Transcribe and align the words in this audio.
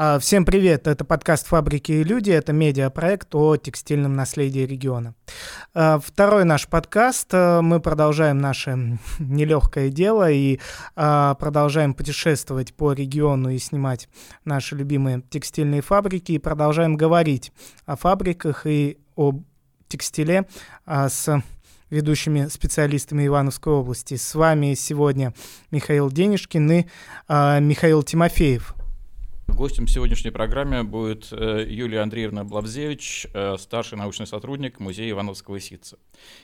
А, 0.00 0.20
всем 0.20 0.44
привет, 0.44 0.86
это 0.86 1.04
подкаст 1.04 1.48
«Фабрики 1.48 1.90
и 1.90 2.04
люди», 2.04 2.30
это 2.30 2.52
медиапроект 2.52 3.34
о 3.34 3.56
текстильном 3.56 4.14
наследии 4.14 4.60
региона. 4.60 5.16
А, 5.74 5.98
второй 5.98 6.44
наш 6.44 6.68
подкаст, 6.68 7.26
а, 7.32 7.62
мы 7.62 7.80
продолжаем 7.80 8.38
наше 8.38 8.96
нелегкое 9.18 9.88
дело 9.88 10.30
и 10.30 10.60
продолжаем 10.94 11.94
путешествовать 11.94 12.74
по 12.74 12.92
региону 12.92 13.50
и 13.50 13.58
снимать 13.58 14.08
наши 14.44 14.76
любимые 14.76 15.22
текстильные 15.30 15.82
фабрики, 15.82 16.30
и 16.30 16.38
продолжаем 16.38 16.96
говорить 16.96 17.50
о 17.84 17.96
фабриках 17.96 18.68
и 18.68 18.98
о 19.16 19.32
текстиле 19.88 20.46
с 20.86 21.42
ведущими 21.90 22.46
специалистами 22.46 23.26
Ивановской 23.26 23.72
области. 23.72 24.14
С 24.14 24.36
вами 24.36 24.74
сегодня 24.74 25.34
Михаил 25.72 26.08
Денежкин 26.08 26.70
и 26.70 26.86
Михаил 27.28 28.04
Тимофеев– 28.04 28.76
Гостем 29.48 29.88
сегодняшней 29.88 30.30
программы 30.30 30.84
будет 30.84 31.32
э, 31.32 31.66
Юлия 31.68 32.02
Андреевна 32.02 32.44
Блавзевич, 32.44 33.26
э, 33.34 33.56
старший 33.58 33.98
научный 33.98 34.26
сотрудник 34.26 34.78
Музея 34.78 35.10
Ивановского 35.10 35.58
ситца. 35.58 35.98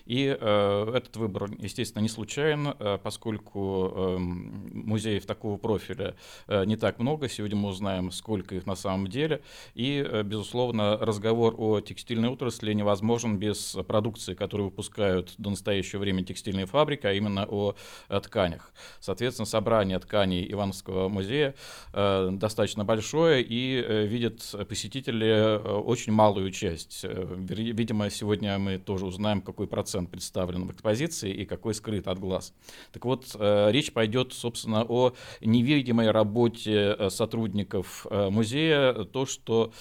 И 0.05 0.37
э, 0.37 0.93
этот 0.93 1.17
выбор, 1.17 1.49
естественно, 1.59 2.03
не 2.03 2.09
случайен, 2.09 2.75
поскольку 3.03 3.93
эм, 3.95 4.71
музеев 4.73 5.27
такого 5.27 5.59
профиля 5.59 6.17
не 6.49 6.77
так 6.77 6.99
много. 6.99 7.29
Сегодня 7.29 7.57
мы 7.57 7.69
узнаем, 7.69 8.11
сколько 8.11 8.57
их 8.57 8.67
на 8.67 8.75
самом 8.75 9.07
деле. 9.07 9.43
И, 9.75 10.05
безусловно, 10.25 10.97
разговор 10.97 11.55
о 11.57 11.81
текстильной 11.81 12.31
отрасли 12.31 12.73
невозможен 12.73 13.39
без 13.39 13.77
продукции, 13.87 14.35
которую 14.35 14.71
выпускают 14.71 15.35
до 15.39 15.51
настоящего 15.51 16.01
времени 16.01 16.25
текстильные 16.25 16.67
фабрики, 16.67 17.07
а 17.07 17.13
именно 17.13 17.47
о 17.47 17.75
тканях. 18.09 18.73
Соответственно, 19.01 19.47
собрание 19.47 19.99
тканей 19.99 20.51
Ивановского 20.51 21.09
музея 21.09 21.55
достаточно 21.93 22.85
большое 22.85 22.94
большое, 22.95 23.43
и 23.43 23.83
э, 23.85 24.07
видят 24.07 24.55
посетители 24.69 25.27
э, 25.27 25.59
очень 25.59 26.13
малую 26.13 26.51
часть. 26.51 27.01
Э, 27.05 27.37
видимо, 27.39 28.09
сегодня 28.11 28.59
мы 28.59 28.79
тоже 28.79 29.07
узнаем, 29.07 29.41
какой 29.41 29.67
процент 29.67 30.11
представлен 30.11 30.67
в 30.67 30.71
экспозиции 30.71 31.33
и 31.33 31.45
какой 31.45 31.75
скрыт 31.75 32.07
от 32.07 32.19
глаз. 32.21 32.55
Так 32.93 33.05
вот, 33.05 33.37
речь 33.41 33.93
пойдет, 33.93 34.33
собственно, 34.33 34.85
о 34.89 35.13
невидимой 35.41 36.11
работе 36.11 37.11
сотрудников 37.11 38.07
музея, 38.11 38.93
то, 39.05 39.27
что 39.27 39.73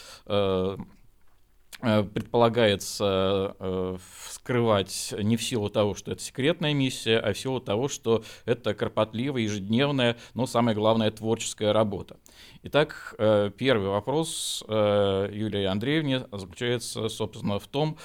предполагается 2.13 3.55
э, 3.59 3.97
скрывать 4.29 5.13
не 5.17 5.35
в 5.35 5.43
силу 5.43 5.69
того, 5.69 5.95
что 5.95 6.11
это 6.11 6.21
секретная 6.21 6.73
миссия, 6.73 7.17
а 7.17 7.33
в 7.33 7.37
силу 7.37 7.59
того, 7.59 7.89
что 7.89 8.23
это 8.45 8.73
кропотливая, 8.73 9.43
ежедневная, 9.43 10.17
но 10.33 10.45
самое 10.45 10.75
главное, 10.75 11.11
творческая 11.11 11.73
работа. 11.73 12.17
Итак, 12.63 13.15
э, 13.17 13.51
первый 13.57 13.89
вопрос 13.89 14.63
Юлии 14.67 15.65
Андреевне 15.65 16.25
заключается, 16.31 17.09
собственно, 17.09 17.59
в 17.59 17.67
том, 17.67 17.97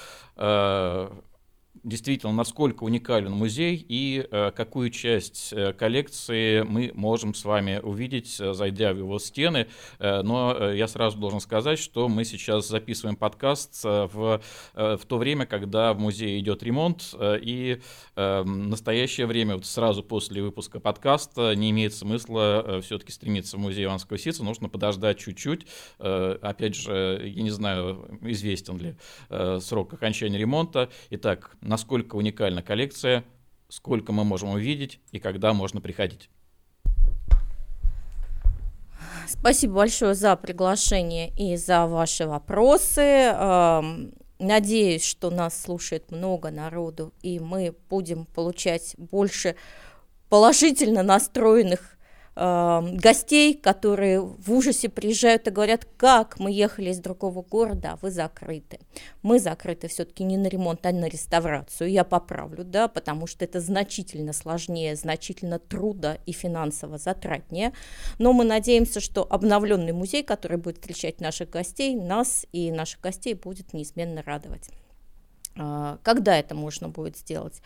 действительно, 1.83 2.33
насколько 2.33 2.83
уникален 2.83 3.31
музей 3.31 3.85
и 3.87 4.27
э, 4.29 4.51
какую 4.51 4.89
часть 4.89 5.53
э, 5.53 5.73
коллекции 5.73 6.61
мы 6.63 6.91
можем 6.93 7.33
с 7.33 7.45
вами 7.45 7.79
увидеть, 7.81 8.39
э, 8.39 8.53
зайдя 8.53 8.93
в 8.93 8.97
его 8.97 9.19
стены. 9.19 9.67
Э, 9.99 10.21
но 10.21 10.55
э, 10.57 10.77
я 10.77 10.87
сразу 10.87 11.17
должен 11.17 11.39
сказать, 11.39 11.79
что 11.79 12.09
мы 12.09 12.25
сейчас 12.25 12.67
записываем 12.67 13.15
подкаст 13.15 13.81
э, 13.85 14.07
в, 14.11 14.41
в 14.73 15.01
то 15.07 15.17
время, 15.17 15.45
когда 15.45 15.93
в 15.93 15.99
музее 15.99 16.39
идет 16.39 16.63
ремонт, 16.63 17.13
и 17.21 17.79
э, 18.15 18.43
настоящее 18.43 19.27
время, 19.27 19.55
вот 19.55 19.65
сразу 19.65 20.03
после 20.03 20.41
выпуска 20.41 20.79
подкаста, 20.79 21.55
не 21.55 21.71
имеет 21.71 21.93
смысла 21.93 22.81
все-таки 22.81 23.11
стремиться 23.11 23.57
в 23.57 23.59
музей 23.59 23.85
Иванского 23.85 24.17
ситца, 24.17 24.43
нужно 24.43 24.69
подождать 24.69 25.19
чуть-чуть. 25.19 25.65
Опять 25.97 26.75
же, 26.75 27.21
я 27.23 27.41
не 27.41 27.49
знаю, 27.49 28.19
известен 28.21 28.77
ли 28.77 28.95
срок 29.61 29.93
окончания 29.93 30.37
ремонта. 30.37 30.89
Итак, 31.09 31.55
насколько 31.69 32.15
уникальна 32.15 32.63
коллекция, 32.63 33.23
сколько 33.69 34.11
мы 34.11 34.23
можем 34.23 34.49
увидеть 34.49 34.99
и 35.11 35.19
когда 35.19 35.53
можно 35.53 35.79
приходить. 35.79 36.29
Спасибо 39.27 39.75
большое 39.75 40.15
за 40.15 40.35
приглашение 40.35 41.31
и 41.37 41.55
за 41.55 41.85
ваши 41.85 42.25
вопросы. 42.25 43.01
Эм, 43.01 44.13
надеюсь, 44.39 45.05
что 45.05 45.29
нас 45.29 45.61
слушает 45.61 46.09
много 46.09 46.49
народу, 46.49 47.13
и 47.21 47.39
мы 47.39 47.75
будем 47.87 48.25
получать 48.25 48.95
больше 48.97 49.55
положительно 50.29 51.03
настроенных 51.03 51.98
Эм, 52.41 52.95
гостей, 52.95 53.53
которые 53.53 54.21
в 54.21 54.53
ужасе 54.53 54.87
приезжают 54.87 55.45
и 55.49 55.51
говорят, 55.51 55.85
как 55.97 56.39
мы 56.39 56.53
ехали 56.53 56.91
из 56.91 56.99
другого 56.99 57.41
города, 57.41 57.91
а 57.91 57.95
вы 57.97 58.11
закрыты. 58.11 58.79
Мы 59.23 59.39
закрыты 59.39 59.89
все-таки 59.89 60.23
не 60.23 60.37
на 60.37 60.47
ремонт, 60.47 60.85
а 60.85 60.93
на 60.93 61.09
реставрацию. 61.09 61.91
Я 61.91 62.05
поправлю, 62.05 62.63
да, 62.63 62.87
потому 62.87 63.27
что 63.27 63.43
это 63.43 63.59
значительно 63.59 64.31
сложнее, 64.31 64.95
значительно 64.95 65.59
трудо 65.59 66.17
и 66.25 66.31
финансово 66.31 66.97
затратнее. 66.97 67.73
Но 68.19 68.31
мы 68.31 68.45
надеемся, 68.45 69.01
что 69.01 69.27
обновленный 69.29 69.91
музей, 69.91 70.23
который 70.23 70.55
будет 70.55 70.77
встречать 70.77 71.19
наших 71.19 71.49
гостей, 71.49 71.93
нас 71.93 72.45
и 72.53 72.71
наших 72.71 73.01
гостей 73.01 73.33
будет 73.33 73.73
неизменно 73.73 74.23
радовать. 74.23 74.69
А, 75.57 75.99
когда 76.03 76.37
это 76.37 76.55
можно 76.55 76.87
будет 76.87 77.17
сделать? 77.17 77.61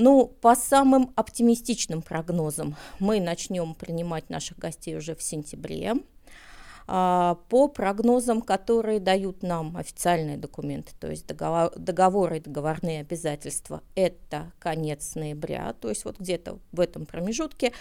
Ну, 0.00 0.28
по 0.40 0.54
самым 0.54 1.12
оптимистичным 1.16 2.02
прогнозам 2.02 2.76
мы 3.00 3.20
начнем 3.20 3.74
принимать 3.74 4.30
наших 4.30 4.56
гостей 4.56 4.96
уже 4.96 5.16
в 5.16 5.22
сентябре. 5.22 5.94
А, 6.86 7.36
по 7.48 7.66
прогнозам, 7.66 8.40
которые 8.40 9.00
дают 9.00 9.42
нам 9.42 9.76
официальные 9.76 10.36
документы, 10.36 10.92
то 11.00 11.10
есть 11.10 11.26
договор, 11.26 11.72
договоры 11.76 12.36
и 12.36 12.40
договорные 12.40 13.00
обязательства, 13.00 13.82
это 13.96 14.52
конец 14.60 15.16
ноября, 15.16 15.74
то 15.80 15.88
есть 15.88 16.04
вот 16.04 16.20
где-то 16.20 16.60
в 16.70 16.78
этом 16.78 17.04
промежутке, 17.04 17.72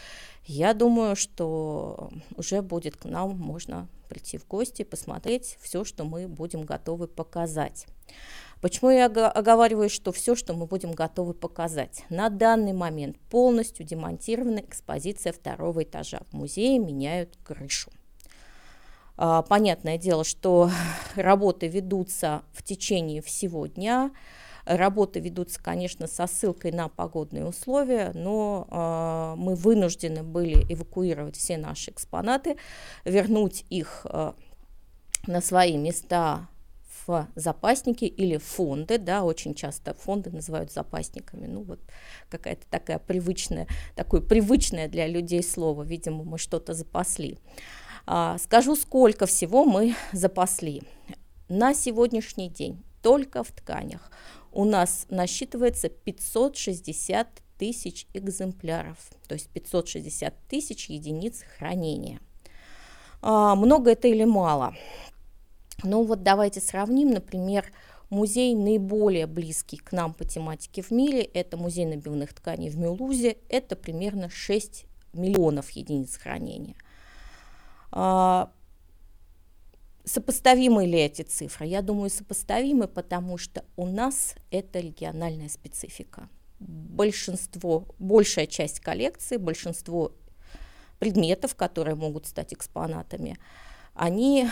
я 0.43 0.73
думаю, 0.73 1.15
что 1.15 2.09
уже 2.35 2.63
будет 2.63 2.97
к 2.97 3.05
нам 3.05 3.37
можно 3.37 3.87
прийти 4.09 4.39
в 4.39 4.47
гости, 4.47 4.81
посмотреть 4.81 5.57
все, 5.61 5.83
что 5.83 6.03
мы 6.03 6.27
будем 6.27 6.63
готовы 6.63 7.07
показать. 7.07 7.85
Почему 8.61 8.89
я 8.89 9.05
оговариваю, 9.05 9.89
что 9.89 10.11
все, 10.11 10.35
что 10.35 10.53
мы 10.53 10.65
будем 10.65 10.93
готовы 10.93 11.33
показать? 11.33 12.03
На 12.09 12.29
данный 12.29 12.73
момент 12.73 13.17
полностью 13.29 13.85
демонтирована 13.85 14.59
экспозиция 14.59 15.31
второго 15.31 15.83
этажа. 15.83 16.21
В 16.31 16.33
музее 16.33 16.79
меняют 16.79 17.37
крышу. 17.43 17.91
А, 19.15 19.43
понятное 19.43 19.97
дело, 19.97 20.23
что 20.23 20.71
работы 21.15 21.67
ведутся 21.67 22.41
в 22.51 22.63
течение 22.63 23.21
всего 23.21 23.67
дня. 23.67 24.11
Работы 24.65 25.19
ведутся, 25.19 25.61
конечно, 25.63 26.07
со 26.07 26.27
ссылкой 26.27 26.71
на 26.71 26.89
погодные 26.89 27.45
условия, 27.45 28.11
но 28.13 28.67
э, 28.69 29.39
мы 29.39 29.55
вынуждены 29.55 30.23
были 30.23 30.61
эвакуировать 30.73 31.37
все 31.37 31.57
наши 31.57 31.91
экспонаты, 31.91 32.57
вернуть 33.05 33.63
их 33.69 34.05
э, 34.09 34.33
на 35.25 35.41
свои 35.41 35.77
места 35.77 36.49
в 37.07 37.29
запасники 37.35 38.05
или 38.05 38.37
фонды, 38.37 38.97
да, 38.97 39.23
очень 39.23 39.55
часто 39.55 39.93
фонды 39.93 40.29
называют 40.29 40.71
запасниками, 40.71 41.47
ну 41.47 41.63
вот 41.63 41.79
какая-то 42.29 42.65
такая 42.69 42.99
привычная, 42.99 43.67
такое 43.95 44.21
привычное 44.21 44.87
для 44.87 45.07
людей 45.07 45.41
слово, 45.41 45.83
видимо, 45.83 46.23
мы 46.23 46.37
что-то 46.37 46.73
запасли. 46.73 47.39
А, 48.05 48.37
скажу, 48.37 48.75
сколько 48.75 49.25
всего 49.25 49.65
мы 49.65 49.95
запасли. 50.11 50.83
На 51.49 51.73
сегодняшний 51.73 52.49
день 52.49 52.83
только 53.01 53.43
в 53.43 53.51
тканях 53.51 54.11
у 54.51 54.65
нас 54.65 55.05
насчитывается 55.09 55.89
560 55.89 57.27
тысяч 57.57 58.07
экземпляров, 58.13 58.97
то 59.27 59.33
есть 59.33 59.49
560 59.49 60.33
тысяч 60.47 60.89
единиц 60.89 61.43
хранения. 61.57 62.19
А, 63.21 63.55
много 63.55 63.91
это 63.91 64.07
или 64.07 64.25
мало? 64.25 64.75
Ну 65.83 66.03
вот 66.03 66.23
давайте 66.23 66.59
сравним, 66.59 67.11
например, 67.11 67.71
музей 68.09 68.55
наиболее 68.55 69.27
близкий 69.27 69.77
к 69.77 69.91
нам 69.91 70.13
по 70.13 70.25
тематике 70.25 70.81
в 70.81 70.91
мире, 70.91 71.21
это 71.21 71.55
музей 71.55 71.85
набивных 71.85 72.33
тканей 72.33 72.69
в 72.69 72.77
Мюлузе, 72.77 73.37
это 73.49 73.75
примерно 73.75 74.29
6 74.29 74.85
миллионов 75.13 75.69
единиц 75.71 76.17
хранения. 76.17 76.75
А, 77.91 78.51
сопоставимы 80.03 80.85
ли 80.85 80.99
эти 80.99 81.21
цифры? 81.21 81.67
Я 81.67 81.81
думаю, 81.81 82.09
сопоставимы, 82.09 82.87
потому 82.87 83.37
что 83.37 83.63
у 83.75 83.85
нас 83.85 84.35
это 84.49 84.79
региональная 84.79 85.49
специфика. 85.49 86.29
Большинство, 86.59 87.85
большая 87.99 88.47
часть 88.47 88.79
коллекции, 88.79 89.37
большинство 89.37 90.13
предметов, 90.97 91.55
которые 91.55 91.95
могут 91.95 92.25
стать 92.25 92.53
экспонатами, 92.53 93.37
они 93.93 94.49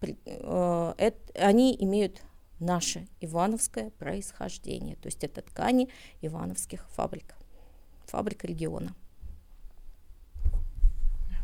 они 0.00 1.76
имеют 1.78 2.22
наше 2.60 3.06
ивановское 3.20 3.90
происхождение, 3.90 4.96
то 4.96 5.06
есть 5.06 5.22
это 5.24 5.42
ткани 5.42 5.88
ивановских 6.20 6.88
фабрик, 6.90 7.34
фабрик 8.06 8.44
региона. 8.44 8.94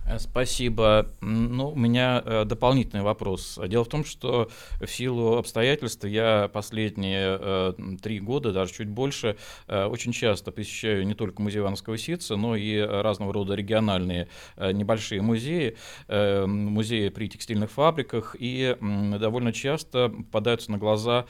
Э, 0.07 0.19
спасибо. 0.19 1.11
Ну, 1.21 1.71
у 1.71 1.77
меня 1.77 2.23
э, 2.25 2.45
дополнительный 2.45 3.03
вопрос. 3.03 3.59
Дело 3.67 3.85
в 3.85 3.89
том, 3.89 4.05
что 4.05 4.51
в 4.81 4.87
силу 4.87 5.37
обстоятельств 5.37 6.05
я 6.05 6.49
последние 6.53 7.39
э, 7.41 7.73
три 8.03 8.21
года, 8.21 8.53
даже 8.53 8.73
чуть 8.73 8.89
больше, 8.89 9.37
очень 9.69 10.13
часто 10.13 10.53
посещаю 10.53 11.07
не 11.07 11.15
только 11.15 11.41
музей 11.41 11.61
Ивановского 11.61 11.97
ситца, 11.99 12.37
но 12.37 12.57
и 12.57 12.79
разного 12.79 13.33
рода 13.33 13.55
региональные 13.55 14.29
небольшие 14.57 15.23
музеи, 15.23 15.77
музеи 16.09 17.09
при 17.09 17.29
текстильных 17.29 17.71
фабриках, 17.71 18.37
и 18.39 18.77
довольно 18.81 19.53
часто 19.53 20.09
попадаются 20.09 20.71
на 20.71 20.79
глаза 20.79 21.27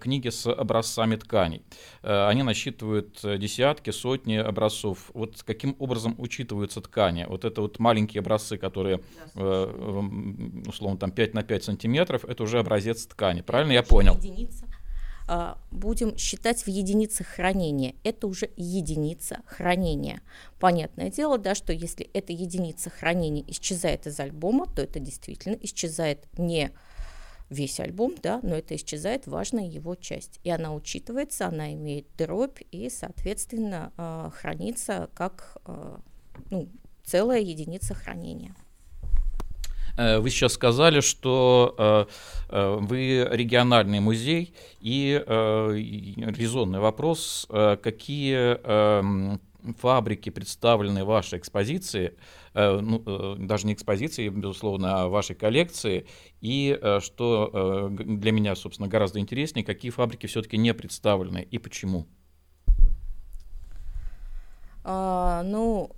книги 0.00 0.28
с 0.28 0.50
образцами 0.50 1.16
тканей. 1.16 1.62
Они 2.02 2.42
насчитывают 2.42 3.20
десятки, 3.22 3.90
сотни 3.90 4.36
образцов. 4.36 5.10
Вот 5.14 5.42
каким 5.42 5.76
образом 5.78 6.14
учитываются 6.18 6.80
ткани? 6.80 7.26
Вот 7.28 7.44
это 7.44 7.60
вот 7.60 7.78
маленький 7.78 8.05
маленькие 8.06 8.20
образцы, 8.20 8.56
которые, 8.56 9.00
э, 9.34 10.62
условно, 10.66 10.98
там 10.98 11.10
5 11.10 11.34
на 11.34 11.42
5 11.42 11.64
сантиметров, 11.64 12.24
это 12.24 12.42
уже 12.42 12.58
образец 12.58 13.06
ткани. 13.06 13.42
Правильно 13.42 13.72
я 13.72 13.82
понял? 13.82 14.14
Единица 14.14 14.66
а, 15.28 15.58
будем 15.72 16.16
считать 16.16 16.62
в 16.62 16.68
единицах 16.68 17.26
хранения. 17.26 17.94
Это 18.04 18.28
уже 18.28 18.48
единица 18.56 19.40
хранения. 19.46 20.20
Понятное 20.60 21.10
дело, 21.10 21.36
да, 21.36 21.56
что 21.56 21.72
если 21.72 22.08
эта 22.14 22.32
единица 22.32 22.90
хранения 22.90 23.42
исчезает 23.48 24.06
из 24.06 24.20
альбома, 24.20 24.66
то 24.66 24.82
это 24.82 25.00
действительно 25.00 25.56
исчезает 25.60 26.28
не 26.38 26.70
весь 27.50 27.80
альбом, 27.80 28.14
да, 28.22 28.38
но 28.44 28.54
это 28.54 28.76
исчезает 28.76 29.26
важная 29.26 29.66
его 29.66 29.96
часть. 29.96 30.38
И 30.44 30.50
она 30.50 30.72
учитывается, 30.72 31.48
она 31.48 31.72
имеет 31.72 32.06
дробь 32.16 32.60
и, 32.70 32.88
соответственно, 32.88 33.92
а, 33.96 34.30
хранится 34.30 35.08
как 35.14 35.58
а, 35.64 36.00
ну, 36.50 36.68
целая 37.06 37.40
единица 37.40 37.94
хранения. 37.94 38.54
Э, 39.96 40.18
вы 40.18 40.30
сейчас 40.30 40.52
сказали, 40.52 41.00
что 41.00 41.74
э, 41.78 42.06
э, 42.50 42.76
вы 42.80 43.28
региональный 43.30 44.00
музей, 44.00 44.54
и 44.80 45.22
резонный 45.26 46.80
вопрос, 46.80 47.46
какие 47.48 48.56
эм, 48.62 49.40
фабрики 49.80 50.30
представлены 50.30 51.04
в 51.04 51.08
вашей 51.08 51.38
экспозиции, 51.38 52.14
ну, 52.54 53.36
даже 53.38 53.66
не 53.66 53.72
экспозиции, 53.72 54.28
безусловно, 54.28 55.02
а 55.02 55.08
вашей 55.08 55.34
коллекции, 55.34 56.06
и 56.40 56.78
что 57.00 57.90
для 57.90 58.32
меня, 58.32 58.54
собственно, 58.54 58.88
гораздо 58.88 59.18
интереснее, 59.18 59.64
какие 59.64 59.90
фабрики 59.90 60.26
все-таки 60.26 60.56
не 60.56 60.72
представлены 60.72 61.46
и 61.50 61.58
почему? 61.58 62.06
А, 64.84 65.42
ну, 65.42 65.90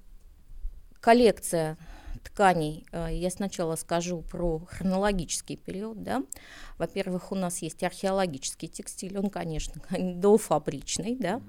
коллекция 1.08 1.78
тканей, 2.22 2.84
э, 2.92 3.08
я 3.12 3.30
сначала 3.30 3.76
скажу 3.76 4.20
про 4.20 4.58
хронологический 4.58 5.56
период, 5.56 6.02
да. 6.02 6.22
Во-первых, 6.76 7.32
у 7.32 7.34
нас 7.34 7.62
есть 7.62 7.82
археологический 7.82 8.68
текстиль, 8.68 9.16
он, 9.16 9.30
конечно, 9.30 9.80
дофабричный, 9.90 11.16
да. 11.16 11.40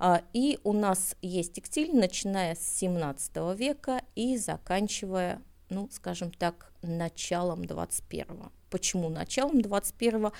А, 0.00 0.22
и 0.32 0.58
у 0.64 0.72
нас 0.72 1.14
есть 1.22 1.52
текстиль, 1.52 1.94
начиная 1.94 2.56
с 2.56 2.78
17 2.78 3.56
века 3.56 4.02
и 4.16 4.36
заканчивая, 4.36 5.40
ну, 5.70 5.88
скажем 5.90 6.30
так, 6.32 6.72
началом 6.82 7.64
21 7.64 8.26
-го. 8.26 8.48
Почему 8.70 9.08
началом 9.08 9.62
21 9.62 10.30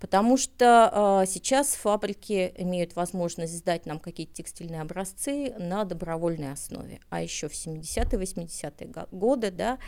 Потому 0.00 0.36
что 0.36 1.22
э, 1.22 1.26
сейчас 1.26 1.74
фабрики 1.74 2.52
имеют 2.58 2.96
возможность 2.96 3.56
сдать 3.56 3.86
нам 3.86 3.98
какие-то 3.98 4.34
текстильные 4.34 4.80
образцы 4.80 5.54
на 5.58 5.84
добровольной 5.84 6.52
основе. 6.52 7.00
А 7.10 7.22
еще 7.22 7.48
в 7.48 7.52
70-е, 7.52 8.20
80-е 8.20 9.06
годы 9.12 9.50
да, 9.50 9.78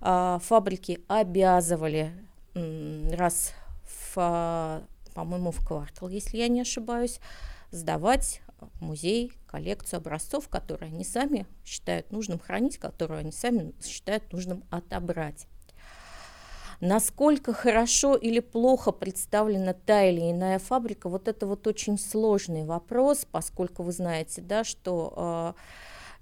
э, 0.00 0.38
фабрики 0.42 1.00
обязывали 1.08 2.12
э, 2.54 3.14
раз 3.14 3.52
в, 4.14 4.82
по-моему, 5.14 5.50
в 5.50 5.66
квартал, 5.66 6.08
если 6.08 6.38
я 6.38 6.48
не 6.48 6.62
ошибаюсь, 6.62 7.20
сдавать 7.70 8.40
музей 8.80 9.32
коллекцию 9.46 9.98
образцов, 9.98 10.48
которые 10.48 10.88
они 10.88 11.04
сами 11.04 11.46
считают 11.64 12.12
нужным 12.12 12.38
хранить, 12.38 12.78
которые 12.78 13.20
они 13.20 13.32
сами 13.32 13.72
считают 13.82 14.32
нужным 14.32 14.64
отобрать. 14.70 15.46
Насколько 16.80 17.52
хорошо 17.52 18.16
или 18.16 18.40
плохо 18.40 18.90
представлена 18.90 19.74
та 19.74 20.04
или 20.04 20.30
иная 20.30 20.58
фабрика, 20.58 21.10
вот 21.10 21.28
это 21.28 21.46
вот 21.46 21.66
очень 21.66 21.98
сложный 21.98 22.64
вопрос, 22.64 23.26
поскольку 23.30 23.82
вы 23.82 23.92
знаете, 23.92 24.40
да, 24.40 24.64
что 24.64 25.54
э, 25.56 25.60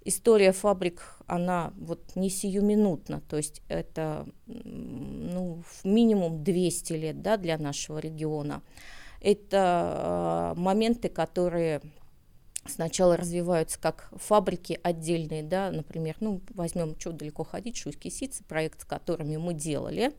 история 0.09 0.51
фабрик, 0.51 1.17
она 1.27 1.73
вот 1.79 2.17
не 2.17 2.29
сиюминутна, 2.29 3.21
то 3.21 3.37
есть 3.37 3.63
это 3.69 4.27
ну, 4.47 5.63
минимум 5.85 6.43
200 6.43 6.93
лет 6.95 7.23
да, 7.23 7.37
для 7.37 7.57
нашего 7.57 7.99
региона. 7.99 8.63
Это 9.21 10.55
э, 10.57 10.61
моменты, 10.61 11.09
которые 11.09 11.83
сначала 12.67 13.17
развиваются 13.17 13.79
как 13.79 14.11
фабрики 14.17 14.79
отдельные, 14.83 15.43
да, 15.43 15.71
например, 15.71 16.17
ну, 16.21 16.41
возьмем, 16.51 16.99
что 16.99 17.13
далеко 17.13 17.45
ходить, 17.45 17.77
Шуйские 17.77 18.11
сицы, 18.11 18.45
проект, 18.45 18.83
с 18.83 18.85
которыми 18.85 19.37
мы 19.37 19.55
делали, 19.55 20.13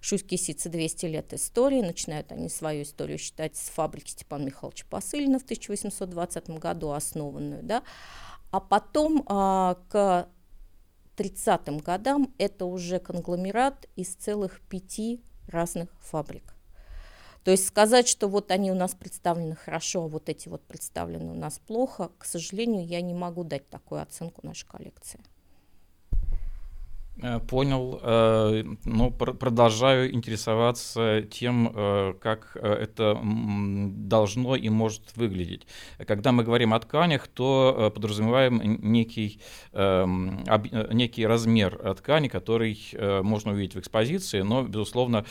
Шуйские 0.00 0.38
сицы 0.38 0.68
200 0.68 1.06
лет 1.06 1.32
истории, 1.32 1.80
начинают 1.80 2.32
они 2.32 2.48
свою 2.48 2.82
историю 2.82 3.18
считать 3.18 3.56
с 3.56 3.68
фабрики 3.68 4.10
Степана 4.10 4.44
Михайловича 4.44 4.84
Посыльна 4.88 5.38
в 5.38 5.44
1820 5.44 6.50
году 6.58 6.90
основанную, 6.90 7.62
да, 7.62 7.82
а 8.50 8.60
потом 8.60 9.24
а, 9.26 9.78
к 9.88 10.28
30-м 11.16 11.78
годам 11.78 12.34
это 12.38 12.64
уже 12.64 12.98
конгломерат 12.98 13.88
из 13.96 14.14
целых 14.14 14.60
пяти 14.62 15.22
разных 15.48 15.90
фабрик. 16.00 16.54
То 17.44 17.50
есть 17.50 17.66
сказать, 17.66 18.08
что 18.08 18.28
вот 18.28 18.50
они 18.50 18.70
у 18.70 18.74
нас 18.74 18.94
представлены 18.94 19.56
хорошо, 19.56 20.04
а 20.04 20.08
вот 20.08 20.28
эти 20.28 20.48
вот 20.48 20.62
представлены 20.62 21.32
у 21.32 21.34
нас 21.34 21.58
плохо, 21.58 22.10
к 22.18 22.24
сожалению, 22.24 22.86
я 22.86 23.00
не 23.00 23.14
могу 23.14 23.42
дать 23.42 23.68
такую 23.68 24.00
оценку 24.00 24.46
нашей 24.46 24.66
коллекции. 24.66 25.20
Э, 27.20 27.40
понял, 27.40 28.00
э, 28.02 28.64
но 28.84 29.10
продолжаю 29.10 30.14
интересоваться 30.14 31.22
тем, 31.22 31.70
э, 31.74 32.14
как 32.20 32.56
это 32.56 33.20
должно 33.22 34.56
и 34.56 34.68
может 34.70 35.14
выглядеть. 35.16 35.66
Когда 36.06 36.32
мы 36.32 36.42
говорим 36.42 36.72
о 36.72 36.80
тканях, 36.80 37.28
то 37.28 37.92
подразумеваем 37.94 38.60
некий, 38.82 39.40
эм, 39.72 40.42
некий 40.90 41.26
размер 41.26 41.94
ткани, 41.96 42.28
который 42.28 42.78
можно 43.22 43.52
увидеть 43.52 43.74
в 43.74 43.80
экспозиции, 43.80 44.40
но, 44.40 44.62
безусловно, 44.62 45.24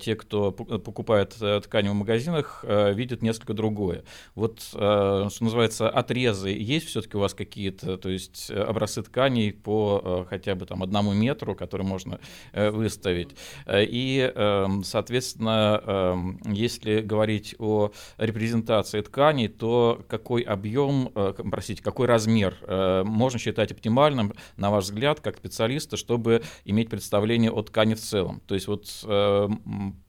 те, 0.00 0.16
кто 0.16 0.50
покупает 0.52 1.36
ткани 1.62 1.88
в 1.88 1.94
магазинах, 1.94 2.64
видят 2.64 3.22
несколько 3.22 3.54
другое. 3.54 4.04
Вот, 4.34 4.60
что 4.60 5.30
называется, 5.40 5.88
отрезы 5.88 6.50
есть 6.50 6.86
все-таки 6.86 7.16
у 7.16 7.20
вас 7.20 7.34
какие-то, 7.34 7.96
то 7.96 8.08
есть 8.08 8.50
образцы 8.50 9.02
тканей 9.02 9.52
по 9.52 10.26
хотя 10.28 10.54
бы 10.54 10.66
там 10.66 10.82
одному 10.82 11.12
метру, 11.12 11.27
метру, 11.28 11.54
который 11.54 11.86
можно 11.86 12.18
э, 12.52 12.70
выставить. 12.70 13.36
Э, 13.66 13.84
и, 13.84 14.32
эм, 14.34 14.84
соответственно, 14.84 15.82
эм, 15.86 16.40
если 16.44 17.00
говорить 17.00 17.54
о 17.58 17.90
репрезентации 18.18 19.00
тканей, 19.02 19.48
то 19.48 20.00
какой 20.08 20.42
объем, 20.42 21.10
э, 21.14 21.34
простите, 21.50 21.82
какой 21.82 22.06
размер 22.06 22.54
можно 23.04 23.38
считать 23.38 23.72
оптимальным, 23.72 24.32
на 24.56 24.70
ваш 24.70 24.84
взгляд, 24.84 25.20
как 25.20 25.36
специалиста, 25.36 25.96
чтобы 25.96 26.42
иметь 26.64 26.88
представление 26.88 27.50
о 27.50 27.62
ткани 27.62 27.94
в 27.94 28.00
целом? 28.00 28.40
То 28.46 28.54
есть 28.54 28.68
вот 28.68 28.88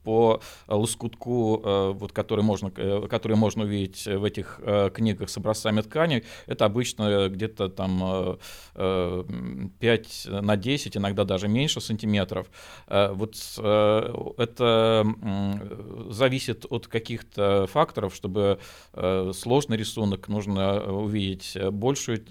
по 0.03 0.41
лоскутку, 0.67 1.61
вот, 1.93 2.11
который, 2.11 2.43
можно, 2.43 2.71
который 2.71 3.37
можно 3.37 3.63
увидеть 3.63 4.05
в 4.05 4.23
этих 4.23 4.59
книгах 4.93 5.29
с 5.29 5.37
образцами 5.37 5.81
ткани, 5.81 6.23
это 6.47 6.65
обычно 6.65 7.29
где-то 7.29 7.69
там 7.69 8.39
5 8.73 10.27
на 10.41 10.57
10, 10.57 10.97
иногда 10.97 11.08
иногда 11.09 11.25
даже 11.25 11.47
меньше 11.47 11.81
сантиметров. 11.81 12.47
Э, 12.87 13.11
вот 13.13 13.35
э, 13.57 14.31
это 14.37 15.05
зависит 16.09 16.65
от 16.69 16.87
каких-то 16.87 17.67
факторов, 17.67 18.15
чтобы 18.15 18.59
э, 18.93 19.31
сложный 19.33 19.77
рисунок 19.77 20.27
нужно 20.27 20.83
увидеть 20.83 21.57
большую, 21.71 22.23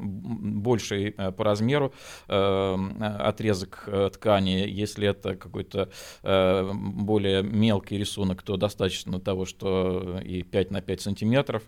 больший 0.00 1.12
по 1.12 1.44
размеру 1.44 1.92
отрезок 2.26 3.88
ткани. 4.14 4.66
Если 4.68 5.08
это 5.08 5.36
какой-то 5.36 5.90
более 6.22 7.42
мелкий 7.42 7.98
рисунок, 7.98 8.42
то 8.42 8.56
достаточно 8.56 9.20
того, 9.20 9.44
что 9.44 10.20
и 10.24 10.42
5 10.42 10.70
на 10.70 10.80
5 10.80 11.00
сантиметров. 11.00 11.62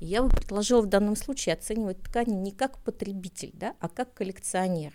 Я 0.00 0.22
бы 0.22 0.28
предложила 0.28 0.80
в 0.80 0.86
данном 0.86 1.16
случае 1.16 1.54
оценивать 1.54 2.02
ткани 2.02 2.34
не 2.34 2.52
как 2.52 2.78
потребитель, 2.78 3.50
да, 3.54 3.74
а 3.80 3.88
как 3.88 4.14
коллекционер. 4.14 4.94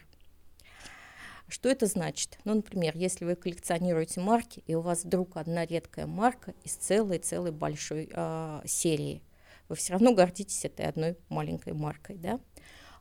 Что 1.49 1.69
это 1.69 1.87
значит? 1.87 2.39
Ну, 2.45 2.55
например, 2.55 2.95
если 2.95 3.25
вы 3.25 3.35
коллекционируете 3.35 4.21
марки, 4.21 4.63
и 4.65 4.75
у 4.75 4.81
вас 4.81 5.03
вдруг 5.03 5.35
одна 5.35 5.65
редкая 5.65 6.07
марка 6.07 6.53
из 6.63 6.73
целой-целой 6.73 7.51
большой 7.51 8.09
э, 8.11 8.61
серии, 8.65 9.21
вы 9.67 9.75
все 9.75 9.93
равно 9.93 10.13
гордитесь 10.13 10.63
этой 10.65 10.85
одной 10.85 11.17
маленькой 11.29 11.73
маркой, 11.73 12.15
да? 12.17 12.39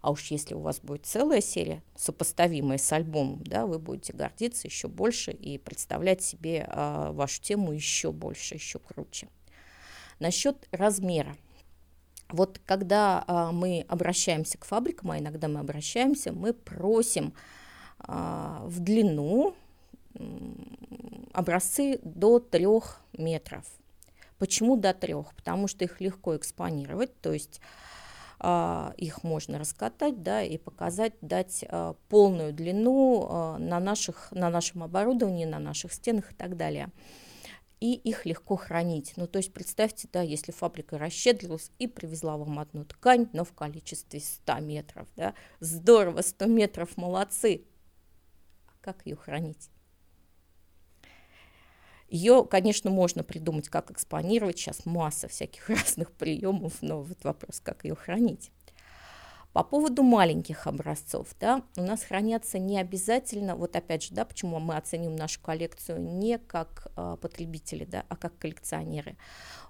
А 0.00 0.11
уж 0.11 0.26
если 0.32 0.54
у 0.54 0.61
вас 0.61 0.80
будет 0.80 1.06
целая 1.06 1.40
серия, 1.40 1.85
сопоставимая 1.97 2.78
с 2.78 2.92
альбомом, 2.92 3.44
да, 3.44 3.66
вы 3.66 3.78
будете 3.78 4.12
гордиться 4.12 4.66
еще 4.66 4.88
больше 4.88 5.30
и 5.30 5.59
представлять 5.59 6.23
себе 6.23 6.66
а, 6.68 7.12
вашу 7.12 7.40
тему 7.40 7.73
еще 7.73 8.11
больше, 8.11 8.54
еще 8.54 8.80
круче. 8.80 9.28
Насчет 10.18 10.66
размера. 10.73 11.37
Вот 12.33 12.61
когда 12.65 13.25
а, 13.27 13.53
мы 13.53 13.85
обращаемся 13.89 14.59
к 14.59 14.65
фабрикам, 14.65 15.11
а 15.11 15.19
иногда 15.19 15.49
мы 15.49 15.61
обращаемся, 15.61 16.33
мы 16.33 16.53
просим 16.53 17.35
а, 17.99 18.62
в 18.67 18.81
длину 18.81 19.55
образцы 21.33 21.99
до 22.03 22.39
трех 22.39 23.01
метров. 23.17 23.65
Почему 24.39 24.77
до 24.77 24.93
трех? 24.93 25.35
Потому 25.35 25.69
что 25.69 25.85
их 25.85 26.01
легко 26.01 26.37
экспонировать, 26.37 27.19
то 27.21 27.33
есть 27.33 27.61
а, 28.45 28.93
их 28.97 29.23
можно 29.23 29.59
раскатать, 29.59 30.23
да, 30.25 30.43
и 30.43 30.59
показать, 30.59 31.12
дать 31.21 31.65
а, 31.69 31.95
полную 32.09 32.53
длину 32.53 33.27
а, 33.31 33.59
на, 33.59 33.79
наших, 33.79 34.33
на 34.33 34.51
нашем 34.51 34.83
оборудовании, 34.83 35.45
на 35.45 35.61
наших 35.61 35.93
стенах 35.93 36.33
и 36.33 36.35
так 36.35 36.57
далее. 36.57 36.89
И 37.83 37.95
их 37.95 38.27
легко 38.27 38.55
хранить. 38.55 39.15
Ну, 39.17 39.27
то 39.27 39.39
есть 39.39 39.53
представьте, 39.53 40.09
да, 40.12 40.23
если 40.23 40.53
фабрика 40.53 40.99
расщедрилась 40.99 41.73
и 41.81 41.89
привезла 41.89 42.37
вам 42.37 42.61
одну 42.61 42.85
ткань, 42.85 43.29
но 43.33 43.45
в 43.45 43.53
количестве 43.55 44.21
100 44.21 44.61
метров, 44.61 45.09
да, 45.17 45.35
здорово, 45.59 46.21
100 46.21 46.47
метров, 46.47 46.97
молодцы. 46.97 47.65
А 48.69 48.71
как 48.83 49.05
ее 49.05 49.17
хранить? 49.17 49.69
Ее, 52.09 52.47
конечно, 52.49 52.89
можно 52.89 53.25
придумать, 53.25 53.69
как 53.69 53.91
экспонировать. 53.91 54.61
Сейчас 54.61 54.87
масса 54.87 55.27
всяких 55.27 55.69
разных 55.69 56.12
приемов, 56.12 56.83
но 56.83 57.03
вот 57.03 57.25
вопрос, 57.25 57.59
как 57.59 57.85
ее 57.85 57.97
хранить. 57.97 58.53
По 59.52 59.62
поводу 59.62 60.02
маленьких 60.02 60.66
образцов, 60.66 61.28
да, 61.38 61.62
у 61.76 61.82
нас 61.82 62.02
хранятся 62.04 62.59
не 62.59 62.78
обязательно, 62.78 63.54
вот 63.54 63.76
опять 63.76 64.04
же, 64.04 64.14
да, 64.14 64.25
почему 64.25 64.59
мы 64.61 64.76
оценим 64.76 65.14
нашу 65.14 65.40
коллекцию 65.42 66.00
не 66.00 66.38
как 66.38 66.88
э, 66.97 67.16
потребители, 67.21 67.85
да, 67.85 68.06
а 68.09 68.16
как 68.16 68.38
коллекционеры. 68.38 69.16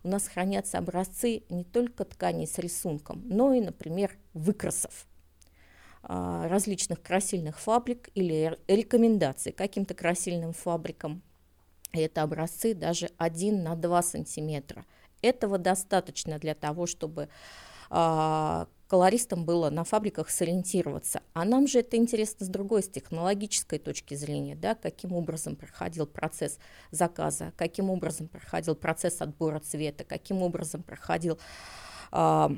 У 0.04 0.08
нас 0.08 0.28
хранятся 0.28 0.78
образцы 0.78 1.42
не 1.48 1.64
только 1.64 2.04
тканей 2.04 2.46
с 2.46 2.58
рисунком, 2.58 3.22
но 3.24 3.52
и, 3.52 3.60
например, 3.60 4.16
выкрасов 4.34 5.06
э, 6.04 6.46
различных 6.48 7.02
красильных 7.02 7.58
фабрик 7.58 8.08
или 8.14 8.56
рекомендаций 8.68 9.50
каким-то 9.50 9.94
красильным 9.94 10.52
фабрикам 10.52 11.22
это 11.92 12.22
образцы 12.22 12.74
даже 12.74 13.10
1 13.18 13.62
на 13.62 13.76
2 13.76 14.02
сантиметра. 14.02 14.84
Этого 15.20 15.58
достаточно 15.58 16.38
для 16.38 16.54
того, 16.54 16.86
чтобы 16.86 17.28
э, 17.90 18.66
колористам 18.92 19.46
было 19.46 19.70
на 19.70 19.84
фабриках 19.84 20.28
сориентироваться. 20.28 21.22
А 21.32 21.46
нам 21.46 21.66
же 21.66 21.78
это 21.78 21.96
интересно 21.96 22.44
с 22.44 22.48
другой, 22.50 22.82
с 22.82 22.88
технологической 22.88 23.78
точки 23.78 24.12
зрения, 24.12 24.54
да, 24.54 24.74
каким 24.74 25.14
образом 25.14 25.56
проходил 25.56 26.06
процесс 26.06 26.58
заказа, 26.90 27.54
каким 27.56 27.88
образом 27.88 28.28
проходил 28.28 28.74
процесс 28.74 29.22
отбора 29.22 29.60
цвета, 29.60 30.04
каким 30.04 30.42
образом 30.42 30.82
проходил 30.82 31.38
э, 32.12 32.48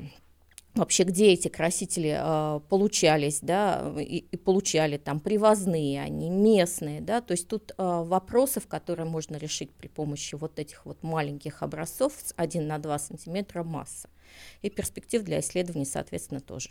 вообще 0.73 1.03
где 1.05 1.27
эти 1.27 1.47
красители 1.47 2.19
э, 2.19 2.59
получались, 2.67 3.39
да, 3.41 3.95
и, 3.97 4.25
и 4.29 4.35
получали 4.35 4.97
там 4.97 5.21
привозные 5.21 6.01
они, 6.01 6.29
местные, 6.29 6.99
да, 6.99 7.21
то 7.21 7.31
есть 7.31 7.47
тут 7.47 7.71
э, 7.71 7.75
вопросов, 7.77 8.67
которые 8.67 9.07
можно 9.07 9.37
решить 9.37 9.71
при 9.71 9.87
помощи 9.87 10.35
вот 10.35 10.59
этих 10.59 10.85
вот 10.85 11.01
маленьких 11.01 11.63
образцов 11.63 12.11
с 12.21 12.33
1 12.35 12.67
на 12.67 12.77
2 12.77 12.99
сантиметра 12.99 13.63
масса. 13.63 14.09
И 14.61 14.69
перспектив 14.69 15.23
для 15.23 15.39
исследований, 15.39 15.85
соответственно, 15.85 16.39
тоже. 16.39 16.69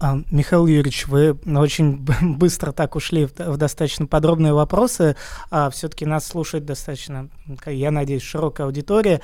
А, 0.00 0.18
Михаил 0.30 0.66
Юрьевич, 0.66 1.08
вы 1.08 1.32
очень 1.32 2.06
быстро 2.36 2.72
так 2.72 2.94
ушли 2.94 3.26
в, 3.26 3.56
достаточно 3.56 4.06
подробные 4.06 4.52
вопросы. 4.52 5.16
А, 5.50 5.70
Все-таки 5.70 6.06
нас 6.06 6.26
слушает 6.26 6.64
достаточно, 6.64 7.28
я 7.66 7.90
надеюсь, 7.90 8.22
широкая 8.22 8.66
аудитория. 8.66 9.20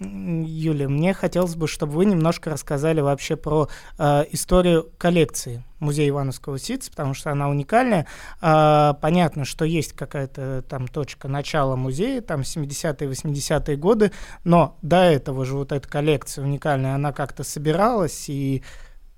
Юля, 0.00 0.88
мне 0.88 1.12
хотелось 1.12 1.56
бы, 1.56 1.68
чтобы 1.68 1.92
вы 1.92 2.06
немножко 2.06 2.48
рассказали 2.48 3.02
вообще 3.02 3.36
про 3.36 3.68
э, 3.98 4.24
историю 4.30 4.90
коллекции 4.96 5.62
музея 5.78 6.08
Ивановского 6.08 6.58
СИЦ, 6.58 6.88
потому 6.88 7.12
что 7.12 7.30
она 7.30 7.50
уникальная. 7.50 8.06
Э, 8.40 8.94
понятно, 8.98 9.44
что 9.44 9.66
есть 9.66 9.92
какая-то 9.92 10.64
там 10.66 10.88
точка 10.88 11.28
начала 11.28 11.76
музея, 11.76 12.22
там 12.22 12.40
70-е, 12.40 13.10
80-е 13.10 13.76
годы, 13.76 14.10
но 14.42 14.78
до 14.80 15.02
этого 15.02 15.44
же 15.44 15.54
вот 15.54 15.70
эта 15.70 15.86
коллекция 15.86 16.46
уникальная, 16.46 16.94
она 16.94 17.12
как-то 17.12 17.44
собиралась, 17.44 18.30
и 18.30 18.62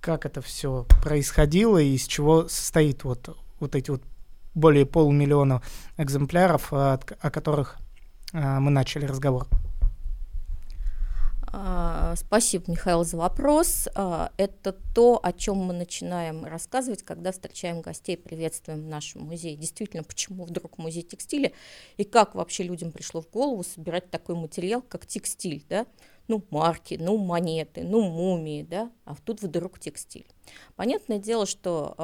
как 0.01 0.27
это 0.27 0.41
все 0.43 0.85
происходило, 1.01 1.79
и 1.79 1.95
из 1.95 2.09
чего 2.09 2.49
состоит 2.49 3.05
вот, 3.05 3.39
вот 3.61 3.77
эти 3.77 3.91
вот 3.91 4.03
более 4.55 4.85
полумиллиона 4.85 5.63
экземпляров, 5.97 6.73
о, 6.73 6.99
о 7.21 7.31
которых 7.31 7.77
э, 8.33 8.59
мы 8.59 8.73
начали 8.73 9.07
разговор. 9.07 9.47
А, 11.55 12.15
спасибо, 12.17 12.65
Михаил, 12.69 13.05
за 13.05 13.19
вопрос. 13.19 13.87
А, 13.95 14.33
это 14.39 14.75
то, 14.95 15.21
о 15.23 15.35
чем 15.35 15.59
мы 15.59 15.75
начинаем 15.75 16.47
рассказывать, 16.47 17.03
когда 17.03 17.31
встречаем 17.31 17.83
гостей, 17.83 18.17
приветствуем 18.17 18.81
в 18.81 18.87
нашем 18.87 19.25
музее. 19.25 19.55
Действительно, 19.55 20.03
почему 20.03 20.47
вдруг 20.47 20.79
музей 20.79 21.03
текстиля 21.03 21.53
и 21.99 22.05
как 22.05 22.35
вообще 22.35 22.63
людям 22.63 22.91
пришло 22.91 23.21
в 23.21 23.29
голову 23.29 23.63
собирать 23.65 24.11
такой 24.11 24.35
материал, 24.35 24.81
как 24.81 25.07
текстиль, 25.07 25.63
да? 25.69 25.85
Ну, 26.27 26.43
марки, 26.49 26.97
ну, 26.99 27.19
монеты, 27.19 27.83
ну, 27.83 28.01
мумии, 28.01 28.63
да, 28.63 28.91
а 29.05 29.15
тут 29.17 29.43
вдруг 29.43 29.79
текстиль. 29.79 30.27
Понятное 30.77 31.19
дело, 31.19 31.45
что 31.45 31.95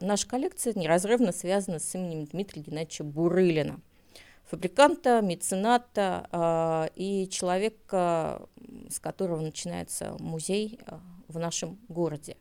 э, 0.00 0.04
наша 0.04 0.26
коллекция 0.26 0.72
неразрывно 0.74 1.32
связана 1.32 1.78
с 1.78 1.94
именем 1.94 2.24
Дмитрия 2.24 2.62
Геннадьевича 2.62 3.04
Бурылина– 3.04 3.80
фабриканта, 4.50 5.20
мецената 5.20 6.28
э, 6.32 6.88
и 6.96 7.28
человека, 7.28 8.48
с 8.88 8.98
которого 8.98 9.40
начинается 9.40 10.16
музей 10.18 10.80
э, 10.86 10.98
в 11.28 11.38
нашем 11.38 11.78
городе. 11.88 12.36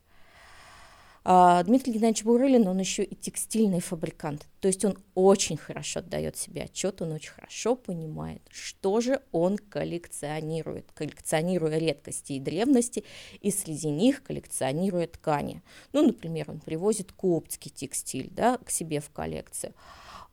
А 1.23 1.61
Дмитрий 1.63 1.93
Геннадьевич 1.93 2.23
Бурылин, 2.23 2.67
он 2.67 2.79
еще 2.79 3.03
и 3.03 3.13
текстильный 3.13 3.81
фабрикант, 3.81 4.47
то 4.61 4.67
есть 4.67 4.83
он 4.85 4.97
очень 5.13 5.57
хорошо 5.57 5.99
отдает 5.99 6.37
себе 6.37 6.63
отчет, 6.63 7.01
он 7.01 7.11
очень 7.11 7.31
хорошо 7.31 7.75
понимает, 7.75 8.41
что 8.49 9.01
же 9.01 9.21
он 9.31 9.57
коллекционирует, 9.57 10.91
коллекционируя 10.93 11.77
редкости 11.77 12.33
и 12.33 12.39
древности, 12.39 13.03
и 13.41 13.51
среди 13.51 13.89
них 13.89 14.23
коллекционируя 14.23 15.07
ткани. 15.07 15.61
Ну, 15.91 16.07
например, 16.07 16.49
он 16.49 16.61
привозит 16.61 17.11
коптский 17.11 17.69
текстиль 17.69 18.29
да, 18.31 18.57
к 18.57 18.71
себе 18.71 19.01
в 19.01 19.11
коллекцию, 19.11 19.73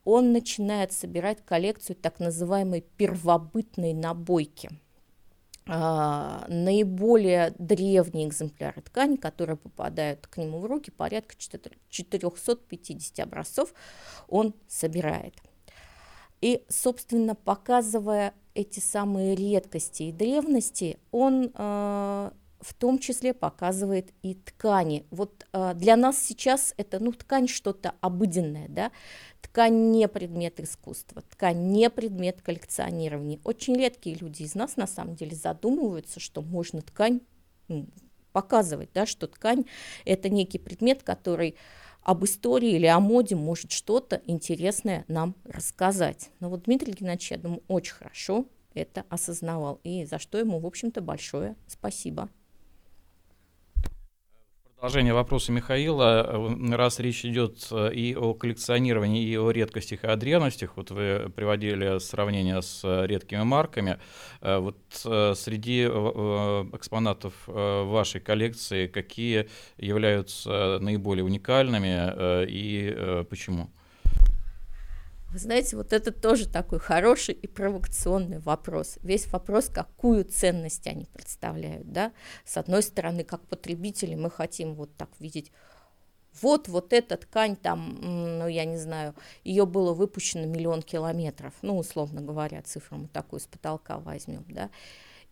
он 0.06 0.32
начинает 0.32 0.92
собирать 0.92 1.44
коллекцию 1.44 1.96
так 1.96 2.20
называемой 2.20 2.82
первобытной 2.96 3.92
набойки. 3.92 4.70
А, 5.68 6.44
наиболее 6.46 7.52
древние 7.58 8.28
экземпляры 8.28 8.82
ткани, 8.82 9.16
которые 9.16 9.56
попадают 9.56 10.28
к 10.28 10.36
нему 10.36 10.60
в 10.60 10.66
руки, 10.66 10.92
порядка 10.92 11.34
450 11.36 13.18
образцов 13.18 13.74
он 14.28 14.54
собирает. 14.68 15.34
И, 16.40 16.64
собственно, 16.68 17.34
показывая 17.34 18.32
эти 18.54 18.78
самые 18.78 19.34
редкости 19.34 20.04
и 20.04 20.12
древности, 20.12 21.00
он 21.10 21.50
э, 21.52 22.30
в 22.60 22.74
том 22.74 22.98
числе 22.98 23.34
показывает 23.34 24.12
и 24.22 24.34
ткани. 24.34 25.06
Вот 25.10 25.46
э, 25.52 25.74
для 25.74 25.96
нас 25.96 26.18
сейчас 26.18 26.74
это, 26.76 26.98
ну, 26.98 27.12
ткань 27.12 27.48
что-то 27.48 27.94
обыденное, 28.00 28.68
да, 28.68 28.92
ткань 29.42 29.90
не 29.90 30.08
предмет 30.08 30.60
искусства, 30.60 31.22
ткань 31.22 31.70
не 31.70 31.90
предмет 31.90 32.42
коллекционирования. 32.42 33.40
Очень 33.44 33.76
редкие 33.76 34.16
люди 34.16 34.42
из 34.42 34.54
нас 34.54 34.76
на 34.76 34.86
самом 34.86 35.16
деле 35.16 35.36
задумываются, 35.36 36.20
что 36.20 36.42
можно 36.42 36.82
ткань 36.82 37.20
показывать, 38.32 38.90
да, 38.92 39.06
что 39.06 39.26
ткань 39.26 39.64
это 40.04 40.28
некий 40.28 40.58
предмет, 40.58 41.02
который 41.02 41.56
об 42.02 42.24
истории 42.24 42.70
или 42.70 42.86
о 42.86 43.00
моде 43.00 43.34
может 43.34 43.72
что-то 43.72 44.22
интересное 44.26 45.04
нам 45.08 45.34
рассказать. 45.44 46.30
Но 46.38 46.50
вот 46.50 46.64
Дмитрий 46.64 46.92
Геннадьевич, 46.92 47.32
я 47.32 47.38
думаю, 47.38 47.62
очень 47.66 47.94
хорошо 47.94 48.46
это 48.74 49.04
осознавал, 49.08 49.80
и 49.82 50.04
за 50.04 50.18
что 50.18 50.38
ему, 50.38 50.60
в 50.60 50.66
общем-то, 50.66 51.00
большое 51.00 51.56
спасибо. 51.66 52.28
Продолжение 54.86 55.14
вопроса 55.14 55.50
Михаила. 55.50 56.48
Раз 56.70 57.00
речь 57.00 57.24
идет 57.24 57.66
э, 57.72 57.92
и 57.92 58.14
о 58.14 58.34
коллекционировании, 58.34 59.26
и 59.26 59.36
о 59.36 59.50
редкостях 59.50 60.04
и 60.04 60.06
о 60.06 60.14
древностях, 60.14 60.76
вот 60.76 60.92
вы 60.92 61.28
приводили 61.34 61.98
сравнение 61.98 62.62
с 62.62 62.82
э, 62.84 63.04
редкими 63.08 63.42
марками, 63.42 63.98
э, 64.42 64.58
вот 64.58 64.76
среди 64.92 65.86
экспонатов 65.86 67.34
вашей 67.48 68.20
коллекции 68.20 68.86
какие 68.86 69.48
являются 69.76 70.78
наиболее 70.80 71.24
уникальными 71.24 72.46
и 72.48 73.24
почему? 73.28 73.70
Вы 75.36 75.40
знаете, 75.40 75.76
вот 75.76 75.92
это 75.92 76.12
тоже 76.12 76.48
такой 76.48 76.78
хороший 76.78 77.34
и 77.34 77.46
провокационный 77.46 78.38
вопрос. 78.38 78.96
Весь 79.02 79.30
вопрос, 79.30 79.68
какую 79.68 80.24
ценность 80.24 80.86
они 80.86 81.04
представляют, 81.04 81.92
да? 81.92 82.12
С 82.46 82.56
одной 82.56 82.82
стороны, 82.82 83.22
как 83.22 83.42
потребители 83.46 84.14
мы 84.14 84.30
хотим 84.30 84.72
вот 84.72 84.96
так 84.96 85.10
видеть 85.18 85.52
вот, 86.40 86.68
вот 86.68 86.94
эта 86.94 87.18
ткань 87.18 87.54
там, 87.54 87.98
ну, 88.00 88.48
я 88.48 88.64
не 88.64 88.78
знаю, 88.78 89.14
ее 89.44 89.66
было 89.66 89.92
выпущено 89.92 90.46
миллион 90.46 90.80
километров, 90.80 91.52
ну, 91.60 91.76
условно 91.76 92.22
говоря, 92.22 92.62
цифру 92.62 92.96
мы 92.96 93.08
такую 93.08 93.40
с 93.40 93.46
потолка 93.46 93.98
возьмем, 93.98 94.46
да, 94.48 94.70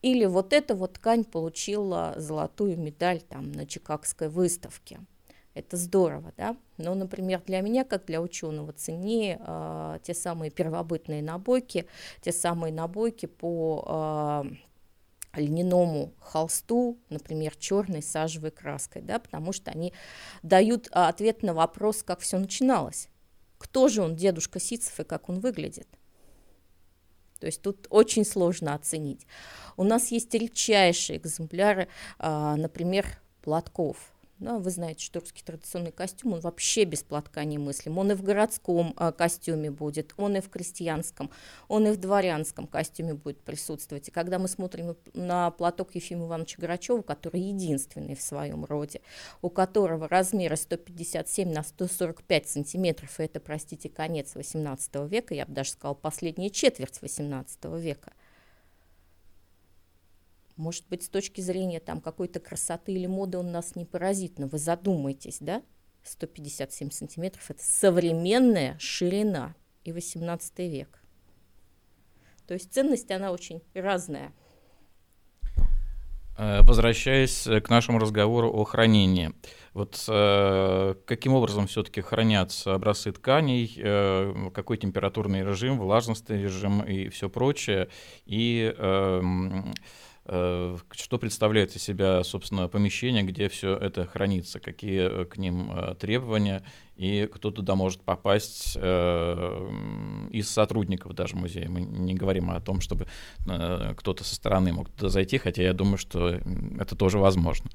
или 0.02 0.26
вот 0.26 0.52
эта 0.52 0.75
вот 0.75 0.92
ткань 0.92 1.25
получила 1.25 2.12
золотую 2.18 2.76
медаль 2.76 3.23
там 3.23 3.52
на 3.52 3.64
Чикагской 3.64 4.28
выставке– 4.28 5.00
это 5.54 5.76
здорово, 5.76 6.32
да. 6.37 6.56
Но, 6.78 6.94
например, 6.94 7.40
для 7.46 7.61
меня, 7.61 7.84
как 7.84 8.04
для 8.06 8.20
ученого, 8.20 8.73
ценнее 8.73 9.40
э, 9.40 9.99
те 10.02 10.12
самые 10.12 10.50
первобытные 10.50 11.23
набойки, 11.23 11.87
те 12.20 12.32
самые 12.32 12.73
набойки 12.73 13.26
по 13.26 14.44
э, 15.32 15.40
льняному 15.40 16.12
холсту, 16.18 16.99
например, 17.08 17.54
черной 17.56 18.02
сажевой 18.02 18.50
краской, 18.50 19.00
да, 19.00 19.20
потому 19.20 19.52
что 19.52 19.70
они 19.70 19.92
дают 20.42 20.88
ответ 20.90 21.44
на 21.44 21.54
вопрос, 21.54 22.02
как 22.02 22.20
все 22.20 22.38
начиналось. 22.38 23.08
Кто 23.58 23.88
же 23.88 24.02
он, 24.02 24.16
дедушка 24.16 24.58
Ситцев, 24.58 24.99
и 24.99 25.04
как 25.04 25.28
он 25.28 25.38
выглядит? 25.38 25.88
То 27.38 27.46
есть 27.46 27.62
тут 27.62 27.87
очень 27.90 28.25
сложно 28.25 28.75
оценить. 28.75 29.26
У 29.76 29.84
нас 29.84 30.11
есть 30.11 30.32
редчайшие 30.34 31.18
экземпляры, 31.18 31.88
например, 32.18 33.06
платков– 33.42 33.96
да, 34.38 34.59
вы 34.59 34.71
знаете, 34.71 35.05
что 35.05 35.21
русский 35.21 35.45
традиционный 35.45 35.93
костюм, 35.93 36.33
он 36.33 36.41
вообще 36.41 36.85
без 36.85 37.05
платка 37.05 37.45
не 37.45 37.57
мыслим. 37.57 37.99
Он 37.99 38.11
и 38.11 38.14
в 38.14 38.23
городском 38.23 38.93
э, 38.99 39.12
костюме 39.12 39.71
будет, 39.71 40.12
он 40.17 40.37
и 40.37 40.41
в 40.41 40.50
крестьянском, 40.50 41.31
он 41.69 41.87
и 41.87 41.93
в 41.93 41.99
дворянском 41.99 42.67
костюме 42.67 43.14
будет 43.14 43.41
присутствовать. 43.41 44.09
И 44.09 44.11
когда 44.11 44.41
мы 44.41 44.49
смотрим 44.49 44.97
на 45.12 45.53
платок 45.53 45.95
Ефима 45.95 46.26
Ивановича 46.26 46.57
Грачева, 46.59 47.03
который 47.03 47.41
единственный 47.41 48.17
в 48.17 48.23
своем 48.23 48.64
роде, 48.64 49.03
у 49.41 49.50
которого 49.50 50.09
размеры 50.09 50.57
157 50.57 51.53
на 51.53 51.62
145 51.62 52.49
сантиметров, 52.49 53.21
и 53.21 53.23
это, 53.23 53.38
простите, 53.38 53.88
конец 53.88 54.35
18 54.35 54.97
века, 55.09 55.35
я 55.35 55.47
бы 55.47 55.53
даже 55.53 55.71
сказала, 55.71 55.95
последняя 55.95 56.50
четверть 56.50 57.00
18 57.00 57.64
века– 57.67 58.12
может 60.56 60.88
быть, 60.88 61.02
с 61.02 61.08
точки 61.08 61.40
зрения 61.40 61.80
там 61.80 62.00
какой-то 62.00 62.40
красоты 62.40 62.92
или 62.92 63.06
моды 63.06 63.38
он 63.38 63.50
нас 63.52 63.75
не 63.75 63.84
поразит, 63.84 64.38
но 64.38 64.46
вы 64.46 64.58
задумайтесь, 64.58 65.38
да? 65.40 65.62
157 66.04 66.90
сантиметров– 66.90 67.44
это 67.50 67.62
современная 67.62 68.76
ширина 68.78 69.54
и 69.84 69.92
18 69.92 70.58
век. 70.58 71.02
То 72.46 72.54
есть 72.54 72.73
ценность, 72.73 73.11
она 73.11 73.32
очень 73.32 73.62
разная. 73.73 74.32
Э, 76.37 76.61
возвращаясь 76.62 77.44
к 77.44 77.70
нашему 77.70 77.99
разговору 77.99 78.52
о 78.52 78.64
хранении, 78.64 79.32
вот 79.73 80.04
э, 80.06 80.94
каким 81.06 81.32
образом 81.32 81.66
все-таки 81.68 82.02
хранятся 82.02 82.75
образцы 82.75 83.11
тканей, 83.12 83.75
э, 83.76 84.50
какой 84.52 84.76
температурный 84.76 85.42
режим, 85.42 85.78
влажностный 85.78 86.42
режим 86.42 86.82
и 86.82 87.08
все 87.08 87.30
прочее, 87.30 87.88
и 88.26 88.75
э, 88.76 89.23
Э, 89.23 90.13
что 90.26 91.19
представляет 91.19 91.76
из 91.76 91.83
себя, 91.83 92.25
собственно, 92.25 92.66
помещение, 92.69 93.23
где 93.23 93.50
все 93.50 93.76
это 93.76 94.07
хранится, 94.07 94.59
какие 94.59 95.23
э, 95.23 95.25
к 95.26 95.37
ним 95.37 95.71
э, 95.71 95.95
требования, 95.97 96.62
и 96.97 97.28
кто 97.33 97.50
туда 97.50 97.75
может 97.75 98.02
попасть 98.02 98.76
из 98.76 100.49
сотрудников 100.49 101.12
даже 101.12 101.35
музея. 101.35 101.68
Мы 101.68 101.81
не 101.81 102.14
говорим 102.14 102.53
о 102.53 102.61
том, 102.61 102.81
чтобы 102.81 103.09
кто-то 103.44 104.22
со 104.22 104.37
стороны 104.37 104.72
мог 104.72 104.90
туда 104.90 105.09
зайти, 105.09 105.38
хотя 105.38 105.64
я 105.64 105.72
думаю, 105.72 105.98
что 105.98 106.29
это 106.79 106.94
тоже 106.94 107.18
возможно. 107.18 107.68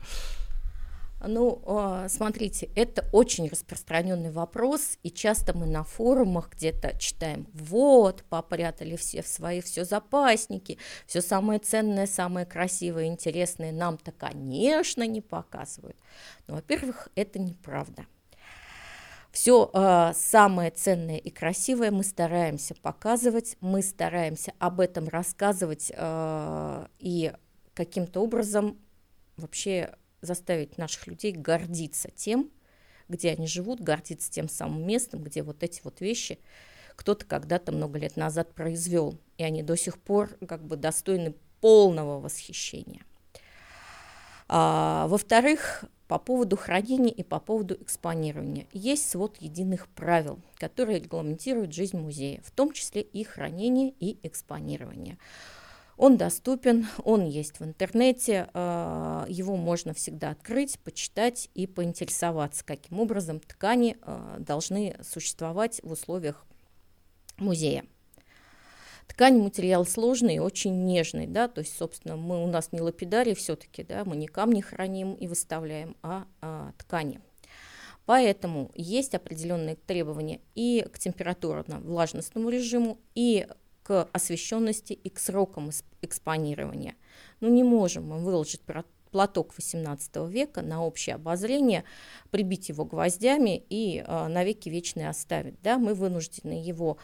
Ну, 1.21 1.62
а, 1.65 2.08
смотрите, 2.08 2.69
это 2.75 3.08
очень 3.12 3.49
распространенный 3.49 4.32
вопрос, 4.32 4.97
и 5.03 5.12
часто 5.12 5.58
мы 5.58 5.65
на 5.65 5.84
форумах 5.84 6.51
где-то 6.53 6.97
читаем, 6.97 7.47
вот, 7.53 8.23
попрятали 8.29 8.95
все 8.95 9.21
в 9.21 9.27
свои 9.27 9.60
все 9.60 9.84
запасники, 9.84 10.77
все 11.05 11.21
самое 11.21 11.60
ценное, 11.60 12.08
самое 12.08 12.45
красивое, 12.45 13.05
интересное 13.05 13.73
нам-то, 13.73 14.13
конечно, 14.13 15.05
не 15.05 15.19
показывают. 15.19 15.97
Но, 16.47 16.55
во-первых, 16.55 17.10
это 17.15 17.38
неправда. 17.38 18.05
Все 19.32 19.65
э, 19.65 19.69
а, 19.73 20.13
самое 20.15 20.71
ценное 20.71 21.17
и 21.17 21.29
красивое 21.29 21.91
мы 21.91 22.03
стараемся 22.03 22.75
показывать, 22.75 23.58
мы 23.62 23.84
стараемся 23.84 24.53
об 24.58 24.79
этом 24.79 25.08
рассказывать 25.08 25.91
э, 25.95 26.88
и 26.97 27.34
каким-то 27.75 28.21
образом 28.21 28.79
вообще 29.38 29.95
заставить 30.21 30.77
наших 30.77 31.08
людей 31.08 31.32
гордиться 31.32 32.10
тем, 32.15 32.51
где 33.08 33.32
они 33.32 33.47
живут, 33.47 33.82
гордиться 33.82 34.32
тем 34.32 34.49
самым 34.49 34.86
местом, 34.86 35.23
где 35.23 35.43
вот 35.43 35.63
эти 35.63 35.82
вот 35.84 36.01
вещи 36.01 36.39
кто-то 36.95 37.25
когда-то 37.25 37.71
много 37.71 37.97
лет 37.97 38.17
назад 38.17 38.53
произвел, 38.53 39.17
и 39.38 39.43
они 39.43 39.63
до 39.63 39.77
сих 39.77 39.97
пор 39.97 40.38
как 40.47 40.65
бы 40.65 40.75
достойны 40.75 41.34
полного 41.62 42.19
восхищения. 42.19 43.05
А, 44.49 45.08
во-вторых, 45.08 45.86
по 46.10 46.17
поводу 46.17 46.58
хранения 46.58 47.13
и 47.13 47.23
по 47.23 47.39
поводу 47.39 47.75
экспонирования. 47.75 48.67
Есть 48.73 49.10
свод 49.10 49.38
единых 49.39 49.88
правил, 49.88 50.39
которые 50.58 50.99
регламентируют 50.99 51.71
жизнь 51.71 51.97
музея, 51.97 52.41
в 52.43 52.51
том 52.51 52.73
числе 52.73 53.01
и 53.01 53.23
хранение 53.23 53.93
и 53.99 54.17
экспонирование. 54.23 55.19
Он 55.99 56.15
доступен, 56.15 56.88
он 57.03 57.25
есть 57.25 57.59
в 57.59 57.65
интернете, 57.65 58.47
а, 58.53 59.25
его 59.27 59.57
можно 59.57 59.93
всегда 59.93 60.29
открыть, 60.29 60.79
почитать 60.79 61.49
и 61.55 61.67
поинтересоваться, 61.67 62.63
каким 62.63 63.01
образом 63.01 63.41
ткани 63.41 63.97
а, 64.03 64.38
должны 64.39 64.95
существовать 65.03 65.81
в 65.83 65.91
условиях 65.91 66.45
музея. 67.35 67.83
Ткань 69.09 69.41
материал 69.41 69.85
сложный 69.85 70.35
и 70.35 70.39
очень 70.39 70.85
нежный, 70.85 71.27
да, 71.27 71.49
то 71.49 71.59
есть, 71.59 71.75
собственно, 71.77 72.15
мы 72.15 72.41
у 72.41 72.47
нас 72.47 72.71
не 72.71 72.79
лапидарий 72.79 73.35
все-таки, 73.35 73.83
да, 73.83 74.05
мы 74.05 74.15
не 74.15 74.27
камни 74.27 74.62
храним 74.62 75.15
и 75.15 75.27
выставляем, 75.27 75.97
а, 76.01 76.27
а 76.39 76.71
ткани. 76.77 77.19
Поэтому 78.05 78.71
есть 78.73 79.15
определенные 79.15 79.75
требования 79.75 80.39
и 80.55 80.88
к 80.93 80.97
температурно-влажностному 80.97 82.49
режиму, 82.49 82.99
и 83.15 83.45
к 83.89 84.08
освещенности 84.13 84.93
и 84.93 85.10
к 85.10 85.17
срокам 85.17 85.71
экспонирования. 86.04 86.93
Ну 87.39 87.49
не 87.49 87.63
можем 87.63 88.08
мы 88.08 88.19
выложить 88.19 88.62
платок 89.10 89.56
XVIII 89.58 90.30
века 90.30 90.62
на 90.62 90.86
общее 90.86 91.15
обозрение, 91.15 91.86
прибить 92.30 92.69
его 92.69 92.86
гвоздями 92.86 93.65
и 93.67 94.04
э, 94.06 94.28
навеки 94.28 94.69
вечные 94.69 95.10
оставить. 95.10 95.60
Да? 95.63 95.80
Мы 95.80 95.95
вынуждены 95.95 96.52
его 96.52 96.99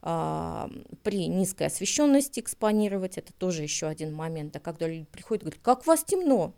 э, 0.00 0.68
при 1.02 1.26
низкой 1.26 1.66
освещенности 1.66 2.40
экспонировать. 2.40 3.18
Это 3.18 3.34
тоже 3.34 3.62
еще 3.62 3.88
один 3.88 4.14
момент. 4.14 4.56
А 4.56 4.60
когда 4.60 4.88
люди 4.88 5.04
приходят 5.12 5.42
и 5.42 5.44
говорят, 5.44 5.62
как 5.62 5.82
у 5.82 5.90
вас 5.90 6.04
темно? 6.04 6.54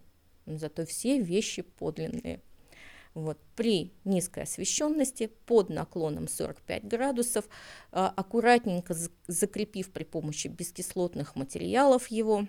Зато 0.46 0.86
все 0.86 1.20
вещи 1.20 1.62
подлинные. 1.62 2.40
Вот, 3.14 3.38
при 3.56 3.92
низкой 4.04 4.44
освещенности 4.44 5.30
под 5.44 5.68
наклоном 5.68 6.28
45 6.28 6.84
градусов, 6.84 7.44
а, 7.90 8.08
аккуратненько 8.08 8.96
закрепив 9.26 9.92
при 9.92 10.04
помощи 10.04 10.48
бескислотных 10.48 11.36
материалов 11.36 12.08
его, 12.08 12.46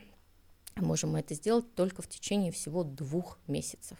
можем 0.77 1.17
это 1.17 1.33
сделать 1.33 1.75
только 1.75 2.01
в 2.01 2.07
течение 2.07 2.53
всего 2.53 2.83
двух 2.85 3.39
месяцев. 3.47 3.97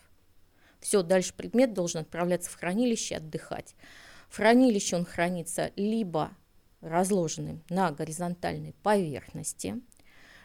Все, 0.79 1.03
дальше 1.03 1.33
предмет 1.33 1.73
должен 1.73 2.01
отправляться 2.01 2.49
в 2.49 2.55
хранилище 2.55 3.17
отдыхать. 3.17 3.75
В 4.29 4.37
хранилище 4.37 4.95
он 4.95 5.05
хранится 5.05 5.71
либо 5.75 6.31
разложенным 6.81 7.61
на 7.69 7.91
горизонтальной 7.91 8.73
поверхности, 8.83 9.81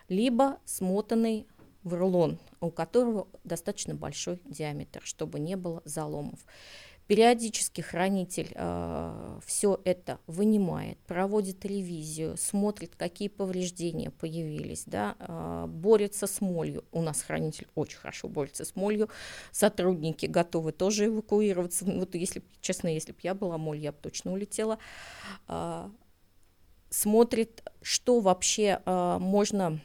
либо 0.08 0.60
смотанный 0.64 1.46
в 1.82 1.94
рулон, 1.94 2.38
у 2.60 2.70
которого 2.70 3.28
достаточно 3.44 3.94
большой 3.94 4.40
диаметр, 4.44 5.00
чтобы 5.04 5.38
не 5.38 5.56
было 5.56 5.82
заломов. 5.84 6.40
Периодически 7.08 7.80
хранитель 7.80 8.52
э, 8.54 9.40
все 9.46 9.80
это 9.84 10.18
вынимает, 10.26 10.98
проводит 11.06 11.64
ревизию, 11.64 12.36
смотрит, 12.36 12.96
какие 12.96 13.28
повреждения 13.28 14.10
появились, 14.10 14.82
да, 14.84 15.16
э, 15.18 15.64
борется 15.68 16.26
с 16.26 16.42
молью. 16.42 16.84
У 16.92 17.00
нас 17.00 17.22
хранитель 17.22 17.66
очень 17.74 17.96
хорошо 17.96 18.28
борется 18.28 18.66
с 18.66 18.76
молью. 18.76 19.08
Сотрудники 19.52 20.26
готовы 20.26 20.72
тоже 20.72 21.06
эвакуироваться. 21.06 21.86
Вот 21.86 22.14
если, 22.14 22.42
честно, 22.60 22.88
если 22.88 23.12
бы 23.12 23.18
я 23.22 23.32
была 23.32 23.56
моль, 23.56 23.78
я 23.78 23.92
бы 23.92 23.98
точно 24.02 24.34
улетела. 24.34 24.78
Э, 25.48 25.88
смотрит, 26.90 27.62
что 27.80 28.20
вообще 28.20 28.82
э, 28.84 29.16
можно 29.18 29.80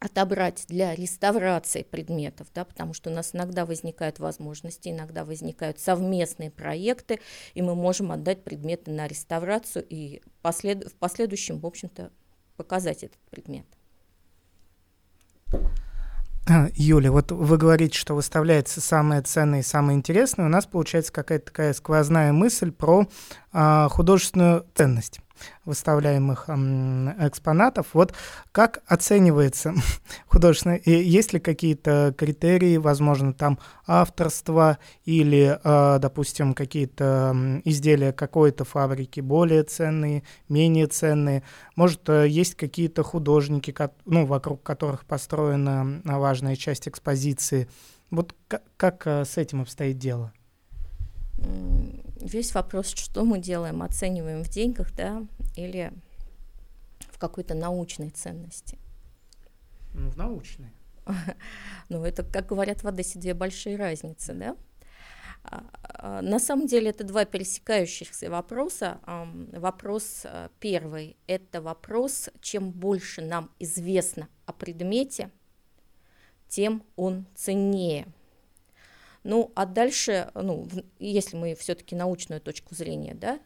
отобрать 0.00 0.64
для 0.66 0.94
реставрации 0.94 1.82
предметов, 1.82 2.48
да, 2.54 2.64
потому 2.64 2.94
что 2.94 3.10
у 3.10 3.12
нас 3.12 3.34
иногда 3.34 3.66
возникают 3.66 4.18
возможности, 4.18 4.88
иногда 4.88 5.24
возникают 5.24 5.78
совместные 5.78 6.50
проекты, 6.50 7.20
и 7.52 7.60
мы 7.60 7.74
можем 7.74 8.10
отдать 8.10 8.42
предметы 8.42 8.90
на 8.90 9.06
реставрацию 9.06 9.84
и 9.88 10.22
послед... 10.40 10.90
в 10.90 10.94
последующем, 10.94 11.60
в 11.60 11.66
общем-то, 11.66 12.10
показать 12.56 13.04
этот 13.04 13.18
предмет. 13.30 13.66
Юля, 16.74 17.12
вот 17.12 17.30
вы 17.30 17.58
говорите, 17.58 17.96
что 17.96 18.14
выставляется 18.14 18.80
самое 18.80 19.20
ценное 19.22 19.60
и 19.60 19.62
самое 19.62 19.96
интересное. 19.96 20.46
У 20.46 20.48
нас 20.48 20.66
получается 20.66 21.12
какая-то 21.12 21.46
такая 21.46 21.72
сквозная 21.74 22.32
мысль 22.32 22.72
про 22.72 23.06
а, 23.52 23.88
художественную 23.88 24.66
ценность 24.74 25.20
выставляемых 25.64 26.48
экспонатов. 26.48 27.88
Вот 27.92 28.14
как 28.52 28.80
оценивается 28.86 29.74
художественно? 30.26 30.78
Есть 30.84 31.32
ли 31.32 31.40
какие-то 31.40 32.14
критерии, 32.16 32.76
возможно, 32.76 33.32
там 33.32 33.58
авторство 33.86 34.78
или, 35.04 35.58
а, 35.62 35.98
допустим, 35.98 36.54
какие-то 36.54 37.60
изделия 37.64 38.12
какой-то 38.12 38.64
фабрики 38.64 39.20
более 39.20 39.62
ценные, 39.62 40.22
менее 40.48 40.86
ценные? 40.86 41.42
Может, 41.76 42.08
э, 42.08 42.28
есть 42.28 42.54
какие-то 42.54 43.02
художники, 43.02 43.74
ну, 44.04 44.26
вокруг 44.26 44.62
которых 44.62 45.04
построена 45.04 46.00
важная 46.04 46.56
часть 46.56 46.88
экспозиции? 46.88 47.68
Вот 48.10 48.34
как, 48.48 48.62
как 48.76 49.06
э, 49.06 49.24
с 49.24 49.36
этим 49.36 49.62
обстоит 49.62 49.98
дело? 49.98 50.32
Весь 52.20 52.54
вопрос, 52.54 52.88
что 52.88 53.24
мы 53.24 53.38
делаем, 53.38 53.82
оцениваем 53.82 54.44
в 54.44 54.48
деньгах, 54.48 54.94
да, 54.94 55.26
или 55.56 55.92
в 57.10 57.18
какой-то 57.18 57.54
научной 57.54 58.10
ценности. 58.10 58.78
Ну, 59.94 60.10
в 60.10 60.16
научной. 60.16 60.72
Ну, 61.88 62.04
это, 62.04 62.22
как 62.22 62.46
говорят 62.46 62.84
в 62.84 62.86
Одессе, 62.86 63.18
две 63.18 63.34
большие 63.34 63.76
разницы, 63.76 64.32
да? 64.32 64.56
А, 65.42 65.64
а, 65.82 66.22
на 66.22 66.38
самом 66.38 66.68
деле 66.68 66.90
это 66.90 67.02
два 67.02 67.24
пересекающихся 67.24 68.30
вопроса. 68.30 69.00
Вопрос 69.52 70.22
а, 70.24 70.50
первый– 70.60 71.16
это 71.26 71.60
вопрос, 71.60 72.28
чем 72.40 72.70
больше 72.70 73.22
нам 73.22 73.50
известно 73.58 74.28
о 74.46 74.52
предмете, 74.52 75.30
тем 76.48 76.84
он 76.94 77.26
ценнее– 77.34 78.06
ну, 79.22 79.52
а 79.54 79.66
дальше, 79.66 80.30
ну, 80.34 80.68
если 80.98 81.36
мы 81.36 81.54
все-таки 81.54 81.94
научную 81.94 82.40
точку 82.40 82.74
зрения, 82.74 83.14
да, 83.14 83.38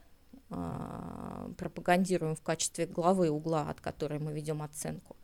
а, 0.51 1.51
пропагандируем 1.59 2.37
в 2.37 2.43
качестве 2.43 2.87
главы 2.87 3.31
угла, 3.31 3.69
от 3.71 3.81
которой 3.81 4.19
мы 4.19 4.33
ведем 4.33 4.63
оценку, 4.63 5.17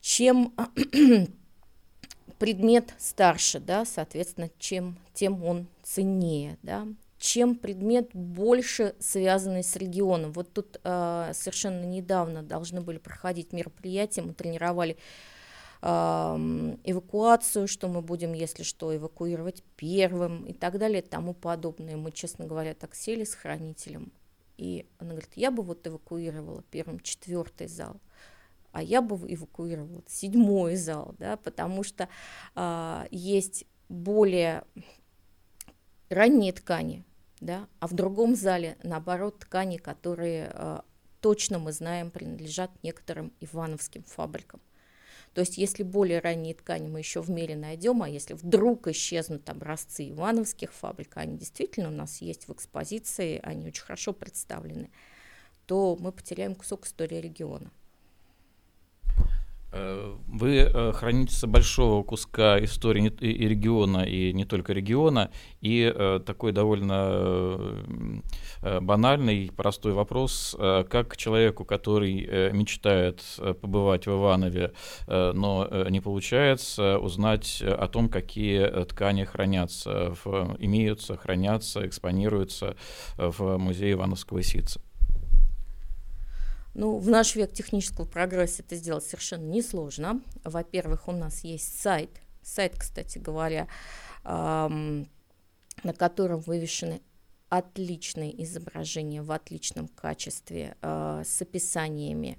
чем 0.00 0.54
предмет 2.38 2.94
старше, 2.98 3.58
да, 3.58 3.84
соответственно, 3.84 4.50
чем, 4.58 4.96
тем 5.12 5.44
он 5.44 5.66
ценнее, 5.82 6.58
да, 6.62 6.86
чем 7.18 7.54
предмет 7.54 8.10
больше 8.14 8.96
связанный 8.98 9.62
с 9.62 9.76
регионом. 9.76 10.32
Вот 10.32 10.52
тут 10.52 10.80
э, 10.82 11.30
совершенно 11.34 11.84
недавно 11.84 12.42
должны 12.42 12.80
были 12.80 12.98
проходить 12.98 13.52
мероприятия, 13.52 14.22
мы 14.22 14.34
тренировали 14.34 14.96
эвакуацию, 15.82 17.66
что 17.66 17.88
мы 17.88 18.02
будем, 18.02 18.34
если 18.34 18.62
что, 18.62 18.94
эвакуировать 18.94 19.64
первым 19.76 20.44
и 20.44 20.52
так 20.52 20.78
далее 20.78 21.02
тому 21.02 21.34
подобное. 21.34 21.96
Мы, 21.96 22.12
честно 22.12 22.46
говоря, 22.46 22.74
так 22.74 22.94
сели 22.94 23.24
с 23.24 23.34
хранителем, 23.34 24.12
и 24.56 24.86
она 24.98 25.10
говорит, 25.10 25.32
я 25.34 25.50
бы 25.50 25.64
вот 25.64 25.84
эвакуировала 25.84 26.62
первым 26.70 27.00
четвертый 27.00 27.66
зал, 27.66 28.00
а 28.70 28.80
я 28.80 29.02
бы 29.02 29.16
эвакуировала 29.16 30.02
седьмой 30.06 30.76
зал, 30.76 31.16
да, 31.18 31.36
потому 31.36 31.82
что 31.82 32.08
а, 32.54 33.06
есть 33.10 33.64
более 33.88 34.62
ранние 36.08 36.52
ткани, 36.52 37.04
да, 37.40 37.66
а 37.80 37.88
в 37.88 37.92
другом 37.92 38.36
зале, 38.36 38.78
наоборот, 38.84 39.40
ткани, 39.40 39.78
которые 39.78 40.50
а, 40.54 40.84
точно 41.20 41.58
мы 41.58 41.72
знаем 41.72 42.12
принадлежат 42.12 42.70
некоторым 42.84 43.32
ивановским 43.40 44.04
фабрикам. 44.04 44.60
То 45.34 45.40
есть 45.40 45.56
если 45.56 45.82
более 45.82 46.20
ранние 46.20 46.54
ткани 46.54 46.88
мы 46.88 46.98
еще 46.98 47.22
в 47.22 47.30
мире 47.30 47.56
найдем, 47.56 48.02
а 48.02 48.08
если 48.08 48.34
вдруг 48.34 48.88
исчезнут 48.88 49.48
образцы 49.48 50.10
ивановских 50.10 50.72
фабрик, 50.72 51.16
они 51.16 51.38
действительно 51.38 51.88
у 51.88 51.92
нас 51.92 52.20
есть 52.20 52.48
в 52.48 52.52
экспозиции, 52.52 53.40
они 53.42 53.66
очень 53.66 53.82
хорошо 53.82 54.12
представлены, 54.12 54.90
то 55.66 55.96
мы 55.98 56.12
потеряем 56.12 56.54
кусок 56.54 56.86
истории 56.86 57.16
региона. 57.16 57.70
Э, 59.72 60.14
вы 60.28 60.56
э, 60.58 60.92
хранитель 60.92 61.48
большого 61.48 62.02
куска 62.02 62.62
истории 62.62 63.08
и 63.20 63.48
региона, 63.48 64.04
и 64.04 64.32
не 64.32 64.44
только 64.44 64.72
региона, 64.74 65.30
и 65.60 65.90
э, 65.94 66.20
такой 66.24 66.52
довольно 66.52 67.82
банальный, 68.80 69.50
простой 69.56 69.92
вопрос, 69.92 70.56
как 70.58 71.16
человеку, 71.16 71.64
который 71.64 72.52
мечтает 72.52 73.22
побывать 73.60 74.06
в 74.06 74.10
Иванове, 74.10 74.72
но 75.06 75.68
не 75.88 76.00
получается, 76.00 76.98
узнать 76.98 77.62
о 77.62 77.88
том, 77.88 78.08
какие 78.08 78.84
ткани 78.84 79.24
хранятся, 79.24 80.14
имеются, 80.58 81.16
хранятся, 81.16 81.86
экспонируются 81.86 82.76
в 83.16 83.58
музее 83.58 83.92
Ивановского 83.92 84.42
ситца? 84.42 84.80
Ну, 86.74 86.96
в 86.96 87.08
наш 87.08 87.34
век 87.34 87.52
технического 87.52 88.06
прогресса 88.06 88.62
это 88.62 88.76
сделать 88.76 89.04
совершенно 89.04 89.44
несложно. 89.44 90.22
Во-первых, 90.42 91.08
у 91.08 91.12
нас 91.12 91.44
есть 91.44 91.80
сайт, 91.80 92.10
сайт, 92.42 92.74
кстати 92.78 93.18
говоря, 93.18 93.68
эм, 94.24 95.08
на 95.84 95.92
котором 95.92 96.40
вывешены 96.40 97.02
отличные 97.50 98.42
изображения 98.44 99.20
в 99.20 99.30
отличном 99.30 99.86
качестве 99.88 100.74
э, 100.80 101.22
с 101.26 101.42
описаниями. 101.42 102.38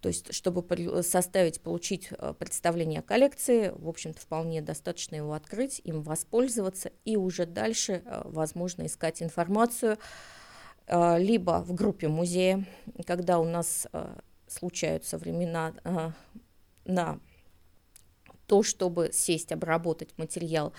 То 0.00 0.08
есть, 0.08 0.34
чтобы 0.34 0.64
составить, 1.04 1.60
получить 1.60 2.08
э, 2.10 2.34
представление 2.36 2.98
о 2.98 3.02
коллекции, 3.02 3.72
в 3.76 3.88
общем-то, 3.88 4.20
вполне 4.20 4.60
достаточно 4.60 5.14
его 5.14 5.32
открыть, 5.32 5.80
им 5.84 6.02
воспользоваться 6.02 6.90
и 7.04 7.16
уже 7.16 7.46
дальше, 7.46 8.02
э, 8.04 8.22
возможно, 8.24 8.86
искать 8.86 9.22
информацию 9.22 9.98
либо 10.88 11.62
в 11.62 11.74
группе 11.74 12.08
музея, 12.08 12.64
когда 13.06 13.38
у 13.38 13.44
нас 13.44 13.88
э, 13.92 14.16
случаются 14.46 15.18
времена 15.18 15.74
э, 15.84 16.10
на 16.84 17.18
то, 18.46 18.62
чтобы 18.62 19.10
сесть, 19.12 19.50
обработать 19.50 20.16
материал 20.16 20.72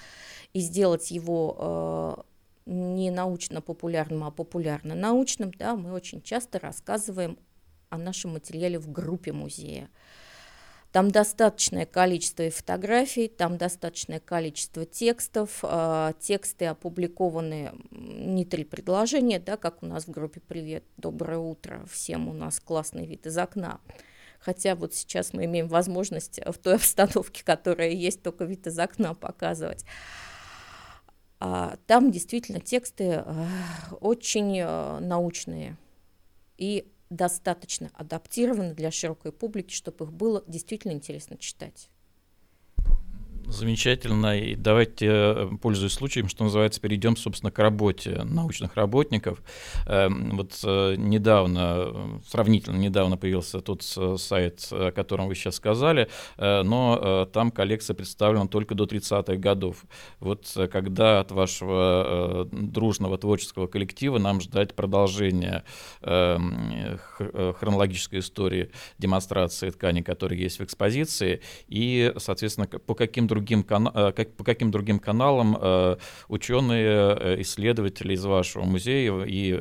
и 0.53 0.61
сделать 0.61 1.11
его 1.11 2.25
не 2.65 3.11
научно-популярным, 3.11 4.23
а 4.23 4.31
популярно-научным, 4.31 5.51
да, 5.51 5.75
мы 5.75 5.93
очень 5.93 6.21
часто 6.21 6.59
рассказываем 6.59 7.37
о 7.89 7.97
нашем 7.97 8.33
материале 8.33 8.77
в 8.79 8.91
группе 8.91 9.31
музея. 9.31 9.89
Там 10.97 11.11
достаточное 11.11 11.85
количество 11.85 12.41
и 12.41 12.49
фотографий, 12.49 13.27
там 13.27 13.59
достаточное 13.59 14.19
количество 14.19 14.83
текстов. 14.83 15.59
Э, 15.61 16.13
тексты 16.19 16.65
опубликованы 16.65 17.71
не 17.91 18.45
три 18.45 18.63
предложения, 18.63 19.37
да, 19.37 19.57
как 19.57 19.83
у 19.83 19.85
нас 19.85 20.05
в 20.05 20.09
группе 20.09 20.39
«Привет, 20.39 20.83
доброе 20.97 21.37
утро, 21.37 21.85
всем 21.87 22.27
у 22.27 22.33
нас 22.33 22.59
классный 22.59 23.05
вид 23.05 23.27
из 23.27 23.37
окна». 23.37 23.79
Хотя 24.39 24.73
вот 24.73 24.95
сейчас 24.95 25.33
мы 25.33 25.45
имеем 25.45 25.67
возможность 25.67 26.39
в 26.43 26.57
той 26.57 26.73
обстановке, 26.77 27.43
которая 27.45 27.91
есть, 27.91 28.23
только 28.23 28.45
вид 28.45 28.65
из 28.65 28.79
окна 28.79 29.13
показывать. 29.13 29.85
А 31.39 31.77
там 31.85 32.09
действительно 32.09 32.59
тексты 32.59 33.23
э, 33.23 33.45
очень 34.01 34.63
научные 34.63 35.77
и 36.57 36.91
достаточно 37.09 37.89
адаптированы 37.93 38.73
для 38.73 38.91
широкой 38.91 39.31
публики, 39.31 39.73
чтобы 39.73 40.05
их 40.05 40.13
было 40.13 40.43
действительно 40.47 40.91
интересно 40.91 41.37
читать. 41.37 41.89
Замечательно. 43.49 44.37
И 44.37 44.55
давайте, 44.55 45.07
э, 45.07 45.49
пользуясь 45.61 45.93
случаем, 45.93 46.27
что 46.27 46.43
называется, 46.43 46.81
перейдем, 46.81 47.15
собственно, 47.15 47.49
к 47.49 47.57
работе 47.59 48.23
научных 48.25 48.75
работников. 48.75 49.41
Эм, 49.85 50.35
вот 50.35 50.59
э, 50.65 50.95
недавно, 50.97 52.19
сравнительно 52.27 52.75
недавно 52.75 53.15
появился 53.15 53.61
тот 53.61 53.83
сайт, 53.83 54.67
о 54.71 54.91
котором 54.91 55.29
вы 55.29 55.35
сейчас 55.35 55.55
сказали, 55.55 56.09
э, 56.37 56.61
но 56.63 57.25
там 57.31 57.51
коллекция 57.51 57.93
представлена 57.93 58.47
только 58.47 58.75
до 58.75 58.85
30-х 58.85 59.37
годов. 59.37 59.85
Вот 60.19 60.45
когда 60.71 61.21
от 61.21 61.31
вашего 61.31 62.47
дружного 62.51 63.17
творческого 63.17 63.67
коллектива 63.67 64.17
нам 64.17 64.41
ждать 64.41 64.75
продолжения 64.75 65.63
эм, 66.01 66.99
хронологической 67.17 68.19
истории 68.19 68.71
демонстрации 68.97 69.69
ткани, 69.69 70.01
которые 70.01 70.41
есть 70.41 70.59
в 70.59 70.63
экспозиции, 70.63 71.41
и, 71.67 72.13
соответственно, 72.17 72.67
по 72.67 72.93
каким 72.93 73.27
другим 73.27 73.36
другим, 73.37 73.63
как, 73.63 74.35
по 74.35 74.43
каким 74.43 74.71
другим 74.71 74.99
каналам 74.99 75.97
ученые, 76.27 77.41
исследователи 77.41 78.13
из 78.13 78.25
вашего 78.25 78.65
музея 78.65 79.23
и 79.23 79.59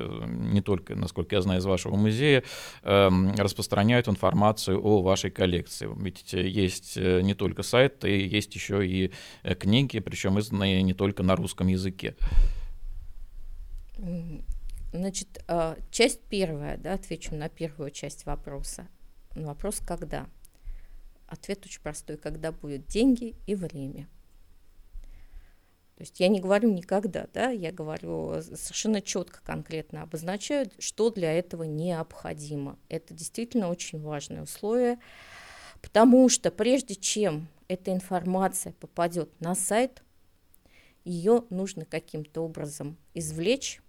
не 0.53 0.61
только, 0.61 0.95
насколько 0.95 1.37
я 1.37 1.43
знаю, 1.43 1.61
из 1.61 1.65
вашего 1.65 1.97
музея 1.97 2.43
эм, 2.83 3.33
распространяют 3.37 4.09
информацию 4.09 4.81
о 4.83 5.03
вашей 5.03 5.31
коллекции. 5.31 5.89
Ведь 5.97 6.33
есть 6.33 6.97
не 6.97 7.35
только 7.35 7.62
сайт, 7.62 8.05
и 8.05 8.27
есть 8.27 8.55
еще 8.55 8.87
и 8.87 9.12
книги, 9.61 10.01
причем 10.01 10.39
изданные 10.39 10.83
не 10.83 10.95
только 10.95 11.23
на 11.23 11.37
русском 11.37 11.67
языке. 11.69 12.15
Значит, 14.93 15.45
часть 15.91 16.23
первая, 16.29 16.77
да, 16.79 16.95
отвечу 16.95 17.35
на 17.35 17.49
первую 17.49 17.91
часть 17.91 18.27
вопроса. 18.27 18.87
Вопрос 19.35 19.81
«когда?». 19.87 20.27
Ответ 21.27 21.65
очень 21.65 21.81
простой. 21.81 22.17
Когда 22.17 22.53
будут 22.53 22.87
деньги 22.87 23.35
и 23.47 23.55
время. 23.55 24.09
То 25.97 26.03
есть 26.03 26.21
я 26.21 26.29
не 26.29 26.41
говорю 26.41 26.71
никогда, 26.71 27.27
да, 27.33 27.49
я 27.49 27.73
говорю 27.73 28.43
совершенно 28.43 29.01
четко, 29.01 29.41
конкретно 29.43 30.03
обозначаю, 30.03 30.71
что 30.79 31.11
для 31.11 31.33
этого 31.33 31.62
необходимо. 31.62 32.79
Это 32.91 33.15
действительно 33.15 33.71
очень 33.71 33.99
важное 34.03 34.43
условие, 34.43 34.99
потому 35.81 36.29
что 36.29 36.51
прежде 36.51 36.97
чем 36.97 37.49
эта 37.67 37.93
информация 37.93 38.75
попадет 38.75 39.41
на 39.41 39.55
сайт, 39.55 40.03
ее 41.03 41.45
нужно 41.49 41.87
каким-то 41.87 42.43
образом 42.43 42.99
извлечь, 43.15 43.81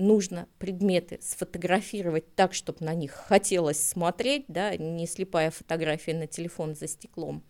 нужно 0.00 0.48
предметы 0.58 1.18
сфотографировать 1.22 2.34
так, 2.34 2.54
чтобы 2.54 2.84
на 2.84 2.94
них 2.94 3.12
хотелось 3.12 3.80
смотреть, 3.80 4.44
да, 4.48 4.76
не 4.76 5.06
слепая 5.06 5.50
фотография 5.50 6.14
на 6.14 6.26
телефон 6.26 6.74
за 6.74 6.88
стеклом. 6.88 7.44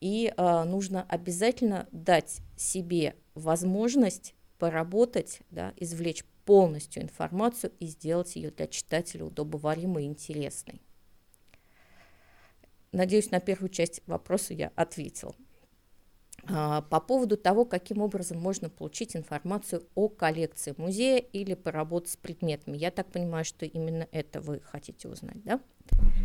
И 0.00 0.32
э, 0.34 0.64
нужно 0.64 1.04
обязательно 1.08 1.86
дать 1.92 2.38
себе 2.56 3.16
возможность 3.34 4.34
поработать, 4.58 5.40
да, 5.50 5.74
извлечь 5.76 6.24
полностью 6.44 7.02
информацию 7.02 7.72
и 7.80 7.86
сделать 7.86 8.36
ее 8.36 8.50
для 8.50 8.66
читателя 8.66 9.24
удобоваримой 9.24 10.04
и 10.04 10.06
интересной. 10.06 10.80
Надеюсь, 12.92 13.30
на 13.30 13.40
первую 13.40 13.68
часть 13.68 14.02
вопроса 14.06 14.54
я 14.54 14.72
ответил. 14.74 15.36
А, 16.48 16.82
по 16.82 17.00
поводу 17.00 17.36
того, 17.36 17.64
каким 17.64 18.00
образом 18.00 18.38
можно 18.38 18.70
получить 18.70 19.16
информацию 19.16 19.86
о 19.94 20.08
коллекции 20.08 20.74
музея 20.76 21.18
или 21.18 21.54
поработать 21.54 22.10
с 22.10 22.16
предметами. 22.16 22.76
Я 22.76 22.90
так 22.90 23.10
понимаю, 23.10 23.44
что 23.44 23.66
именно 23.66 24.08
это 24.10 24.40
вы 24.40 24.60
хотите 24.60 25.08
узнать, 25.08 25.42
да? 25.44 25.60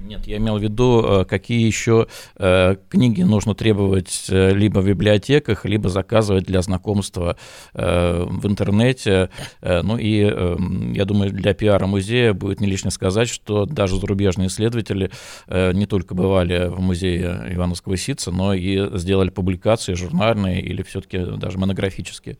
Нет, 0.05 0.27
я 0.27 0.37
имел 0.37 0.57
в 0.59 0.61
виду, 0.61 1.03
э, 1.03 1.25
какие 1.25 1.65
еще 1.65 2.07
э, 2.37 2.75
книги 2.89 3.23
нужно 3.23 3.55
требовать 3.55 4.27
э, 4.29 4.53
либо 4.53 4.79
в 4.79 4.87
библиотеках, 4.87 5.65
либо 5.65 5.89
заказывать 5.89 6.45
для 6.45 6.61
знакомства 6.61 7.37
в 7.73 8.47
интернете. 8.47 9.29
Ну 9.61 9.97
и 9.97 10.17
я 10.93 11.05
думаю, 11.05 11.31
для 11.31 11.53
пиара 11.53 11.85
музея 11.87 12.33
будет 12.33 12.61
не 12.61 12.67
лишне 12.67 12.91
сказать, 12.91 13.29
что 13.29 13.65
даже 13.65 13.99
зарубежные 13.99 14.47
исследователи 14.47 15.11
не 15.47 15.85
только 15.85 16.15
бывали 16.15 16.67
в 16.67 16.79
музее 16.79 17.47
Ивановского 17.51 17.97
Сица, 17.97 18.31
но 18.31 18.53
и 18.53 18.97
сделали 18.97 19.29
публикации 19.29 19.93
журнальные 19.93 20.61
или 20.61 20.83
все-таки 20.83 21.19
даже 21.37 21.57
монографические 21.57 22.37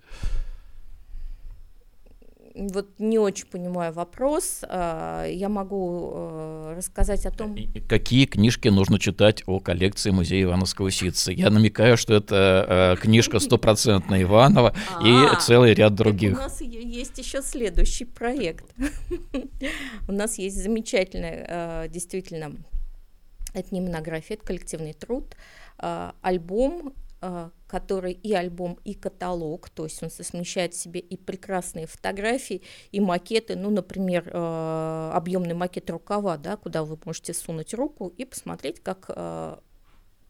вот 2.56 2.88
не 3.00 3.20
очень 3.20 3.48
понимаю 3.48 3.94
вопрос. 3.94 4.62
А, 4.64 5.26
я 5.26 5.50
могу 5.50 6.12
э, 6.14 6.74
рассказать 6.78 7.26
о 7.26 7.32
том... 7.32 7.56
Какие 7.88 8.26
книжки 8.26 8.70
нужно 8.70 8.98
читать 8.98 9.44
о 9.46 9.60
коллекции 9.60 10.12
музея 10.12 10.44
Ивановского 10.44 10.90
ситца? 10.90 11.32
Я 11.32 11.50
намекаю, 11.50 11.98
что 11.98 12.14
это 12.14 12.96
э, 12.98 13.02
книжка 13.02 13.40
стопроцентная 13.40 14.24
Иванова 14.24 14.74
и 15.04 15.12
а, 15.12 15.36
целый 15.40 15.74
ряд 15.74 15.96
других. 15.96 16.38
У 16.38 16.42
нас 16.42 16.62
есть 16.62 17.18
еще 17.18 17.42
следующий 17.42 18.06
проект. 18.06 18.66
У 20.08 20.12
нас 20.12 20.38
есть 20.38 20.62
замечательный, 20.62 21.46
э, 21.48 21.88
действительно, 21.90 22.54
это 23.54 23.68
не 23.72 23.82
монография, 23.82 24.38
это 24.38 24.46
коллективный 24.46 24.94
труд, 24.94 25.36
альбом 25.78 26.94
который 27.68 28.14
и 28.14 28.34
альбом, 28.34 28.80
и 28.86 28.94
каталог, 28.94 29.70
то 29.70 29.84
есть 29.84 30.02
он 30.04 30.10
совмещает 30.10 30.74
в 30.74 30.78
себе 30.78 31.00
и 31.00 31.18
прекрасные 31.18 31.88
фотографии, 31.88 32.62
и 32.92 33.00
макеты, 33.00 33.56
ну, 33.56 33.70
например, 33.70 34.30
а, 34.34 35.12
объемный 35.14 35.56
макет 35.56 35.90
рукава, 35.90 36.38
да, 36.38 36.58
куда 36.58 36.84
вы 36.84 36.98
можете 37.04 37.34
сунуть 37.34 37.74
руку 37.74 38.14
и 38.18 38.26
посмотреть, 38.26 38.82
как 38.82 39.06
а, 39.10 39.60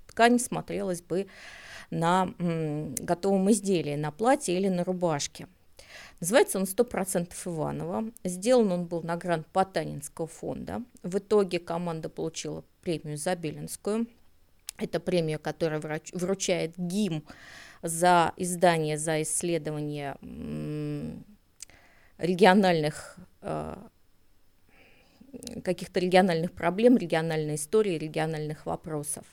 ткань 0.08 0.39
смотрелась 0.39 1.01
бы 1.01 1.27
на 1.91 2.34
готовом 2.39 3.51
изделии, 3.51 3.95
на 3.95 4.12
платье 4.12 4.58
или 4.58 4.69
на 4.69 4.84
рубашке. 4.84 5.47
Называется 6.19 6.58
он 6.58 6.63
«100% 6.63 7.31
Иванова». 7.45 8.05
Сделан 8.23 8.71
он 8.71 8.86
был 8.86 9.03
на 9.03 9.17
грант 9.17 9.45
Потанинского 9.47 10.27
фонда. 10.27 10.81
В 11.03 11.17
итоге 11.17 11.60
команда 11.60 12.10
получила 12.10 12.63
премию 12.81 13.17
Забелинскую– 13.17 14.08
это 14.78 15.00
премия, 15.00 15.38
которая 15.38 15.82
вручает 16.14 16.74
ГИМ 16.78 17.24
за 17.82 18.34
издание, 18.38 18.98
за 18.98 19.22
исследование 19.22 20.18
региональных 22.18 23.18
э, 23.42 23.76
каких-то 25.64 26.00
региональных 26.00 26.54
проблем, 26.54 26.98
региональной 26.98 27.56
истории, 27.56 27.98
региональных 27.98 28.66
вопросов. 28.66 29.26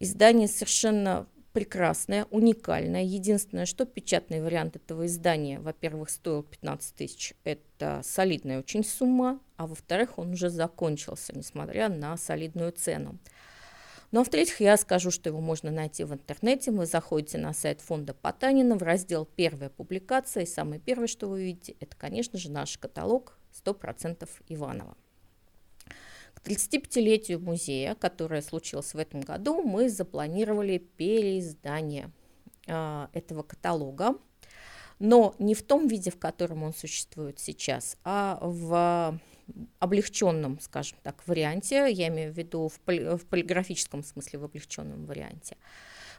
Издание 0.00 0.48
совершенно 0.48 1.26
прекрасное, 1.52 2.26
уникальное. 2.30 3.04
Единственное, 3.04 3.64
что 3.64 3.86
печатный 3.86 4.42
вариант 4.42 4.76
этого 4.76 5.06
издания, 5.06 5.60
во-первых, 5.60 6.10
стоил 6.10 6.42
15 6.42 6.94
тысяч. 6.96 7.34
Это 7.44 8.00
солидная 8.02 8.58
очень 8.58 8.84
сумма, 8.84 9.40
а 9.56 9.66
во-вторых, 9.66 10.18
он 10.18 10.32
уже 10.32 10.50
закончился, 10.50 11.32
несмотря 11.34 11.88
на 11.88 12.16
солидную 12.16 12.72
цену. 12.72 13.18
Ну 14.14 14.20
а 14.20 14.24
в-третьих, 14.24 14.60
я 14.60 14.76
скажу, 14.76 15.10
что 15.10 15.30
его 15.30 15.40
можно 15.40 15.72
найти 15.72 16.04
в 16.04 16.12
интернете. 16.12 16.70
Вы 16.70 16.86
заходите 16.86 17.36
на 17.36 17.52
сайт 17.52 17.80
фонда 17.80 18.14
Потанина 18.14 18.76
в 18.76 18.82
раздел 18.84 19.24
«Первая 19.24 19.70
публикация», 19.70 20.44
и 20.44 20.46
самое 20.46 20.80
первое, 20.80 21.08
что 21.08 21.26
вы 21.26 21.38
увидите, 21.38 21.74
это, 21.80 21.96
конечно 21.96 22.38
же, 22.38 22.48
наш 22.48 22.78
каталог 22.78 23.36
«100% 23.64 24.28
Иванова». 24.50 24.96
К 26.34 26.46
35-летию 26.46 27.40
музея, 27.40 27.96
которое 27.96 28.40
случилось 28.40 28.94
в 28.94 28.98
этом 28.98 29.20
году, 29.20 29.60
мы 29.62 29.88
запланировали 29.88 30.78
переиздание 30.78 32.12
э, 32.68 33.08
этого 33.14 33.42
каталога, 33.42 34.14
но 35.00 35.34
не 35.40 35.56
в 35.56 35.64
том 35.64 35.88
виде, 35.88 36.12
в 36.12 36.20
котором 36.20 36.62
он 36.62 36.72
существует 36.72 37.40
сейчас, 37.40 37.96
а 38.04 38.38
в 38.40 39.18
облегченном, 39.78 40.58
скажем 40.60 40.98
так, 41.02 41.26
варианте, 41.26 41.90
я 41.90 42.08
имею 42.08 42.32
в 42.32 42.36
виду 42.36 42.68
в, 42.68 42.80
поли, 42.80 43.16
в 43.16 43.26
полиграфическом 43.26 44.02
смысле 44.02 44.38
в 44.38 44.44
облегченном 44.44 45.06
варианте. 45.06 45.56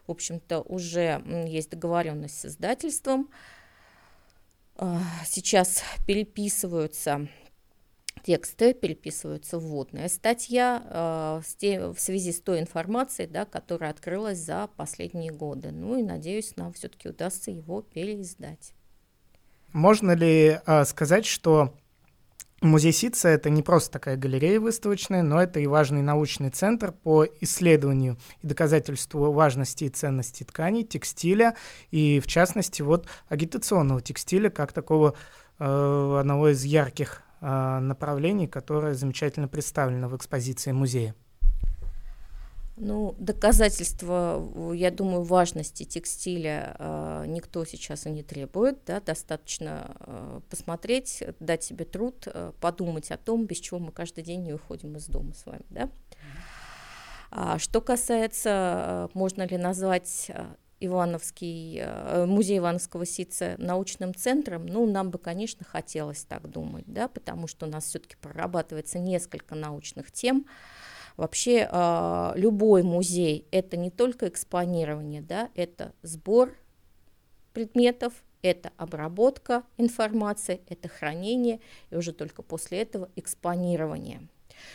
В 0.07 0.11
общем-то, 0.11 0.61
уже 0.61 1.23
есть 1.47 1.71
договоренность 1.71 2.39
с 2.39 2.45
издательством. 2.45 3.29
А, 4.75 5.01
сейчас 5.25 5.83
переписываются 6.05 7.27
тексты, 8.23 8.73
переписываются 8.73 9.57
вводная 9.59 10.09
статья 10.09 10.83
а, 10.85 11.41
в 11.41 11.99
связи 11.99 12.31
с 12.31 12.41
той 12.41 12.59
информацией, 12.59 13.27
да, 13.27 13.45
которая 13.45 13.91
открылась 13.91 14.39
за 14.39 14.69
последние 14.75 15.31
годы. 15.31 15.71
Ну 15.71 15.97
и 15.97 16.03
надеюсь, 16.03 16.55
нам 16.55 16.73
все-таки 16.73 17.09
удастся 17.09 17.51
его 17.51 17.81
переиздать. 17.81 18.73
Можно 19.73 20.11
ли 20.11 20.59
э, 20.65 20.85
сказать, 20.85 21.25
что 21.25 21.73
Музей 22.65 22.91
Ситца— 22.91 23.29
это 23.29 23.49
не 23.49 23.61
просто 23.61 23.91
такая 23.91 24.17
галерея 24.17 24.59
выставочная, 24.59 25.21
но 25.21 25.41
это 25.41 25.59
и 25.59 25.67
важный 25.67 26.01
научный 26.01 26.49
центр 26.49 26.91
по 26.91 27.25
исследованию 27.41 28.17
и 28.41 28.47
доказательству 28.47 29.31
важности 29.31 29.85
и 29.85 29.89
ценности 29.89 30.43
тканей, 30.43 30.83
текстиля, 30.83 31.55
и 31.91 32.19
в 32.19 32.27
частности 32.27 32.81
вот 32.81 33.07
агитационного 33.29 34.01
текстиля, 34.01 34.49
как 34.49 34.73
такого 34.73 35.15
э, 35.59 36.17
одного 36.19 36.49
из 36.49 36.63
ярких 36.63 37.21
э, 37.41 37.79
направлений, 37.79 38.47
которое 38.47 38.95
замечательно 38.95 39.47
представлено 39.47 40.09
в 40.09 40.17
экспозиции 40.17 40.71
музея. 40.71 41.15
Ну, 42.77 43.15
доказательства, 43.19 44.73
я 44.73 44.91
думаю, 44.91 45.23
важности 45.23 45.83
текстиля 45.83 46.75
э, 46.77 47.23
никто 47.27 47.63
сейчас 47.63 48.05
и 48.05 48.09
не 48.09 48.21
требует. 48.21 48.79
Да? 48.85 48.99
Достаточно 48.99 49.95
э, 49.99 50.41
посмотреть, 50.49 51.23
дать 51.39 51.63
себе 51.63 51.85
труд, 51.85 52.27
э, 52.27 52.51
подумать 52.59 53.11
о 53.11 53.17
том, 53.17 53.45
без 53.45 53.59
чего 53.59 53.79
мы 53.79 53.93
каждый 53.93 54.25
день 54.25 54.43
не 54.43 54.53
уходим 54.53 54.97
из 54.97 55.07
дома 55.07 55.33
с 55.33 55.45
вами. 55.45 55.63
Да? 55.69 55.89
А 57.31 57.59
что 57.59 57.79
касается, 57.79 59.09
можно 59.13 59.43
ли 59.47 59.57
назвать 59.57 60.29
Ивановский, 60.81 61.81
музей 62.25 62.57
Ивановского 62.57 63.05
ситца 63.05 63.55
научным 63.57 64.13
центром, 64.13 64.65
ну, 64.65 64.85
нам 64.85 65.11
бы, 65.11 65.17
конечно, 65.17 65.65
хотелось 65.65 66.25
так 66.25 66.49
думать, 66.49 66.83
да, 66.87 67.07
потому 67.07 67.47
что 67.47 67.65
у 67.65 67.69
нас 67.69 67.85
все-таки 67.85 68.15
прорабатывается 68.17 68.99
несколько 68.99 69.55
научных 69.55 70.11
тем, 70.11 70.45
Вообще 71.17 71.67
э, 71.71 72.31
любой 72.35 72.83
музей– 72.83 73.47
это 73.51 73.77
не 73.77 73.89
только 73.89 74.27
экспонирование, 74.27 75.21
да, 75.21 75.49
это 75.55 75.93
сбор 76.01 76.53
предметов, 77.53 78.13
это 78.41 78.71
обработка 78.77 79.63
информации, 79.77 80.61
это 80.67 80.89
хранение, 80.89 81.61
и 81.89 81.95
уже 81.95 82.11
только 82.11 82.41
после 82.41 82.81
этого 82.81 83.09
экспонирование. 83.15 84.27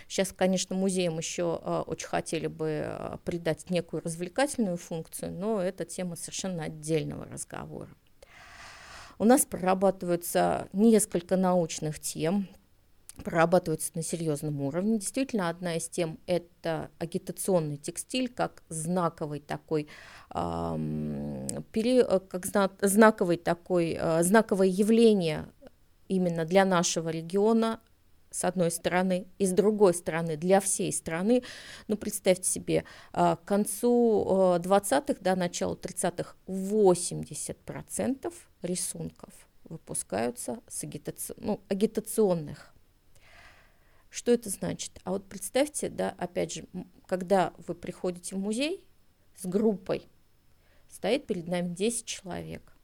Сейчас, 0.09 0.33
конечно, 0.33 0.74
музеям 0.74 1.18
еще 1.18 1.61
э, 1.62 1.83
очень 1.87 2.09
хотели 2.09 2.46
бы 2.46 2.85
э, 2.87 3.16
придать 3.24 3.68
некую 3.70 4.03
развлекательную 4.03 4.76
функцию, 4.76 5.33
но 5.33 5.62
это 5.62 5.85
тема 5.85 6.16
совершенно 6.16 6.64
отдельного 6.64 7.26
разговора. 7.26 7.88
У 9.18 9.24
нас 9.24 9.44
прорабатываются 9.44 10.68
несколько 10.72 11.37
научных 11.37 12.00
тем, 12.00 12.48
прорабатываются 13.20 13.92
на 13.94 14.02
серьезном 14.02 14.61
уровне. 14.62 14.98
Действительно, 14.98 15.48
одна 15.48 15.76
из 15.76 15.88
тем– 15.88 16.18
это 16.26 16.90
агитационный 16.98 17.76
текстиль, 17.76 18.28
как 18.28 18.62
знаковый 18.68 19.40
такой, 19.40 19.88
эм, 20.35 21.46
пере, 21.72 22.04
как 22.04 22.46
зна, 22.46 22.70
знаковый 22.80 23.37
такой, 23.37 23.96
э, 24.00 24.22
знаковое 24.22 24.68
явление 24.68 25.46
именно 26.09 26.44
для 26.44 26.64
нашего 26.64 27.09
региона, 27.09 27.80
с 28.30 28.44
одной 28.44 28.70
стороны, 28.70 29.26
и 29.38 29.46
с 29.46 29.52
другой 29.52 29.94
стороны 29.94 30.37
для 30.37 30.61
всей 30.61 30.92
страны. 30.92 31.42
Ну, 31.88 31.96
представьте 31.96 32.48
себе, 32.48 32.85
а, 33.12 33.37
к 33.37 33.44
концу 33.44 34.56
20-х, 34.61 35.20
до 35.20 35.35
начала 35.35 35.74
30-х 35.74 36.37
80% 36.46 38.33
рисунков 38.62 39.33
выпускаются 39.70 40.59
с 40.68 40.85
агитаци... 40.85 41.35
ну, 41.38 41.61
агитационных. 41.68 42.72
Что 44.10 44.32
это 44.32 44.50
значит? 44.50 45.00
А 45.04 45.12
вот 45.12 45.28
представьте, 45.28 45.88
да, 45.88 46.14
опять 46.18 46.52
же, 46.52 46.66
когда 47.06 47.54
вы 47.66 47.74
приходите 47.74 48.34
в 48.34 48.38
музей 48.38 48.84
с 49.36 49.46
группой, 49.46 50.06
стоит 50.88 51.26
перед 51.26 51.46
нами 51.46 51.72
10 51.72 52.04
человек. 52.04 52.76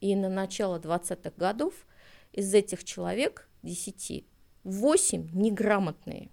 И 0.00 0.16
на 0.16 0.28
начало 0.28 0.80
20-х 0.80 1.32
годов 1.36 1.86
из 2.32 2.52
этих 2.52 2.82
человек 2.82 3.48
10 3.62 4.26
8 4.64 5.30
неграмотные. 5.32 6.30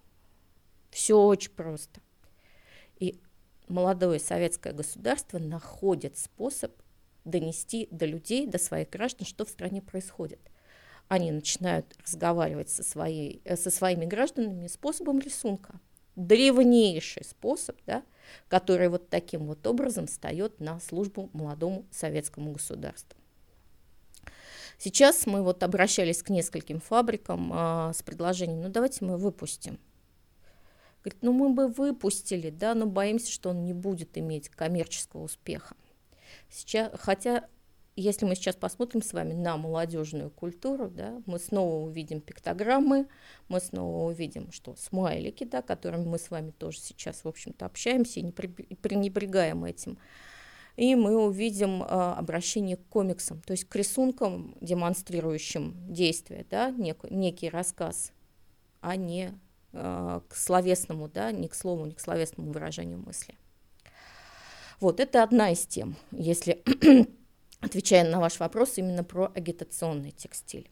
Все 0.90 1.16
очень 1.16 1.52
просто. 1.52 2.00
И 2.98 3.20
молодое 3.68 4.18
советское 4.18 4.72
государство 4.72 5.38
находит 5.38 6.18
способ 6.18 6.72
донести 7.24 7.86
до 7.90 8.06
людей, 8.06 8.46
до 8.46 8.58
своих 8.58 8.90
граждан, 8.90 9.26
что 9.26 9.44
в 9.44 9.48
стране 9.48 9.82
происходит. 9.82 10.49
Они 11.10 11.32
начинают 11.32 11.92
разговаривать 12.04 12.70
со, 12.70 12.84
своей, 12.84 13.42
э, 13.44 13.56
со 13.56 13.72
своими 13.72 14.04
гражданами 14.04 14.68
способом 14.68 15.18
рисунка. 15.18 15.80
Древнейший 16.14 17.24
способ, 17.24 17.76
да, 17.84 18.04
который 18.46 18.88
вот 18.88 19.08
таким 19.08 19.48
вот 19.48 19.66
образом 19.66 20.06
встает 20.06 20.60
на 20.60 20.78
службу 20.78 21.28
молодому 21.32 21.84
советскому 21.90 22.52
государству. 22.52 23.18
Сейчас 24.78 25.26
мы 25.26 25.42
вот 25.42 25.64
обращались 25.64 26.22
к 26.22 26.30
нескольким 26.30 26.78
фабрикам 26.78 27.50
а, 27.52 27.92
с 27.92 28.04
предложением, 28.04 28.62
ну 28.62 28.68
давайте 28.68 29.04
мы 29.04 29.16
выпустим. 29.16 29.80
Говорит, 31.02 31.22
ну 31.22 31.32
мы 31.32 31.48
бы 31.52 31.66
выпустили, 31.66 32.50
да, 32.50 32.76
но 32.76 32.86
боимся, 32.86 33.32
что 33.32 33.50
он 33.50 33.64
не 33.64 33.72
будет 33.72 34.16
иметь 34.16 34.48
коммерческого 34.48 35.24
успеха. 35.24 35.74
Сейчас, 36.48 36.92
хотя, 37.00 37.48
если 38.00 38.24
мы 38.26 38.34
сейчас 38.34 38.56
посмотрим 38.56 39.02
с 39.02 39.12
вами 39.12 39.32
на 39.32 39.56
молодежную 39.56 40.30
культуру, 40.30 40.88
да, 40.88 41.22
мы 41.26 41.38
снова 41.38 41.84
увидим 41.84 42.20
пиктограммы, 42.20 43.06
мы 43.48 43.60
снова 43.60 44.10
увидим, 44.10 44.50
что 44.52 44.74
смайлики, 44.76 45.44
да, 45.44 45.62
которыми 45.62 46.04
мы 46.04 46.18
с 46.18 46.30
вами 46.30 46.50
тоже 46.50 46.78
сейчас, 46.80 47.24
в 47.24 47.28
общем-то, 47.28 47.66
общаемся 47.66 48.20
и 48.20 48.22
не 48.22 48.32
пренебрегаем 48.32 49.64
этим 49.64 49.98
и 50.76 50.94
мы 50.94 51.14
увидим 51.14 51.82
э, 51.82 51.86
обращение 51.86 52.78
к 52.78 52.86
комиксам, 52.88 53.42
то 53.42 53.52
есть 53.52 53.64
к 53.64 53.76
рисункам, 53.76 54.56
демонстрирующим 54.62 55.74
действие, 55.92 56.46
да, 56.48 56.70
нек, 56.70 57.04
некий 57.10 57.50
рассказ, 57.50 58.12
а 58.80 58.96
не 58.96 59.38
э, 59.72 60.20
к 60.26 60.34
словесному, 60.34 61.08
да, 61.08 61.32
не 61.32 61.48
к 61.48 61.54
слову, 61.54 61.84
не 61.84 61.92
к 61.92 62.00
словесному 62.00 62.52
выражению 62.52 62.98
мысли. 62.98 63.34
Вот, 64.80 65.00
это 65.00 65.22
одна 65.22 65.50
из 65.50 65.66
тем, 65.66 65.96
если 66.12 66.62
отвечая 67.60 68.08
на 68.08 68.20
ваш 68.20 68.40
вопрос 68.40 68.78
именно 68.78 69.04
про 69.04 69.30
агитационный 69.34 70.10
текстиль. 70.10 70.68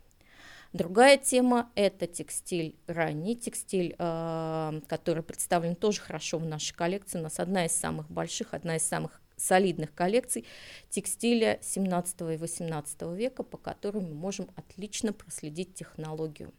Другая 0.74 1.16
тема– 1.16 1.70
это 1.74 2.06
текстиль, 2.06 2.76
ранний 2.86 3.36
текстиль, 3.36 3.94
э, 3.98 4.80
который 4.86 5.22
представлен 5.22 5.74
тоже 5.74 6.00
хорошо 6.00 6.38
в 6.38 6.44
нашей 6.44 6.74
коллекции. 6.74 7.18
У 7.18 7.22
нас 7.22 7.40
одна 7.40 7.64
из 7.64 7.72
самых 7.72 8.10
больших, 8.10 8.52
одна 8.52 8.76
из 8.76 8.82
самых 8.82 9.22
солидных 9.38 9.94
коллекций 9.94 10.44
текстиля 10.90 11.58
17 11.62 12.34
и 12.34 12.36
18 12.36 13.02
века, 13.14 13.42
по 13.44 13.56
которым 13.56 14.10
мы 14.10 14.14
можем 14.14 14.50
отлично 14.56 15.14
проследить 15.14 15.74
технологию. 15.74 16.52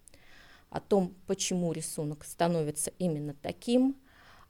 О 0.71 0.79
том, 0.79 1.15
почему 1.27 1.71
рисунок 1.71 2.23
становится 2.23 2.91
именно 2.97 3.35
таким, 3.35 3.95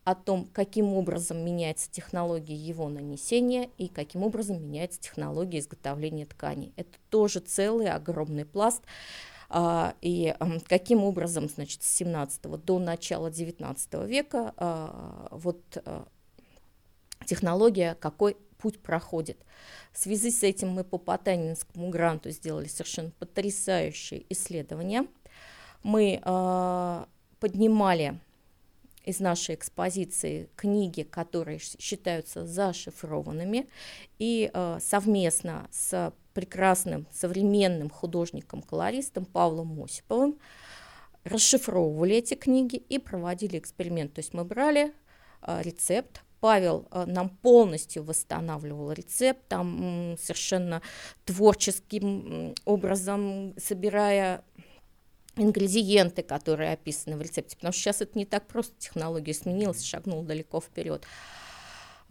о 0.03 0.15
том, 0.15 0.47
каким 0.53 0.93
образом 0.93 1.43
меняется 1.43 1.89
технология 1.91 2.55
его 2.55 2.89
нанесения 2.89 3.69
и 3.77 3.87
каким 3.87 4.23
образом 4.23 4.63
меняется 4.63 4.99
технология 4.99 5.59
изготовления 5.59 6.25
тканей. 6.25 6.73
Это 6.75 6.97
тоже 7.09 7.39
целый 7.39 7.89
огромный 7.89 8.45
пласт. 8.45 8.83
А, 9.51 9.95
и 10.01 10.35
каким 10.67 11.03
образом, 11.03 11.49
значит, 11.49 11.81
с 11.81 11.87
17 11.97 12.41
до 12.63 12.79
начала 12.79 13.31
19 13.31 13.93
века 14.07 14.53
а, 14.57 15.27
вот 15.31 15.59
а, 15.83 16.07
технология, 17.25 17.95
какой 17.95 18.37
путь 18.59 18.79
проходит. 18.79 19.43
В 19.91 19.97
связи 19.97 20.29
с 20.29 20.43
этим 20.43 20.69
мы 20.69 20.83
по 20.83 20.97
Потанинскому 20.97 21.89
гранту 21.89 22.29
сделали 22.29 22.67
совершенно 22.67 23.11
потрясающее 23.11 24.25
исследование. 24.29 25.07
Мы 25.81 26.21
поднимали 27.39 28.19
из 29.03 29.19
нашей 29.19 29.55
экспозиции 29.55 30.49
книги, 30.55 31.03
которые 31.03 31.59
считаются 31.59 32.45
зашифрованными, 32.45 33.67
и 34.17 34.51
э, 34.53 34.79
совместно 34.81 35.67
с 35.71 36.13
прекрасным 36.33 37.07
современным 37.11 37.89
художником-колористом 37.89 39.25
Павлом 39.25 39.81
Осиповым 39.83 40.37
расшифровывали 41.23 42.15
эти 42.15 42.35
книги 42.35 42.75
и 42.75 42.97
проводили 42.97 43.57
эксперимент. 43.57 44.13
То 44.13 44.19
есть 44.19 44.33
мы 44.33 44.45
брали 44.45 44.93
э, 45.41 45.61
рецепт, 45.63 46.21
Павел 46.39 46.87
э, 46.91 47.05
нам 47.05 47.29
полностью 47.29 48.03
восстанавливал 48.03 48.91
рецепт, 48.91 49.41
там 49.47 50.15
совершенно 50.21 50.81
творческим 51.25 52.55
образом 52.65 53.53
собирая 53.57 54.43
ингредиенты, 55.35 56.23
которые 56.23 56.73
описаны 56.73 57.17
в 57.17 57.21
рецепте, 57.21 57.55
потому 57.55 57.71
что 57.71 57.81
сейчас 57.81 58.01
это 58.01 58.17
не 58.17 58.25
так 58.25 58.47
просто, 58.47 58.73
технология 58.77 59.33
сменилась, 59.33 59.83
шагнул 59.83 60.23
далеко 60.23 60.59
вперед 60.59 61.05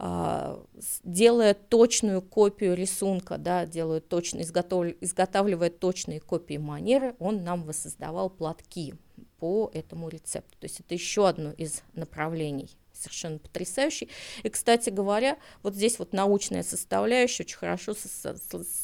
а, 0.01 0.63
делая 1.03 1.53
точную 1.53 2.21
копию 2.21 2.73
рисунка, 2.73 3.37
да, 3.37 3.65
делая 3.65 3.99
точно, 3.99 4.41
изготов, 4.41 4.93
изготавливая 5.01 5.69
точные 5.69 6.21
копии 6.21 6.55
манеры, 6.55 7.15
он 7.19 7.43
нам 7.43 7.63
воссоздавал 7.63 8.29
платки 8.29 8.93
по 9.39 9.69
этому 9.73 10.07
рецепту. 10.07 10.57
То 10.57 10.65
есть 10.65 10.79
это 10.79 10.93
еще 10.93 11.27
одно 11.27 11.51
из 11.51 11.83
направлений 11.93 12.69
совершенно 12.99 13.39
потрясающий. 13.39 14.09
И, 14.43 14.49
кстати 14.49 14.89
говоря, 14.89 15.37
вот 15.63 15.75
здесь 15.75 15.99
вот 15.99 16.13
научная 16.13 16.63
составляющая 16.63 17.43
очень 17.43 17.57
хорошо 17.57 17.95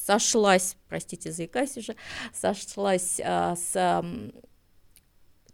сошлась, 0.05 0.77
простите, 0.87 1.31
заикаюсь 1.31 1.77
уже, 1.77 1.95
сошлась 2.33 3.19
а, 3.23 3.55
с 3.55 3.71
а, 3.75 4.03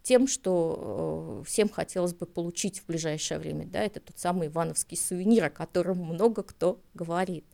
тем, 0.02 0.26
что 0.26 1.42
э, 1.42 1.48
всем 1.48 1.68
хотелось 1.68 2.14
бы 2.14 2.26
получить 2.26 2.80
в 2.80 2.86
ближайшее 2.86 3.38
время, 3.38 3.66
да, 3.66 3.80
это 3.80 4.00
тот 4.00 4.18
самый 4.18 4.48
ивановский 4.48 4.96
сувенир, 4.96 5.44
о 5.44 5.50
котором 5.50 5.98
много 5.98 6.42
кто 6.42 6.80
говорит. 6.92 7.46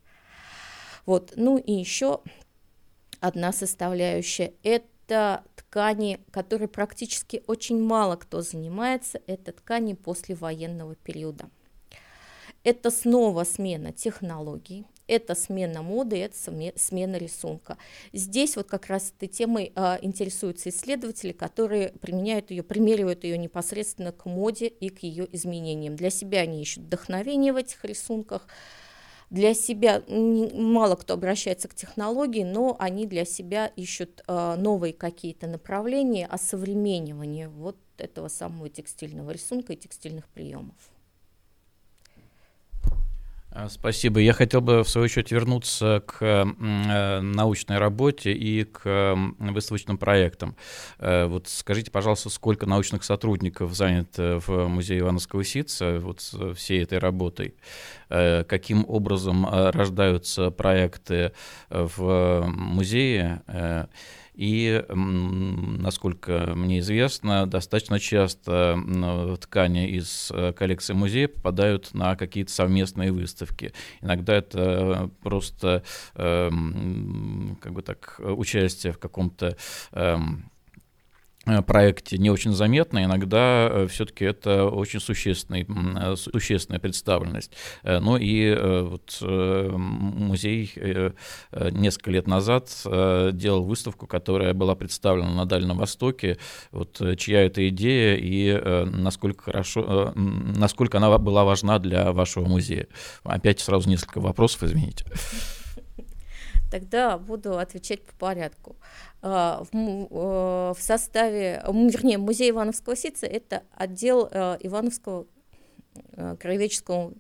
Вот, 1.04 1.34
ну 1.36 1.58
и 1.58 1.72
еще 1.72 2.22
одна 3.20 3.52
составляющая– 3.52 4.54
это 4.62 5.44
ткани, 5.68 6.20
которые 6.30 6.68
практически 6.68 7.42
очень 7.46 7.82
мало 7.82 8.16
кто 8.16 8.40
занимается, 8.40 9.20
это 9.26 9.52
ткани 9.52 9.94
послевоенного 9.94 10.94
периода. 10.96 11.50
Это 12.64 12.90
снова 12.90 13.44
смена 13.44 13.92
технологий, 13.92 14.84
это 15.06 15.34
смена 15.34 15.82
моды, 15.82 16.18
это 16.18 16.36
смена 16.76 17.16
рисунка. 17.16 17.78
Здесь 18.12 18.56
вот 18.56 18.68
как 18.68 18.86
раз 18.86 19.12
этой 19.16 19.28
темой 19.28 19.72
а, 19.74 19.98
интересуются 20.02 20.68
исследователи, 20.68 21.32
которые 21.32 21.90
применяют 22.00 22.50
ее, 22.50 22.62
примеривают 22.62 23.24
ее 23.24 23.38
непосредственно 23.38 24.12
к 24.12 24.26
моде 24.26 24.66
и 24.66 24.90
к 24.90 25.02
ее 25.02 25.26
изменениям. 25.32 25.96
Для 25.96 26.10
себя 26.10 26.40
они 26.40 26.60
ищут 26.60 26.84
вдохновение 26.84 27.52
в 27.52 27.56
этих 27.56 27.84
рисунках, 27.84 28.46
для 29.30 29.54
себя 29.54 30.02
мало 30.08 30.96
кто 30.96 31.14
обращается 31.14 31.68
к 31.68 31.74
технологии, 31.74 32.44
но 32.44 32.76
они 32.78 33.06
для 33.06 33.24
себя 33.24 33.66
ищут 33.66 34.22
э, 34.26 34.56
новые 34.56 34.92
какие-то 34.92 35.46
направления, 35.46 36.26
осовременивания 36.26 37.48
вот 37.48 37.76
этого 37.98 38.28
самого 38.28 38.68
текстильного 38.68 39.30
рисунка 39.30 39.74
и 39.74 39.76
текстильных 39.76 40.28
приемов. 40.28 40.76
А, 43.60 43.68
спасибо. 43.68 44.20
Я 44.20 44.34
хотел 44.34 44.60
бы, 44.60 44.84
в 44.84 44.88
свою 44.88 45.06
очередь, 45.06 45.32
вернуться 45.32 46.00
к 46.06 46.18
э, 46.20 46.44
научной 47.20 47.78
работе 47.78 48.32
и 48.32 48.62
к 48.62 49.16
выставочным 49.40 49.98
проектам. 49.98 50.54
Э, 51.00 51.26
вот 51.26 51.48
скажите, 51.48 51.90
пожалуйста, 51.90 52.30
сколько 52.30 52.66
научных 52.66 53.02
сотрудников 53.02 53.74
занято 53.74 54.40
в 54.46 54.68
музее 54.68 55.00
Ивановского 55.00 55.42
ситца 55.42 55.98
вот 55.98 56.20
всей 56.56 56.84
этой 56.84 56.98
работой? 56.98 57.56
Э, 58.10 58.44
каким 58.44 58.84
образом 58.86 59.44
рождаются 59.50 60.52
проекты 60.52 61.32
в 61.68 62.44
музее? 62.46 63.42
И, 64.38 64.84
насколько 64.88 66.52
мне 66.54 66.78
известно, 66.78 67.44
достаточно 67.48 67.98
часто 67.98 68.78
ткани 69.40 69.88
из 69.88 70.30
э, 70.32 70.52
коллекции 70.52 70.92
музея 70.92 71.26
попадают 71.26 71.92
на 71.92 72.14
какие-то 72.14 72.52
совместные 72.52 73.10
выставки. 73.10 73.72
Иногда 74.00 74.36
это 74.36 75.10
просто 75.22 75.82
эм, 76.14 77.58
как 77.60 77.72
бы 77.72 77.82
так 77.82 78.20
участие 78.20 78.92
в 78.92 78.98
каком-то 78.98 79.56
эм, 79.90 80.48
Э, 80.48 80.57
проекте 81.66 82.18
не 82.18 82.30
очень 82.30 82.52
заметно, 82.52 83.04
иногда 83.04 83.68
э, 83.70 83.86
все-таки 83.88 84.24
это 84.24 84.66
очень 84.66 85.00
существенный, 85.00 85.66
э, 85.68 86.16
существенная 86.16 86.80
представленность. 86.80 87.52
Ну 87.82 88.16
и 88.16 88.54
вот 88.54 89.18
музей 89.20 90.72
несколько 91.72 92.10
лет 92.10 92.26
назад 92.26 92.70
делал 92.84 93.64
выставку, 93.64 94.06
которая 94.06 94.54
была 94.54 94.74
представлена 94.74 95.30
на 95.30 95.46
Дальнем 95.46 95.76
Востоке. 95.76 96.38
Вот 96.70 97.00
чья 97.18 97.42
это 97.44 97.68
идея 97.68 98.16
и 98.20 98.84
насколько 98.84 99.44
хорошо, 99.44 100.12
насколько 100.14 100.98
она 100.98 101.16
была 101.18 101.44
важна 101.44 101.78
для 101.78 102.12
вашего 102.12 102.46
музея? 102.46 102.88
Опять 103.24 103.60
сразу 103.60 103.88
несколько 103.88 104.20
вопросов, 104.20 104.64
извините. 104.64 105.04
Тогда 106.70 107.16
буду 107.18 107.58
отвечать 107.58 108.02
по 108.02 108.14
порядку. 108.14 108.76
А, 109.22 109.64
в, 109.64 109.76
э, 109.76 110.74
в 110.74 110.80
составе, 110.80 111.62
вернее, 111.66 112.18
музей 112.18 112.50
Ивановского 112.50 112.94
ситца 112.94 113.26
это 113.26 113.62
отдел 113.74 114.28
э, 114.30 114.58
Ивановского 114.60 115.26
э, 116.12 116.36
краеведческого, 116.38 117.14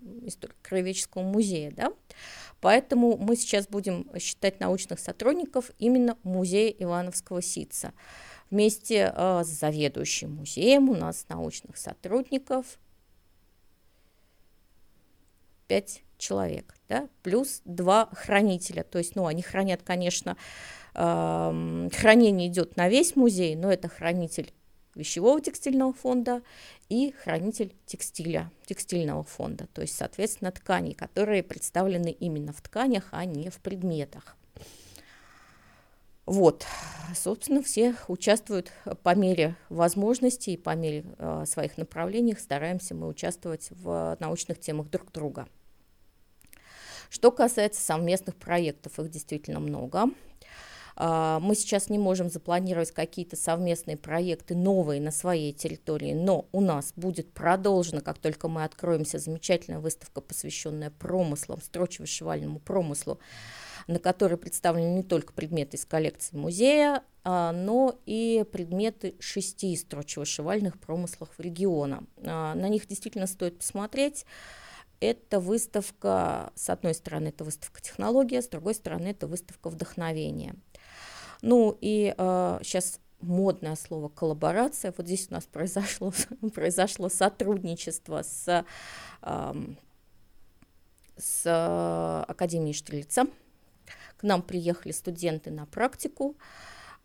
краеведческого 0.62 1.22
музея, 1.22 1.72
да? 1.72 1.92
Поэтому 2.60 3.16
мы 3.16 3.36
сейчас 3.36 3.68
будем 3.68 4.08
считать 4.18 4.60
научных 4.60 4.98
сотрудников 4.98 5.70
именно 5.78 6.18
музея 6.24 6.74
Ивановского 6.78 7.40
ситца. 7.40 7.92
Вместе 8.50 9.12
с 9.14 9.46
заведующим 9.46 10.32
музеем 10.32 10.88
у 10.88 10.94
нас 10.94 11.26
научных 11.28 11.76
сотрудников 11.76 12.78
5 15.68 16.02
человек, 16.16 16.74
да, 16.88 17.08
плюс 17.22 17.62
два 17.64 18.08
хранителя. 18.12 18.82
То 18.82 18.98
есть, 18.98 19.14
ну, 19.14 19.26
они 19.26 19.42
хранят, 19.42 19.82
конечно, 19.82 20.36
хранение 20.94 22.48
идет 22.48 22.76
на 22.76 22.88
весь 22.88 23.14
музей, 23.14 23.54
но 23.54 23.70
это 23.70 23.88
хранитель 23.88 24.52
вещевого 24.94 25.40
текстильного 25.40 25.92
фонда 25.92 26.42
и 26.88 27.12
хранитель 27.22 27.74
текстиля, 27.86 28.50
текстильного 28.66 29.22
фонда, 29.22 29.68
то 29.72 29.80
есть, 29.80 29.96
соответственно, 29.96 30.50
тканей, 30.50 30.94
которые 30.94 31.42
представлены 31.42 32.10
именно 32.10 32.52
в 32.52 32.60
тканях, 32.60 33.08
а 33.12 33.24
не 33.24 33.48
в 33.48 33.60
предметах. 33.60 34.36
Вот, 36.26 36.66
собственно, 37.14 37.62
все 37.62 37.94
участвуют 38.08 38.70
по 39.02 39.14
мере 39.14 39.56
возможностей 39.70 40.54
и 40.54 40.56
по 40.58 40.74
мере 40.74 41.04
э, 41.16 41.44
своих 41.46 41.78
направлений, 41.78 42.36
стараемся 42.38 42.94
мы 42.94 43.08
участвовать 43.08 43.68
в 43.70 44.16
научных 44.20 44.60
темах 44.60 44.90
друг 44.90 45.10
друга. 45.10 45.48
Что 47.08 47.30
касается 47.30 47.80
совместных 47.80 48.36
проектов, 48.36 48.98
их 48.98 49.10
действительно 49.10 49.60
много. 49.60 50.10
А, 51.00 51.38
мы 51.38 51.54
сейчас 51.54 51.90
не 51.90 51.98
можем 51.98 52.28
запланировать 52.28 52.90
какие-то 52.90 53.36
совместные 53.36 53.96
проекты 53.96 54.56
новые 54.56 55.00
на 55.00 55.12
своей 55.12 55.52
территории, 55.52 56.12
но 56.12 56.48
у 56.50 56.60
нас 56.60 56.92
будет 56.96 57.32
продолжена, 57.32 58.00
как 58.00 58.18
только 58.18 58.48
мы 58.48 58.64
откроемся, 58.64 59.20
замечательная 59.20 59.78
выставка, 59.78 60.20
посвященная 60.20 60.90
промыслам, 60.90 61.60
строчно-вышивальному 61.62 62.58
промыслу, 62.58 63.20
на 63.86 64.00
которой 64.00 64.36
представлены 64.36 64.96
не 64.96 65.02
только 65.04 65.32
предметы 65.32 65.76
из 65.76 65.84
коллекции 65.84 66.36
музея, 66.36 67.04
а, 67.22 67.52
но 67.52 67.96
и 68.04 68.44
предметы 68.50 69.14
шести 69.20 69.76
строчно-вышивальных 69.76 70.80
промыслов 70.80 71.28
региона. 71.38 72.02
А, 72.24 72.56
на 72.56 72.68
них 72.68 72.88
действительно 72.88 73.28
стоит 73.28 73.58
посмотреть. 73.58 74.26
Это 75.00 75.38
выставка, 75.38 76.52
с 76.54 76.70
одной 76.70 76.94
стороны, 76.94 77.28
это 77.28 77.44
выставка 77.44 77.80
технология, 77.80 78.42
с 78.42 78.48
другой 78.48 78.74
стороны, 78.74 79.08
это 79.08 79.26
выставка 79.26 79.70
вдохновения. 79.70 80.56
Ну 81.40 81.76
и 81.80 82.14
э, 82.16 82.58
сейчас 82.62 83.00
модное 83.20 83.76
слово 83.76 84.08
коллаборация. 84.08 84.92
Вот 84.96 85.06
здесь 85.06 85.28
у 85.30 85.34
нас 85.34 85.44
произошло, 85.44 86.12
произошло 86.54 87.08
сотрудничество 87.08 88.22
с, 88.22 88.64
э, 89.22 89.54
с 91.16 92.24
Академией 92.28 92.74
Штрельца. 92.74 93.26
К 94.16 94.24
нам 94.24 94.42
приехали 94.42 94.90
студенты 94.90 95.52
на 95.52 95.64
практику, 95.66 96.36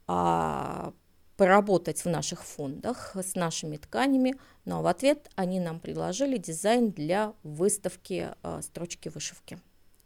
а, 0.08 0.94
поработать 1.38 2.04
в 2.04 2.10
наших 2.10 2.44
фондах 2.44 3.16
с 3.16 3.36
нашими 3.36 3.78
тканями, 3.78 4.36
но 4.66 4.82
в 4.82 4.88
ответ 4.88 5.30
они 5.36 5.60
нам 5.60 5.80
предложили 5.80 6.38
дизайн 6.38 6.92
для 6.92 7.34
выставки 7.44 8.30
а, 8.44 8.62
строчки 8.62 9.10
вышивки. 9.10 9.60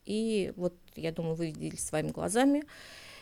И 0.05 0.53
вот, 0.55 0.73
я 0.95 1.11
думаю, 1.11 1.35
вы 1.35 1.47
видели 1.47 1.75
своими 1.75 2.11
глазами, 2.11 2.63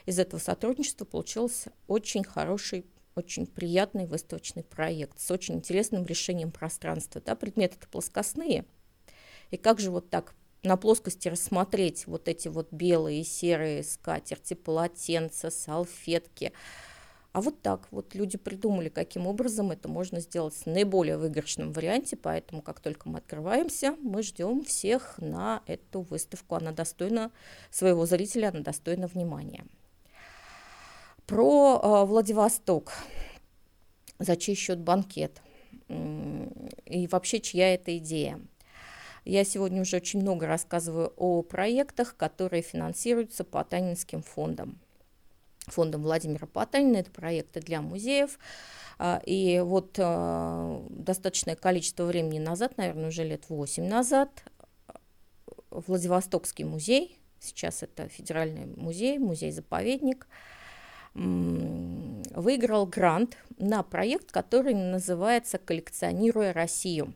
из 0.05 0.19
этого 0.19 0.39
сотрудничества 0.39 1.05
получился 1.05 1.71
очень 1.87 2.23
хороший 2.23 2.85
очень 3.15 3.47
приятный 3.47 4.05
выставочный 4.05 4.63
проект 4.63 5.19
с 5.19 5.31
очень 5.31 5.55
интересным 5.55 6.05
решением 6.05 6.51
пространства. 6.51 7.21
Да, 7.25 7.35
предметы 7.35 7.77
это 7.79 7.87
плоскостные. 7.87 8.65
И 9.51 9.57
как 9.57 9.79
же 9.79 9.89
вот 9.89 10.09
так 10.09 10.35
на 10.63 10.77
плоскости 10.77 11.27
рассмотреть 11.27 12.07
вот 12.07 12.27
эти 12.27 12.47
вот 12.47 12.71
белые 12.71 13.21
и 13.21 13.23
серые 13.23 13.83
скатерти, 13.83 14.53
полотенца, 14.53 15.49
салфетки. 15.49 16.51
А 17.35 17.41
вот 17.41 17.61
так 17.61 17.89
вот 17.91 18.15
люди 18.15 18.37
придумали, 18.37 18.87
каким 18.87 19.27
образом 19.27 19.71
это 19.71 19.89
можно 19.89 20.21
сделать 20.21 20.53
в 20.53 20.67
наиболее 20.67 21.17
выигрышном 21.17 21.73
варианте, 21.73 22.15
поэтому 22.15 22.61
как 22.61 22.79
только 22.79 23.09
мы 23.09 23.17
открываемся, 23.17 23.97
мы 24.01 24.23
ждем 24.23 24.63
всех 24.63 25.15
на 25.17 25.61
эту 25.65 25.99
выставку. 25.99 26.55
Она 26.55 26.71
достойна 26.71 27.31
своего 27.71 28.05
зрителя, 28.05 28.51
она 28.53 28.61
достойна 28.61 29.07
внимания. 29.07 29.65
Про 31.27 31.81
э, 31.83 32.05
Владивосток. 32.05 32.93
За 34.17 34.37
чей 34.37 34.55
счет 34.55 34.79
банкет? 34.79 35.41
И 35.89 37.09
вообще, 37.11 37.41
чья 37.41 37.73
это 37.73 37.97
идея? 37.97 38.39
Я 39.25 39.43
сегодня 39.43 39.81
уже 39.81 39.97
очень 39.97 40.21
много 40.21 40.47
рассказываю 40.47 41.11
о 41.17 41.41
проектах, 41.41 42.15
которые 42.15 42.61
финансируются 42.61 43.43
Потанинским 43.43 44.21
фондом. 44.21 44.79
Фондом 45.67 46.03
Владимира 46.03 46.47
Потанина. 46.47 46.97
Это 46.97 47.11
проекты 47.11 47.59
для 47.59 47.81
музеев. 47.81 48.39
А, 48.97 49.21
и 49.25 49.59
вот 49.59 49.95
э, 49.97 50.85
достаточное 50.89 51.55
количество 51.55 52.05
времени 52.05 52.39
назад, 52.39 52.77
наверное, 52.77 53.09
уже 53.09 53.23
лет 53.23 53.49
8 53.49 53.85
назад, 53.85 54.43
Владивостокский 55.69 56.63
музей, 56.63 57.19
сейчас 57.39 57.83
это 57.83 58.07
федеральный 58.07 58.65
музей, 58.65 59.17
музей-заповедник, 59.19 60.27
выиграл 61.13 62.85
грант 62.85 63.37
на 63.57 63.83
проект, 63.83 64.31
который 64.31 64.73
называется 64.73 65.57
«Коллекционируя 65.57 66.51
Россию». 66.51 67.13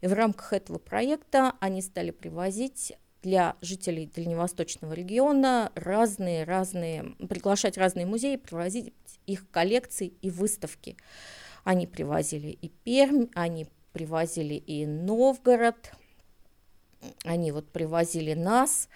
И 0.00 0.06
в 0.06 0.12
рамках 0.12 0.52
этого 0.52 0.78
проекта 0.78 1.54
они 1.60 1.82
стали 1.82 2.10
привозить 2.10 2.92
для 3.22 3.56
жителей 3.60 4.06
Дальневосточного 4.06 4.92
региона 4.92 5.72
разные, 5.74 6.44
разные, 6.44 7.14
приглашать 7.28 7.76
разные 7.76 8.06
музеи, 8.06 8.36
привозить 8.36 8.92
их 9.26 9.50
коллекции 9.50 10.14
и 10.22 10.30
выставки. 10.30 10.96
Они 11.64 11.86
привозили 11.86 12.48
и 12.48 12.68
Пермь, 12.68 13.26
они 13.34 13.66
привозили 13.92 14.54
и 14.54 14.86
Новгород, 14.86 15.92
они 17.24 17.52
вот 17.52 17.70
привозили 17.70 18.34
нас. 18.34 18.88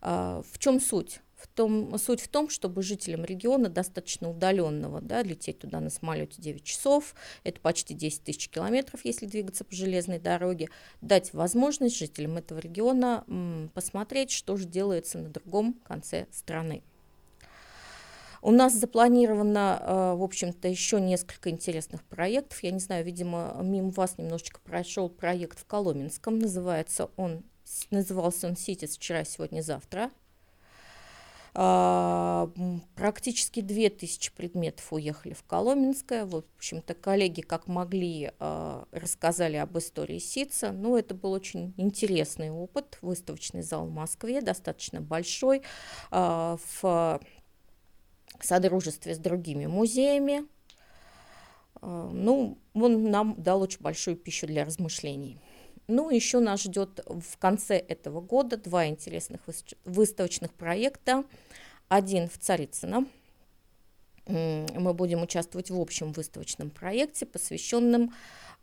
А, 0.00 0.42
в 0.42 0.58
чем 0.58 0.80
суть? 0.80 1.20
В 1.44 1.46
том, 1.46 1.98
суть 1.98 2.22
в 2.22 2.28
том, 2.28 2.48
чтобы 2.48 2.82
жителям 2.82 3.22
региона 3.22 3.68
достаточно 3.68 4.30
удаленного, 4.30 5.02
да, 5.02 5.22
лететь 5.22 5.58
туда 5.58 5.78
на 5.78 5.90
самолете 5.90 6.40
9 6.40 6.64
часов, 6.64 7.14
это 7.44 7.60
почти 7.60 7.92
10 7.92 8.24
тысяч 8.24 8.48
километров, 8.48 9.04
если 9.04 9.26
двигаться 9.26 9.62
по 9.62 9.74
железной 9.74 10.18
дороге, 10.18 10.70
дать 11.02 11.34
возможность 11.34 11.98
жителям 11.98 12.38
этого 12.38 12.58
региона 12.60 13.24
м, 13.28 13.70
посмотреть, 13.74 14.30
что 14.30 14.56
же 14.56 14.64
делается 14.64 15.18
на 15.18 15.28
другом 15.28 15.74
конце 15.86 16.26
страны. 16.32 16.82
У 18.40 18.50
нас 18.50 18.72
запланировано, 18.74 19.78
э, 19.80 20.14
в 20.16 20.22
общем-то, 20.22 20.66
еще 20.66 21.00
несколько 21.00 21.50
интересных 21.50 22.02
проектов. 22.04 22.62
Я 22.62 22.70
не 22.70 22.78
знаю, 22.78 23.04
видимо, 23.04 23.58
мимо 23.62 23.90
вас 23.90 24.16
немножечко 24.16 24.60
прошел 24.60 25.10
проект 25.10 25.58
в 25.58 25.66
Коломенском. 25.66 26.38
Называется 26.38 27.10
он, 27.16 27.44
назывался 27.90 28.46
он 28.48 28.56
«Ситис 28.56 28.96
вчера, 28.96 29.24
сегодня, 29.24 29.60
завтра». 29.60 30.10
А, 31.56 32.50
практически 32.96 33.60
2000 33.60 34.32
предметов 34.32 34.92
уехали 34.92 35.34
в 35.34 35.44
Коломенское. 35.44 36.26
В 36.26 36.36
общем-то, 36.36 36.94
коллеги 36.94 37.42
как 37.42 37.68
могли 37.68 38.32
а, 38.40 38.86
рассказали 38.90 39.56
об 39.56 39.78
истории 39.78 40.18
СИЦа. 40.18 40.72
Ну, 40.72 40.96
это 40.96 41.14
был 41.14 41.30
очень 41.30 41.72
интересный 41.76 42.50
опыт. 42.50 42.98
Выставочный 43.02 43.62
зал 43.62 43.86
в 43.86 43.92
Москве, 43.92 44.40
достаточно 44.40 45.00
большой, 45.00 45.62
а, 46.10 46.56
в 46.72 47.20
содружестве 48.40 49.14
с 49.14 49.18
другими 49.18 49.66
музеями. 49.66 50.46
Ну, 51.80 52.58
он 52.72 53.10
нам 53.10 53.34
дал 53.40 53.60
очень 53.60 53.80
большую 53.80 54.16
пищу 54.16 54.46
для 54.46 54.64
размышлений. 54.64 55.38
Ну, 55.86 56.10
еще 56.10 56.40
нас 56.40 56.62
ждет 56.62 57.04
в 57.06 57.36
конце 57.38 57.76
этого 57.76 58.20
года 58.20 58.56
два 58.56 58.86
интересных 58.86 59.40
выставочных 59.84 60.52
проекта. 60.54 61.24
Один 61.88 62.28
в 62.28 62.38
Царицыно. 62.38 63.06
Мы 64.26 64.94
будем 64.94 65.22
участвовать 65.22 65.70
в 65.70 65.78
общем 65.78 66.12
выставочном 66.12 66.70
проекте, 66.70 67.26
посвященном 67.26 68.14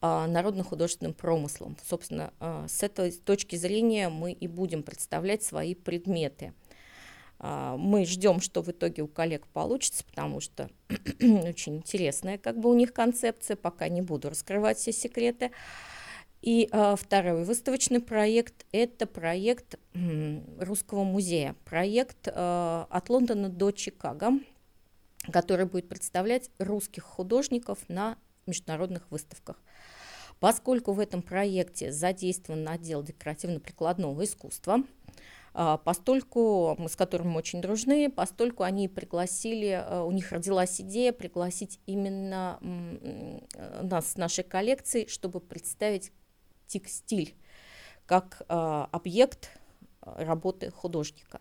а, 0.02 0.26
народно-художественным 0.26 1.14
промыслам. 1.14 1.78
Собственно, 1.88 2.34
а, 2.40 2.68
с 2.68 2.82
этой 2.82 3.12
точки 3.12 3.56
зрения 3.56 4.10
мы 4.10 4.32
и 4.32 4.48
будем 4.48 4.82
представлять 4.82 5.44
свои 5.44 5.76
предметы. 5.76 6.54
А, 7.38 7.78
мы 7.78 8.06
ждем, 8.06 8.42
что 8.42 8.64
в 8.64 8.70
итоге 8.70 9.04
у 9.04 9.08
коллег 9.08 9.46
получится, 9.46 10.04
потому 10.04 10.40
что 10.40 10.72
очень 11.22 11.78
интересная 11.78 12.40
как 12.40 12.60
бы 12.60 12.72
у 12.72 12.74
них 12.74 12.92
концепция, 12.92 13.56
пока 13.56 13.88
не 13.88 14.02
буду 14.02 14.32
раскрывать 14.32 14.80
все 14.80 14.92
секреты. 14.92 15.52
И 16.42 16.68
э, 16.72 16.96
второй 16.98 17.44
выставочный 17.44 18.00
проект– 18.00 18.66
это 18.72 19.06
проект 19.06 19.76
э, 19.94 20.42
Русского 20.60 21.04
музея, 21.04 21.56
проект 21.66 22.28
э, 22.28 22.32
от 22.89 23.10
Лондона 23.10 23.48
до 23.48 23.72
Чикаго, 23.72 24.39
который 25.32 25.68
будет 25.68 25.88
представлять 25.88 26.50
русских 26.58 27.04
художников 27.04 27.78
на 27.89 28.18
международных 28.48 29.12
выставках. 29.12 29.62
Поскольку 30.39 30.94
в 30.94 31.00
этом 31.00 31.22
проекте 31.22 31.92
задействован 31.92 32.68
отдел 32.68 33.04
декоративно-прикладного 33.04 34.24
искусства, 34.24 34.80
постольку, 35.54 36.76
мы 36.80 36.89
с 36.89 36.96
которыми 36.96 37.28
мы 37.28 37.38
очень 37.38 37.62
дружны, 37.62 38.10
постольку 38.10 38.64
они 38.64 38.88
пригласили, 38.88 39.86
у 40.04 40.12
них 40.12 40.32
родилась 40.32 40.82
идея 40.82 41.12
пригласить 41.12 41.80
именно 41.86 42.58
нас 43.84 44.14
с 44.14 44.18
нашей 44.18 44.44
коллекцией, 44.44 45.08
чтобы 45.08 45.39
представить 45.42 46.12
текстиль 46.72 47.36
как 48.06 48.42
э, 48.48 48.86
объект 48.92 49.52
работы 50.02 50.72
художника. 50.72 51.40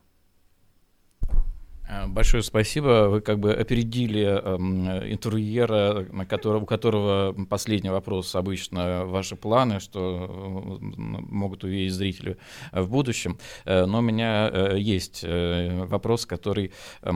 Э, 1.90 2.06
большое 2.06 2.42
спасибо. 2.42 3.08
Вы 3.08 3.20
как 3.20 3.40
бы 3.40 3.52
опередили 3.52 4.22
э, 4.22 5.12
интервьюера, 5.12 6.06
на 6.12 6.24
которого, 6.24 6.62
у 6.62 6.66
которого 6.66 7.34
последний 7.48 7.90
вопрос 7.90 8.34
обычно 8.34 9.06
ваши 9.06 9.36
планы, 9.36 9.80
что 9.80 10.78
э, 10.80 10.84
могут 11.00 11.64
увидеть 11.64 11.92
зрители 11.92 12.36
в 12.72 12.88
будущем. 12.88 13.38
Э, 13.64 13.86
но 13.86 13.98
у 13.98 14.02
меня 14.02 14.48
есть 14.76 15.24
вопрос, 15.24 16.26
который 16.26 16.72
э, 17.02 17.10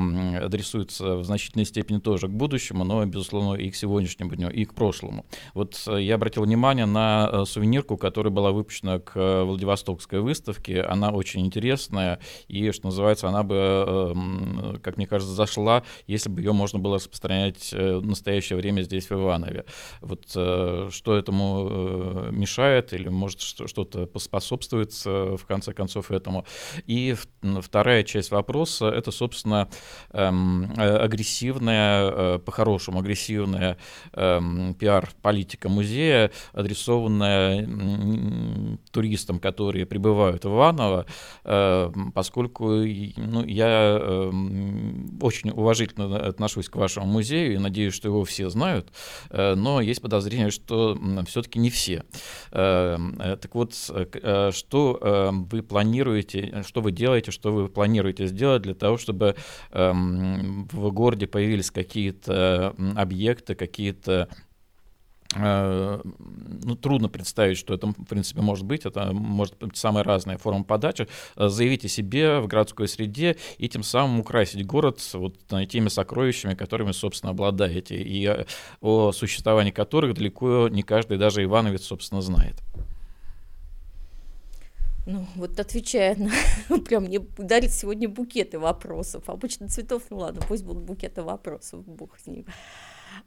адресуется 0.45 1.16
в 1.16 1.25
значительной 1.25 1.66
степени 1.66 1.99
тоже 1.99 2.29
к 2.29 2.33
будущему, 2.33 2.85
но, 2.85 3.05
безусловно, 3.07 3.55
и 3.55 3.70
к 3.70 3.77
сегодняшнему 3.77 4.35
дню, 4.35 4.51
и 4.51 4.64
к 4.64 4.75
прошлому. 4.75 5.25
Вот 5.55 5.87
я 5.87 6.16
обратил 6.16 6.43
внимание 6.43 6.87
на 6.87 7.45
сувенирку, 7.45 7.97
которая 7.97 8.33
была 8.33 8.51
выпущена 8.51 8.99
к 8.99 9.45
Владивостокской 9.45 10.20
выставке. 10.20 10.83
Она 10.83 11.11
очень 11.11 11.47
интересная, 11.47 12.18
и, 12.49 12.72
что 12.72 12.87
называется, 12.87 13.29
она 13.29 13.43
бы 13.43 14.64
как 14.83 14.97
мне 14.97 15.07
кажется, 15.07 15.35
зашла, 15.35 15.83
если 16.07 16.29
бы 16.29 16.41
ее 16.41 16.53
можно 16.53 16.79
было 16.79 16.97
распространять 16.97 17.73
э, 17.73 17.97
в 17.97 18.07
настоящее 18.07 18.57
время 18.57 18.83
здесь, 18.83 19.11
в 19.11 19.12
Иванове. 19.12 19.65
Вот 20.01 20.25
э, 20.35 20.89
что 20.91 21.17
этому 21.17 21.69
э, 21.71 22.29
мешает 22.33 22.93
или, 22.93 23.09
может, 23.09 23.41
что-то 23.41 24.07
поспособствует 24.07 24.93
в 25.05 25.45
конце 25.47 25.73
концов 25.73 26.11
этому. 26.11 26.45
И 26.87 27.15
вторая 27.61 28.03
часть 28.03 28.31
вопроса— 28.31 28.87
это, 28.89 29.11
собственно, 29.11 29.69
эм, 30.12 30.73
агрессивная, 30.77 32.39
по-хорошему, 32.39 33.01
агрессивная 33.01 33.77
эм, 34.12 34.75
пиар-политика 34.75 35.69
музея, 35.69 36.31
адресованная 36.53 37.69
туристам, 38.91 39.39
которые 39.39 39.87
прибывают 39.87 40.45
в 40.45 40.49
Иваново, 40.49 41.07
поскольку 42.15 42.65
ну, 42.69 43.45
я 43.45 44.31
очень 45.20 45.51
уважительно 45.51 46.16
отношусь 46.16 46.68
к 46.68 46.76
вашему 46.76 47.07
музею 47.07 47.55
и 47.55 47.59
надеюсь, 47.59 47.95
что 47.95 48.09
его 48.09 48.24
все 48.24 48.49
знают, 48.51 48.92
э, 49.30 49.55
но 49.55 49.80
есть 49.80 50.03
подозрение, 50.03 50.51
что 50.51 50.99
все-таки 51.26 51.59
не 51.59 51.70
все. 51.70 52.05
Э, 52.51 52.99
э, 53.18 53.36
так 53.36 53.55
вот, 53.55 53.74
что 53.74 55.30
вы 55.51 55.62
планируете, 55.62 56.62
что 56.66 56.80
вы 56.80 56.92
делаете, 56.92 57.30
что 57.30 57.53
вы 57.53 57.68
планируете 57.68 58.26
сделать 58.26 58.62
для 58.62 58.74
того, 58.74 58.97
чтобы 58.97 59.36
эм, 59.70 60.68
в 60.70 60.90
городе 60.92 61.26
появились 61.26 61.70
какие-то 61.70 62.74
объекты, 62.97 63.55
какие-то 63.55 64.28
ну, 65.37 66.76
трудно 66.76 67.09
представить, 67.09 67.59
что 67.59 67.74
это, 67.74 67.89
в 67.89 68.05
принципе, 68.05 68.41
может 68.41 68.64
быть. 68.64 68.87
Это 68.87 69.12
может 69.12 69.57
быть 69.59 69.76
самая 69.76 70.05
разная 70.05 70.39
форма 70.39 70.64
подачи. 70.64 71.09
Э, 71.37 71.49
заявить 71.49 71.85
о 71.85 71.89
себе 71.89 72.41
в 72.41 72.47
городской 72.47 72.89
среде 72.89 73.37
и 73.59 73.68
тем 73.68 73.82
самым 73.82 74.20
украсить 74.20 74.66
город 74.66 75.01
вот 75.14 75.37
теми 75.68 75.89
сокровищами, 75.89 76.55
которыми, 76.55 76.93
собственно, 76.93 77.30
обладаете, 77.30 77.97
и 77.97 78.26
э, 78.26 78.45
о 78.80 79.12
существовании 79.12 79.70
которых 79.70 80.14
далеко 80.14 80.68
не 80.68 80.82
каждый, 80.82 81.18
даже 81.18 81.43
Ивановец, 81.43 81.85
собственно, 81.85 82.22
знает. 82.22 82.62
Ну, 85.07 85.26
вот 85.35 85.61
отвечая 85.61 86.16
на... 86.16 86.78
Прям 86.85 87.05
мне 87.05 87.18
дарит 87.37 87.72
сегодня 87.72 88.09
букеты 88.09 88.59
вопросов. 88.59 89.24
Обычно 89.28 89.68
цветов, 89.68 90.05
ну 90.11 90.18
ладно, 90.18 90.41
пусть 90.49 90.64
будут 90.64 90.85
букеты 90.85 91.22
вопросов, 91.22 91.85
бог 91.87 92.18
с 92.18 92.26
ним. 92.26 92.47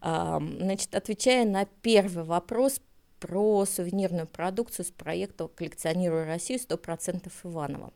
Значит, 0.02 0.96
отвечая 0.96 1.46
на 1.46 1.66
первый 1.66 2.24
вопрос 2.24 2.80
про 3.20 3.66
сувенирную 3.66 4.28
продукцию 4.28 4.86
с 4.86 4.92
проекта 4.92 5.48
«Коллекционирую 5.48 6.26
Россию 6.26 6.60
100% 6.60 7.32
Иванова». 7.44 7.92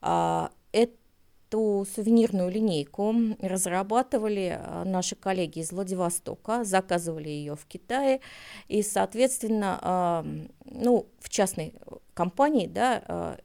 А, 0.00 0.50
эту 0.72 1.86
сувенирную 1.94 2.50
линейку 2.50 3.14
разрабатывали 3.40 4.58
а, 4.58 4.84
наши 4.84 5.16
коллеги 5.16 5.60
из 5.60 5.72
Владивостока, 5.72 6.64
заказывали 6.64 7.28
ее 7.28 7.56
в 7.56 7.66
Китае, 7.66 8.20
и, 8.68 8.82
соответственно, 8.82 10.24
ну, 10.64 11.06
в 11.18 11.28
частной 11.28 11.74
компании, 12.14 12.66
да, 12.66 13.02
а, 13.06 13.38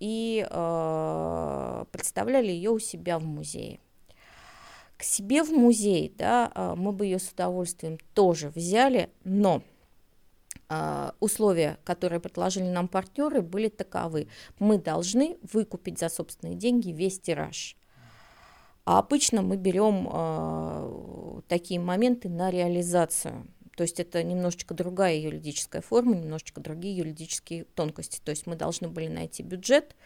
и 0.00 0.44
представляли 1.92 2.50
ее 2.50 2.70
у 2.70 2.78
себя 2.78 3.18
в 3.18 3.24
музее 3.24 3.78
к 4.96 5.02
себе 5.02 5.42
в 5.42 5.50
музей, 5.50 6.14
да, 6.16 6.50
а, 6.54 6.76
мы 6.76 6.92
бы 6.92 7.06
ее 7.06 7.18
с 7.18 7.30
удовольствием 7.30 7.98
тоже 8.14 8.50
взяли, 8.50 9.10
но 9.24 9.62
а, 10.68 11.14
условия, 11.20 11.78
которые 11.84 12.20
предложили 12.20 12.68
нам 12.68 12.88
партнеры, 12.88 13.42
были 13.42 13.68
таковы. 13.68 14.28
Мы 14.58 14.78
должны 14.78 15.36
выкупить 15.52 15.98
за 15.98 16.08
собственные 16.08 16.56
деньги 16.56 16.90
весь 16.90 17.20
тираж. 17.20 17.76
А 18.84 18.98
обычно 18.98 19.40
мы 19.40 19.56
берем 19.56 20.08
э, 20.12 21.40
такие 21.48 21.80
моменты 21.80 22.28
на 22.28 22.50
реализацию. 22.50 23.46
То 23.76 23.82
есть 23.82 23.98
это 23.98 24.22
немножечко 24.22 24.74
другая 24.74 25.16
юридическая 25.16 25.80
форма, 25.80 26.14
немножечко 26.14 26.60
другие 26.60 26.96
юридические 26.96 27.64
тонкости. 27.64 28.20
То 28.22 28.30
есть 28.30 28.46
мы 28.46 28.56
должны 28.56 28.88
были 28.88 29.08
найти 29.08 29.42
бюджет, 29.42 29.96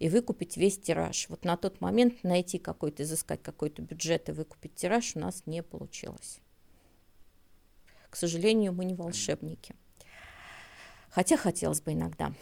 и 0.00 0.08
выкупить 0.08 0.56
весь 0.56 0.78
тираж. 0.78 1.28
Вот 1.28 1.44
на 1.44 1.56
тот 1.56 1.80
момент 1.80 2.24
найти 2.24 2.58
какой-то, 2.58 3.02
изыскать 3.04 3.42
какой-то 3.42 3.82
бюджет 3.82 4.30
и 4.30 4.32
выкупить 4.32 4.74
тираж 4.74 5.14
у 5.14 5.20
нас 5.20 5.42
не 5.46 5.62
получилось. 5.62 6.40
К 8.08 8.16
сожалению, 8.16 8.72
мы 8.72 8.86
не 8.86 8.94
волшебники. 8.94 9.76
Хотя 11.10 11.36
хотелось 11.36 11.82
бы 11.82 11.92
иногда. 11.92 12.32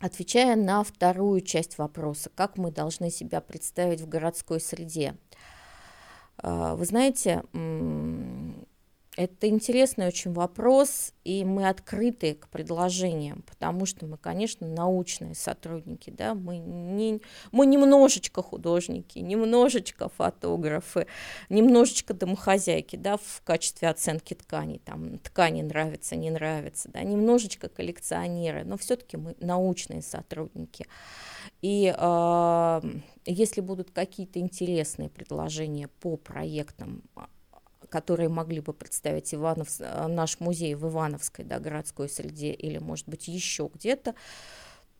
Отвечая 0.00 0.56
на 0.56 0.82
вторую 0.82 1.42
часть 1.42 1.76
вопроса, 1.76 2.30
как 2.34 2.56
мы 2.56 2.72
должны 2.72 3.10
себя 3.10 3.40
представить 3.40 4.00
в 4.00 4.08
городской 4.08 4.58
среде. 4.58 5.16
А, 6.38 6.76
вы 6.76 6.86
знаете, 6.86 7.44
Это 9.16 9.48
интересный 9.48 10.08
очень 10.08 10.32
вопрос, 10.32 11.12
и 11.22 11.44
мы 11.44 11.68
открыты 11.68 12.34
к 12.34 12.48
предложениям, 12.48 13.42
потому 13.42 13.86
что 13.86 14.06
мы, 14.06 14.16
конечно, 14.16 14.66
научные 14.66 15.36
сотрудники, 15.36 16.10
да, 16.10 16.34
мы, 16.34 16.58
не, 16.58 17.20
мы 17.52 17.66
немножечко 17.66 18.42
художники, 18.42 19.20
немножечко 19.20 20.08
фотографы, 20.08 21.06
немножечко 21.48 22.12
домохозяйки, 22.12 22.96
да, 22.96 23.16
в 23.16 23.42
качестве 23.44 23.88
оценки 23.88 24.34
тканей, 24.34 24.80
там, 24.84 25.20
ткани 25.20 25.62
нравится, 25.62 26.16
не 26.16 26.30
нравится, 26.30 26.90
да, 26.92 27.04
немножечко 27.04 27.68
коллекционеры, 27.68 28.64
но 28.64 28.76
все-таки 28.76 29.16
мы 29.16 29.36
научные 29.38 30.02
сотрудники. 30.02 30.86
И 31.62 31.94
э, 31.96 32.80
если 33.26 33.60
будут 33.60 33.92
какие-то 33.92 34.40
интересные 34.40 35.08
предложения 35.08 35.86
по 36.00 36.16
проектам 36.16 37.04
которые 37.94 38.28
могли 38.28 38.58
бы 38.58 38.72
представить 38.72 39.32
Иванов, 39.32 39.68
э, 39.78 40.08
наш 40.08 40.40
музей 40.40 40.74
в 40.74 40.84
Ивановской 40.84 41.44
да, 41.44 41.60
городской 41.60 42.08
среде 42.08 42.50
или, 42.50 42.78
может 42.78 43.08
быть, 43.08 43.28
еще 43.28 43.70
где-то, 43.72 44.16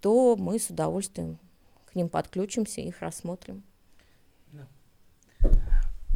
то 0.00 0.36
мы 0.36 0.60
с 0.60 0.70
удовольствием 0.70 1.40
к 1.86 1.96
ним 1.96 2.08
подключимся 2.08 2.82
и 2.82 2.86
их 2.86 3.00
рассмотрим. 3.00 3.64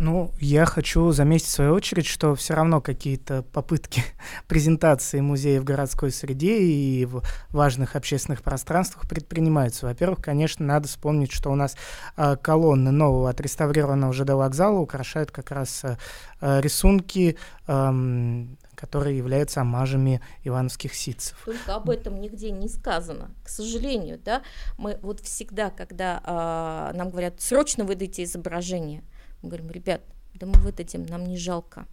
Ну, 0.00 0.32
я 0.38 0.64
хочу 0.64 1.10
заметить 1.10 1.46
в 1.46 1.50
свою 1.50 1.74
очередь, 1.74 2.06
что 2.06 2.36
все 2.36 2.54
равно 2.54 2.80
какие-то 2.80 3.42
попытки 3.42 4.04
презентации 4.46 5.20
музея 5.20 5.60
в 5.60 5.64
городской 5.64 6.12
среде 6.12 6.60
и 6.60 7.04
в 7.04 7.24
важных 7.50 7.96
общественных 7.96 8.44
пространствах 8.44 9.08
предпринимаются. 9.08 9.86
Во-первых, 9.86 10.22
конечно, 10.22 10.64
надо 10.64 10.86
вспомнить, 10.86 11.32
что 11.32 11.50
у 11.50 11.56
нас 11.56 11.76
э, 12.16 12.36
колонны 12.40 12.92
нового 12.92 13.28
отреставрированного 13.28 14.12
ЖД 14.12 14.30
вокзала 14.30 14.78
украшают 14.78 15.32
как 15.32 15.50
раз 15.50 15.82
э, 15.84 16.60
рисунки 16.60 17.36
э, 17.66 18.46
которые 18.76 19.18
являются 19.18 19.62
омажами 19.62 20.20
ивановских 20.44 20.94
ситцев. 20.94 21.36
Только 21.44 21.74
об 21.74 21.90
этом 21.90 22.20
нигде 22.20 22.52
не 22.52 22.68
сказано, 22.68 23.32
к 23.42 23.48
сожалению, 23.48 24.20
да. 24.24 24.42
Мы 24.76 25.00
вот 25.02 25.18
всегда, 25.18 25.70
когда 25.70 26.22
э, 26.24 26.96
нам 26.96 27.10
говорят, 27.10 27.40
срочно 27.40 27.84
выдайте 27.84 28.22
изображение, 28.22 29.02
мы 29.42 29.48
говорим, 29.48 29.70
ребят, 29.70 30.02
да 30.34 30.46
мы 30.46 30.54
выдадим, 30.54 31.06
нам 31.06 31.26
не 31.26 31.36
жалко. 31.36 31.86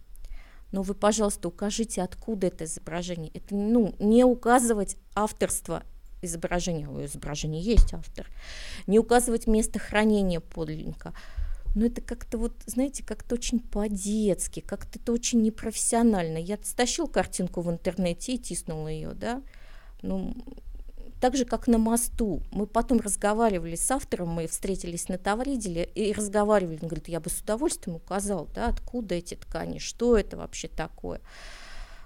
Но 0.72 0.82
вы, 0.82 0.94
пожалуйста, 0.94 1.48
укажите, 1.48 2.02
откуда 2.02 2.48
это 2.48 2.64
изображение. 2.64 3.30
Это, 3.34 3.54
ну, 3.54 3.94
не 3.98 4.24
указывать 4.24 4.96
авторство 5.14 5.84
изображения. 6.22 6.88
У 6.88 7.04
изображения 7.04 7.60
есть 7.60 7.94
автор. 7.94 8.26
Не 8.86 8.98
указывать 8.98 9.46
место 9.46 9.78
хранения 9.78 10.40
подлинника. 10.40 11.14
Но 11.74 11.86
это 11.86 12.00
как-то 12.00 12.38
вот, 12.38 12.54
знаете, 12.64 13.04
как-то 13.04 13.34
очень 13.34 13.60
по-детски, 13.60 14.60
как-то 14.60 14.98
это 14.98 15.12
очень 15.12 15.42
непрофессионально. 15.42 16.38
Я 16.38 16.58
стащил 16.62 17.06
картинку 17.06 17.60
в 17.60 17.70
интернете 17.70 18.34
и 18.34 18.38
тиснул 18.38 18.88
ее, 18.88 19.12
да. 19.12 19.42
Ну, 20.00 20.34
так 21.20 21.36
же, 21.36 21.44
как 21.44 21.66
на 21.66 21.78
мосту. 21.78 22.42
Мы 22.50 22.66
потом 22.66 23.00
разговаривали 23.00 23.76
с 23.76 23.90
автором, 23.90 24.28
мы 24.28 24.46
встретились 24.46 25.08
на 25.08 25.18
Тавриделе 25.18 25.84
и 25.84 26.12
разговаривали. 26.12 26.78
Он 26.82 26.88
говорит, 26.88 27.08
я 27.08 27.20
бы 27.20 27.30
с 27.30 27.40
удовольствием 27.40 27.96
указал, 27.96 28.48
да, 28.54 28.68
откуда 28.68 29.14
эти 29.14 29.34
ткани, 29.34 29.78
что 29.78 30.16
это 30.16 30.36
вообще 30.36 30.68
такое. 30.68 31.20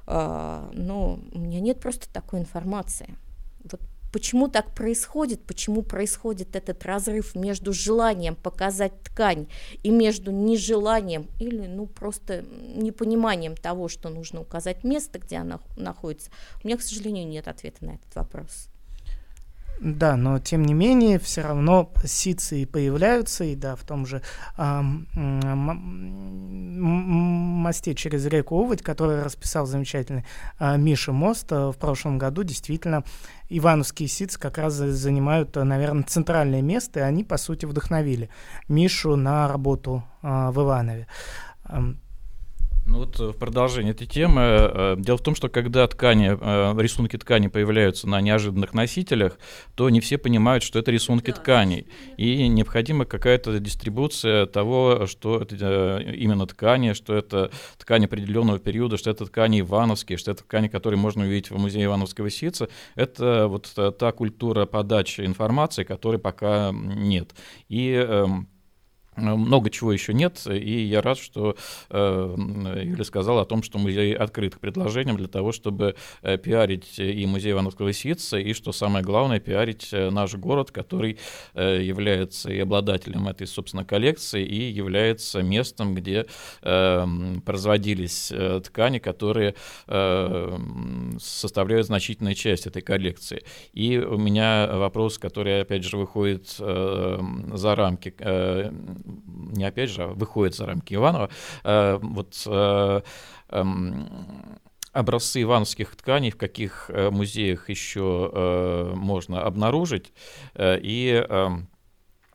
А, 0.06 0.70
но 0.72 1.20
у 1.32 1.38
меня 1.38 1.60
нет 1.60 1.80
просто 1.80 2.08
такой 2.08 2.40
информации. 2.40 3.16
Вот 3.64 3.80
почему 4.12 4.48
так 4.48 4.74
происходит, 4.74 5.42
почему 5.44 5.82
происходит 5.82 6.56
этот 6.56 6.84
разрыв 6.84 7.34
между 7.34 7.72
желанием 7.72 8.34
показать 8.34 9.00
ткань 9.02 9.46
и 9.82 9.90
между 9.90 10.30
нежеланием 10.30 11.28
или 11.38 11.66
ну 11.66 11.86
просто 11.86 12.42
непониманием 12.74 13.56
того, 13.56 13.88
что 13.88 14.08
нужно 14.08 14.40
указать 14.40 14.84
место, 14.84 15.18
где 15.18 15.36
она 15.36 15.60
находится, 15.76 16.30
у 16.62 16.66
меня, 16.66 16.76
к 16.76 16.82
сожалению, 16.82 17.28
нет 17.28 17.48
ответа 17.48 17.84
на 17.84 17.90
этот 17.92 18.14
вопрос. 18.14 18.68
Да, 19.80 20.16
но 20.16 20.38
тем 20.38 20.62
не 20.66 20.74
менее, 20.74 21.18
все 21.18 21.40
равно 21.40 21.90
сицы 22.04 22.66
появляются, 22.66 23.44
и 23.44 23.54
да, 23.54 23.76
в 23.76 23.82
том 23.82 24.04
же 24.04 24.20
а, 24.58 24.82
мосте 26.80 27.94
через 27.94 28.26
реку 28.26 28.56
Уводь, 28.56 28.82
который 28.82 29.22
расписал 29.22 29.64
замечательный 29.64 30.26
а, 30.58 30.76
Миша 30.76 31.12
Мост 31.12 31.50
а, 31.50 31.72
в 31.72 31.78
прошлом 31.78 32.18
году, 32.18 32.42
действительно, 32.42 33.04
ивановские 33.48 34.08
сицы 34.08 34.38
как 34.38 34.58
раз 34.58 34.74
занимают, 34.74 35.56
наверное, 35.56 36.04
центральное 36.04 36.60
место, 36.60 37.00
и 37.00 37.02
они, 37.02 37.24
по 37.24 37.38
сути, 37.38 37.64
вдохновили 37.64 38.28
Мишу 38.68 39.16
на 39.16 39.48
работу 39.48 40.04
а, 40.20 40.50
в 40.50 40.60
Иванове. 40.60 41.06
Ну 42.90 42.98
вот 42.98 43.20
э, 43.20 43.28
в 43.28 43.34
продолжение 43.34 43.92
этой 43.92 44.08
темы. 44.08 44.40
Э, 44.42 44.96
дело 44.98 45.16
в 45.16 45.22
том, 45.22 45.36
что 45.36 45.48
когда 45.48 45.86
ткани, 45.86 46.36
э, 46.38 46.82
рисунки 46.82 47.16
ткани 47.16 47.46
появляются 47.46 48.08
на 48.08 48.20
неожиданных 48.20 48.74
носителях, 48.74 49.38
то 49.76 49.88
не 49.90 50.00
все 50.00 50.18
понимают, 50.18 50.64
что 50.64 50.80
это 50.80 50.90
рисунки 50.90 51.30
да. 51.30 51.36
тканей. 51.36 51.86
И 52.16 52.48
необходима 52.48 53.04
какая-то 53.04 53.60
дистрибуция 53.60 54.46
того, 54.46 55.06
что 55.06 55.40
это 55.40 55.98
именно 56.00 56.48
ткани, 56.48 56.94
что 56.94 57.14
это 57.14 57.52
ткани 57.78 58.06
определенного 58.06 58.58
периода, 58.58 58.96
что 58.96 59.10
это 59.10 59.24
ткани 59.24 59.60
ивановские, 59.60 60.18
что 60.18 60.32
это 60.32 60.42
ткани, 60.42 60.66
которые 60.66 60.98
можно 60.98 61.22
увидеть 61.22 61.52
в 61.52 61.58
музее 61.58 61.84
Ивановского 61.84 62.28
сица. 62.28 62.68
Это 62.96 63.46
вот 63.46 63.72
та 63.98 64.10
культура 64.10 64.66
подачи 64.66 65.20
информации, 65.20 65.84
которой 65.84 66.18
пока 66.18 66.72
нет. 66.72 67.36
И 67.68 67.92
эм, 67.92 68.48
много 69.20 69.70
чего 69.70 69.92
еще 69.92 70.14
нет, 70.14 70.46
и 70.46 70.82
я 70.82 71.02
рад, 71.02 71.18
что 71.18 71.56
э, 71.90 72.34
Юля 72.82 73.04
сказала 73.04 73.42
о 73.42 73.44
том, 73.44 73.62
что 73.62 73.78
музей 73.78 74.14
открыт 74.14 74.56
к 74.56 74.60
предложениям 74.60 75.16
для 75.16 75.28
того, 75.28 75.52
чтобы 75.52 75.94
э, 76.22 76.38
пиарить 76.38 76.98
и 76.98 77.26
музей 77.26 77.52
Ивановского 77.52 77.92
ситца, 77.92 78.38
и, 78.38 78.52
что 78.52 78.72
самое 78.72 79.04
главное, 79.04 79.40
пиарить 79.40 79.88
э, 79.92 80.10
наш 80.10 80.34
город, 80.34 80.70
который 80.70 81.18
э, 81.54 81.80
является 81.82 82.50
и 82.50 82.58
обладателем 82.58 83.28
этой, 83.28 83.46
собственно, 83.46 83.84
коллекции, 83.84 84.44
и 84.44 84.70
является 84.70 85.42
местом, 85.42 85.94
где 85.94 86.26
э, 86.62 87.06
производились 87.44 88.32
э, 88.32 88.60
ткани, 88.64 88.98
которые 88.98 89.54
э, 89.86 90.58
составляют 91.18 91.86
значительную 91.86 92.34
часть 92.34 92.66
этой 92.66 92.82
коллекции. 92.82 93.42
И 93.72 93.98
у 93.98 94.18
меня 94.18 94.68
вопрос, 94.72 95.18
который, 95.18 95.60
опять 95.60 95.84
же, 95.84 95.96
выходит 95.96 96.56
э, 96.58 97.20
за 97.52 97.74
рамки 97.74 98.14
э, 98.18 98.72
не 99.26 99.64
опять 99.64 99.90
же, 99.90 100.04
а 100.04 100.06
выходит 100.08 100.54
за 100.54 100.66
рамки 100.66 100.94
Иванова, 100.94 101.30
э, 101.64 101.98
вот 102.00 102.42
э, 102.46 103.00
эм, 103.50 104.58
образцы 104.92 105.42
ивановских 105.42 105.94
тканей, 105.96 106.30
в 106.30 106.36
каких 106.36 106.90
э, 106.90 107.10
музеях 107.10 107.68
еще 107.68 108.92
можно 108.94 109.42
обнаружить, 109.42 110.12
и 110.58 111.24
эм, 111.28 111.68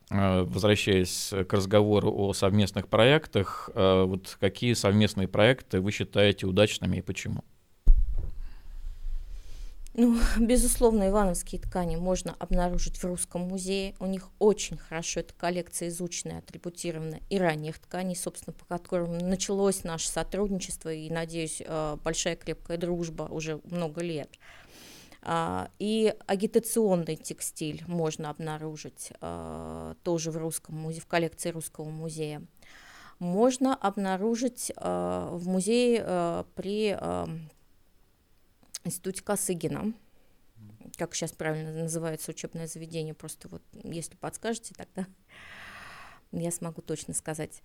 возвращаясь 0.08 1.32
к 1.48 1.52
разговору 1.52 2.14
о 2.14 2.32
совместных 2.32 2.86
проектах, 2.86 3.70
вот 3.74 4.36
какие 4.40 4.74
совместные 4.74 5.26
проекты 5.26 5.80
вы 5.80 5.90
считаете 5.90 6.46
удачными 6.46 6.98
и 6.98 7.02
почему? 7.02 7.42
Ну, 9.98 10.18
безусловно, 10.38 11.08
ивановские 11.08 11.60
ткани 11.60 11.96
можно 11.96 12.36
обнаружить 12.38 12.98
в 12.98 13.04
Русском 13.04 13.42
музее. 13.42 13.94
У 13.98 14.06
них 14.06 14.28
очень 14.38 14.76
хорошо 14.76 15.20
эта 15.20 15.32
коллекция 15.34 15.88
изучена, 15.88 16.38
атрибутирована 16.38 17.20
и 17.30 17.38
ранних 17.38 17.78
тканей, 17.78 18.14
собственно, 18.14 18.52
по 18.52 18.66
которым 18.66 19.16
началось 19.16 19.84
наше 19.84 20.08
сотрудничество 20.08 20.92
и, 20.92 21.08
надеюсь, 21.08 21.62
э, 21.64 21.96
большая 22.04 22.36
крепкая 22.36 22.76
дружба 22.76 23.22
уже 23.22 23.60
много 23.64 24.02
лет. 24.02 24.28
А, 25.22 25.70
и 25.78 26.14
агитационный 26.26 27.16
текстиль 27.16 27.82
можно 27.86 28.28
обнаружить 28.28 29.12
э, 29.18 29.94
тоже 30.02 30.30
в, 30.30 30.36
русском 30.36 30.76
музее, 30.76 31.00
в 31.00 31.06
коллекции 31.06 31.50
Русского 31.50 31.88
музея. 31.88 32.42
Можно 33.18 33.74
обнаружить 33.74 34.70
э, 34.76 35.28
в 35.32 35.48
музее 35.48 36.44
при 36.54 36.94
институте 38.86 39.22
Косыгина, 39.22 39.92
как 40.96 41.14
сейчас 41.14 41.32
правильно 41.32 41.72
называется 41.72 42.30
учебное 42.30 42.66
заведение, 42.66 43.14
просто 43.14 43.48
вот 43.48 43.62
если 43.72 44.16
подскажете, 44.16 44.74
тогда 44.74 45.06
я 46.32 46.50
смогу 46.50 46.82
точно 46.82 47.14
сказать. 47.14 47.62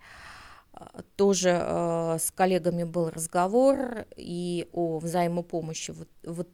А, 0.72 1.02
тоже 1.16 1.50
э, 1.50 2.18
с 2.18 2.30
коллегами 2.30 2.84
был 2.84 3.10
разговор 3.10 4.06
и 4.16 4.68
о 4.72 4.98
взаимопомощи 4.98 5.92
в, 5.92 6.06
в, 6.22 6.46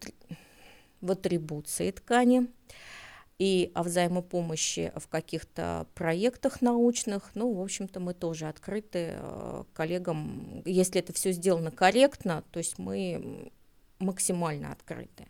в 1.01 1.11
атрибуции 1.11 1.91
ткани, 1.91 2.49
и 3.39 3.71
о 3.75 3.85
взаимопомощи 3.85 4.93
в 4.97 5.07
каких-то 5.07 5.87
проектах 5.95 6.61
научных. 6.61 7.31
Ну, 7.35 7.53
в 7.53 7.61
общем-то, 7.63 8.01
мы 8.01 8.13
тоже 8.13 8.49
открыты 8.49 9.11
э, 9.13 9.65
коллегам. 9.75 10.63
Если 10.65 11.01
это 11.01 11.13
все 11.13 11.31
сделано 11.31 11.71
корректно, 11.71 12.43
то 12.51 12.59
есть 12.59 12.79
мы 12.79 13.53
максимально 13.99 14.73
открыты. 14.73 15.27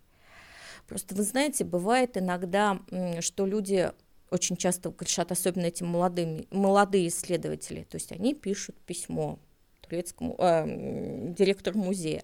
Просто 0.87 1.15
вы 1.15 1.23
знаете, 1.23 1.65
бывает 1.65 2.17
иногда, 2.17 2.81
что 3.21 3.47
люди 3.47 3.93
очень 4.31 4.57
часто 4.57 4.91
грешат, 4.91 5.33
особенно 5.33 5.67
эти 5.67 5.83
молодые, 5.83 6.47
молодые 6.51 7.09
исследователи, 7.09 7.85
то 7.85 7.97
есть 7.97 8.13
они 8.13 8.35
пишут 8.35 8.77
письмо, 8.81 9.39
Плевецкому, 9.89 10.37
э, 10.39 11.33
директору 11.33 11.79
музея 11.79 12.23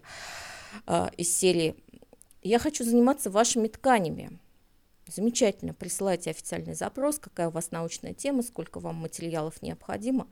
э, 0.87 1.07
из 1.17 1.35
серии 1.35 1.75
«Я 2.43 2.59
хочу 2.59 2.83
заниматься 2.83 3.29
вашими 3.29 3.67
тканями». 3.67 4.39
Замечательно, 5.07 5.73
присылайте 5.73 6.31
официальный 6.31 6.73
запрос, 6.73 7.19
какая 7.19 7.49
у 7.49 7.51
вас 7.51 7.71
научная 7.71 8.13
тема, 8.13 8.41
сколько 8.41 8.79
вам 8.79 8.95
материалов 8.95 9.61
необходимо. 9.61 10.27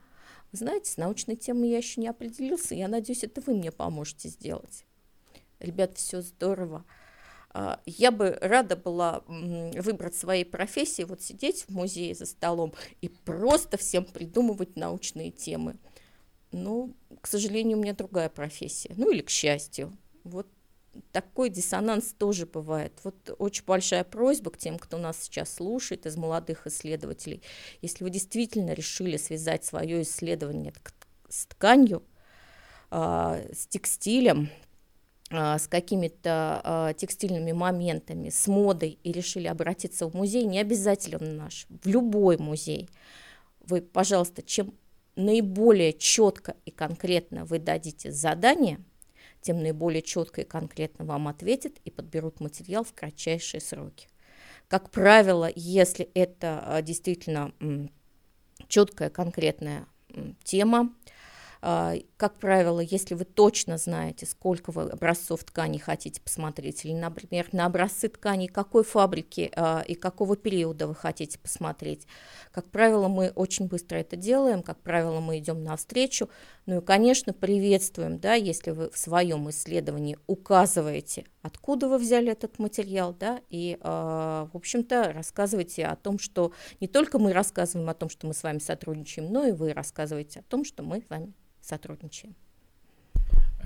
Вы 0.50 0.58
знаете, 0.58 0.90
с 0.90 0.96
научной 0.96 1.36
темой 1.36 1.70
я 1.70 1.78
еще 1.78 2.00
не 2.00 2.08
определился, 2.08 2.74
я 2.74 2.88
надеюсь, 2.88 3.24
это 3.24 3.40
вы 3.40 3.54
мне 3.54 3.70
поможете 3.70 4.28
сделать. 4.28 4.84
Ребят, 5.64 5.96
все 5.96 6.20
здорово. 6.20 6.84
А, 7.50 7.80
я 7.86 8.10
бы 8.10 8.36
рада 8.40 8.76
была 8.76 9.22
выбрать 9.26 10.14
своей 10.14 10.44
профессии, 10.44 11.02
вот 11.02 11.22
сидеть 11.22 11.64
в 11.66 11.70
музее 11.70 12.14
за 12.14 12.26
столом 12.26 12.74
и 13.00 13.08
просто 13.08 13.76
всем 13.76 14.04
придумывать 14.04 14.76
научные 14.76 15.30
темы. 15.30 15.76
Но, 16.52 16.90
к 17.20 17.26
сожалению, 17.26 17.78
у 17.78 17.80
меня 17.80 17.94
другая 17.94 18.28
профессия. 18.28 18.92
Ну 18.96 19.10
или 19.10 19.22
к 19.22 19.30
счастью. 19.30 19.96
Вот 20.22 20.46
такой 21.12 21.50
диссонанс 21.50 22.14
тоже 22.16 22.46
бывает. 22.46 22.92
Вот 23.02 23.34
очень 23.38 23.64
большая 23.64 24.04
просьба 24.04 24.50
к 24.50 24.58
тем, 24.58 24.78
кто 24.78 24.98
нас 24.98 25.22
сейчас 25.22 25.54
слушает 25.54 26.06
из 26.06 26.16
молодых 26.16 26.66
исследователей. 26.66 27.42
Если 27.82 28.04
вы 28.04 28.10
действительно 28.10 28.72
решили 28.72 29.16
связать 29.16 29.64
свое 29.64 30.02
исследование 30.02 30.72
с 31.28 31.46
тканью, 31.46 32.02
а, 32.90 33.40
с 33.52 33.66
текстилем, 33.66 34.50
с 35.34 35.66
какими-то 35.68 36.60
а, 36.62 36.92
текстильными 36.92 37.52
моментами, 37.52 38.28
с 38.28 38.46
модой 38.46 38.98
и 39.02 39.12
решили 39.12 39.46
обратиться 39.46 40.08
в 40.08 40.14
музей, 40.14 40.44
не 40.44 40.60
обязательно 40.60 41.32
наш, 41.32 41.66
в 41.68 41.86
любой 41.86 42.38
музей, 42.38 42.88
вы, 43.66 43.80
пожалуйста, 43.80 44.42
чем 44.42 44.74
наиболее 45.16 45.92
четко 45.92 46.56
и 46.64 46.70
конкретно 46.70 47.44
вы 47.44 47.58
дадите 47.58 48.10
задание, 48.12 48.80
тем 49.40 49.62
наиболее 49.62 50.02
четко 50.02 50.42
и 50.42 50.44
конкретно 50.44 51.04
вам 51.04 51.28
ответят 51.28 51.74
и 51.84 51.90
подберут 51.90 52.40
материал 52.40 52.84
в 52.84 52.92
кратчайшие 52.92 53.60
сроки. 53.60 54.08
Как 54.68 54.90
правило, 54.90 55.50
если 55.54 56.08
это 56.14 56.62
а, 56.64 56.82
действительно 56.82 57.52
четкая, 58.68 59.10
конкретная 59.10 59.86
тема, 60.42 60.90
а, 60.90 61.13
как 62.18 62.38
правило, 62.40 62.80
если 62.80 63.14
вы 63.14 63.24
точно 63.24 63.78
знаете, 63.78 64.26
сколько 64.26 64.70
вы 64.70 64.82
образцов 64.82 65.44
ткани 65.44 65.78
хотите 65.78 66.20
посмотреть, 66.20 66.84
или, 66.84 66.92
например, 66.92 67.48
на 67.52 67.64
образцы 67.64 68.10
тканей 68.10 68.48
какой 68.48 68.84
фабрики 68.84 69.50
а, 69.56 69.82
и 69.88 69.94
какого 69.94 70.36
периода 70.36 70.86
вы 70.86 70.94
хотите 70.94 71.38
посмотреть, 71.38 72.06
как 72.52 72.68
правило, 72.70 73.08
мы 73.08 73.30
очень 73.30 73.66
быстро 73.66 73.96
это 73.96 74.14
делаем, 74.14 74.62
как 74.62 74.78
правило, 74.80 75.20
мы 75.20 75.38
идем 75.38 75.64
навстречу, 75.64 76.28
ну 76.66 76.82
и, 76.82 76.84
конечно, 76.84 77.32
приветствуем, 77.32 78.18
да, 78.18 78.34
если 78.34 78.72
вы 78.72 78.90
в 78.90 78.98
своем 78.98 79.48
исследовании 79.48 80.18
указываете, 80.26 81.24
откуда 81.40 81.88
вы 81.88 81.96
взяли 81.96 82.30
этот 82.30 82.58
материал, 82.58 83.14
да, 83.18 83.40
и, 83.48 83.78
в 83.80 84.50
общем-то, 84.52 85.12
рассказывайте 85.14 85.86
о 85.86 85.96
том, 85.96 86.18
что 86.18 86.52
не 86.80 86.88
только 86.88 87.18
мы 87.18 87.32
рассказываем 87.32 87.88
о 87.88 87.94
том, 87.94 88.10
что 88.10 88.26
мы 88.26 88.34
с 88.34 88.42
вами 88.42 88.58
сотрудничаем, 88.58 89.32
но 89.32 89.46
и 89.46 89.52
вы 89.52 89.72
рассказываете 89.72 90.40
о 90.40 90.42
том, 90.42 90.64
что 90.64 90.82
мы 90.82 91.00
с 91.00 91.08
вами 91.08 91.32
сотрудничаем. 91.64 92.34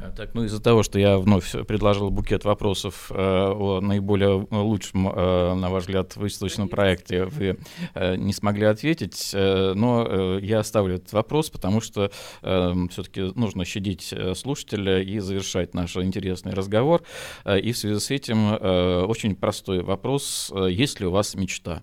Э, 0.01 0.13
так, 0.15 0.35
ну 0.35 0.45
из-за 0.45 0.61
того, 0.61 0.83
что 0.83 0.99
я 0.99 1.19
вновь 1.19 1.51
предложил 1.67 2.11
букет 2.11 2.45
вопросов 2.45 3.11
э, 3.11 3.15
о 3.17 3.81
наиболее 3.81 4.47
лучшем, 4.51 5.09
э, 5.09 5.55
на 5.55 5.71
ваш 5.71 5.85
взгляд, 5.85 6.17
выставочном 6.17 6.69
проекте, 6.69 7.25
вы 7.25 7.59
э, 7.95 8.17
не 8.17 8.33
смогли 8.33 8.67
ответить, 8.67 9.31
э, 9.35 9.73
но 9.75 10.07
э, 10.09 10.41
я 10.43 10.61
оставлю 10.61 10.97
этот 10.97 11.13
вопрос, 11.13 11.51
потому 11.51 11.81
что 11.81 12.11
э, 12.43 12.75
все-таки 12.91 13.33
нужно 13.35 13.65
щадить 13.65 14.13
э, 14.13 14.35
слушателя 14.35 15.03
и 15.03 15.19
завершать 15.19 15.75
наш 15.75 15.97
интересный 15.97 16.53
разговор. 16.53 17.03
Э, 17.45 17.59
и 17.59 17.73
в 17.73 17.79
связи 17.79 17.99
с 17.99 18.11
этим 18.11 18.55
э, 18.55 19.05
очень 19.05 19.35
простой 19.35 19.83
вопрос: 19.83 20.53
э, 20.55 20.69
есть 20.71 21.01
ли 21.01 21.07
у 21.07 21.11
вас 21.11 21.35
мечта? 21.35 21.83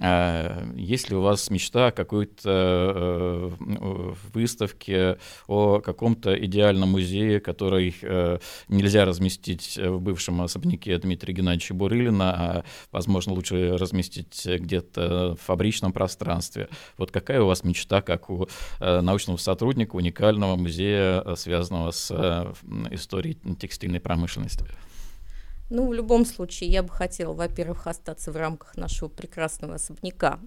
Есть 0.00 1.10
ли 1.10 1.16
у 1.16 1.22
вас 1.22 1.50
мечта 1.50 1.88
о 1.88 1.92
какой-то 1.92 3.52
э, 3.64 4.14
выставке, 4.32 5.18
о 5.48 5.80
каком-то 5.80 6.34
идеальном 6.44 6.90
музее, 6.90 7.40
который 7.40 7.96
э, 8.00 8.38
нельзя 8.68 9.04
разместить 9.04 9.76
в 9.76 9.98
бывшем 10.00 10.40
особняке 10.42 10.96
Дмитрия 10.98 11.34
Геннадьевича 11.34 11.74
Бурылина, 11.74 12.30
а, 12.30 12.64
возможно, 12.92 13.32
лучше 13.32 13.76
разместить 13.76 14.46
где-то 14.46 15.34
в 15.34 15.44
фабричном 15.44 15.92
пространстве? 15.92 16.68
Вот 16.96 17.10
какая 17.10 17.42
у 17.42 17.46
вас 17.46 17.64
мечта, 17.64 18.00
как 18.00 18.30
у 18.30 18.48
э, 18.78 19.00
научного 19.00 19.36
сотрудника 19.36 19.96
уникального 19.96 20.54
музея, 20.54 21.24
связанного 21.34 21.90
с 21.90 22.54
историей 22.90 23.36
текстильной 23.58 24.00
промышленности? 24.00 24.64
Ну, 25.70 25.86
в 25.86 25.92
любом 25.92 26.24
случае, 26.24 26.70
я 26.70 26.82
бы 26.82 26.88
хотела, 26.88 27.34
во-первых, 27.34 27.86
остаться 27.86 28.32
в 28.32 28.36
рамках 28.36 28.76
нашего 28.76 29.08
прекрасного 29.08 29.74
особняка, 29.74 30.40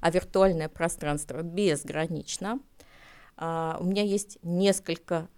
а 0.00 0.10
виртуальное 0.10 0.68
пространство 0.68 1.42
безгранично. 1.42 2.60
А, 3.36 3.78
у 3.80 3.84
меня 3.84 4.02
есть 4.02 4.38
несколько 4.42 5.28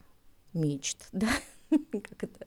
мечт, 0.52 1.06
да, 1.12 1.28
как, 1.70 2.24
это, 2.24 2.46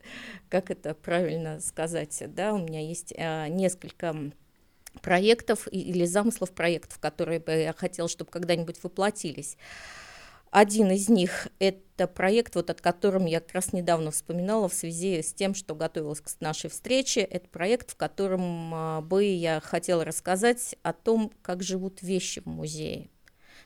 как 0.49 0.71
это 0.71 0.93
правильно 0.93 1.61
сказать, 1.61 2.21
да, 2.35 2.53
у 2.53 2.57
меня 2.57 2.81
есть 2.81 3.13
а, 3.17 3.47
несколько 3.47 4.31
проектов 5.01 5.69
или 5.71 6.03
замыслов 6.05 6.51
проектов, 6.51 6.99
которые 6.99 7.39
бы 7.39 7.51
я 7.51 7.73
хотела, 7.73 8.09
чтобы 8.09 8.31
когда-нибудь 8.31 8.83
воплотились. 8.83 9.57
Один 10.52 10.91
из 10.91 11.08
них– 11.08 11.47
это 11.60 12.08
проект, 12.08 12.56
вот 12.56 12.70
от 12.70 12.82
котором 12.82 13.26
я 13.26 13.39
как 13.39 13.54
раз 13.54 13.72
недавно 13.72 14.12
вспоминала 14.12 14.68
в 14.68 14.74
связи 14.74 15.22
с 15.22 15.34
тем, 15.34 15.56
что 15.56 15.76
готовилась 15.76 16.20
к 16.20 16.30
нашей 16.41 16.70
встрече. 16.70 17.22
Это 17.22 17.47
проект, 17.47 17.91
в 17.91 17.95
котором 17.95 18.74
а, 18.74 19.02
бы 19.02 19.24
я 19.24 19.62
хотела 19.62 20.04
рассказать 20.04 20.76
о 20.84 20.91
том, 20.91 21.32
как 21.41 21.64
живут 21.64 22.02
вещи 22.02 22.41
в 22.41 22.47
музее. 22.47 23.10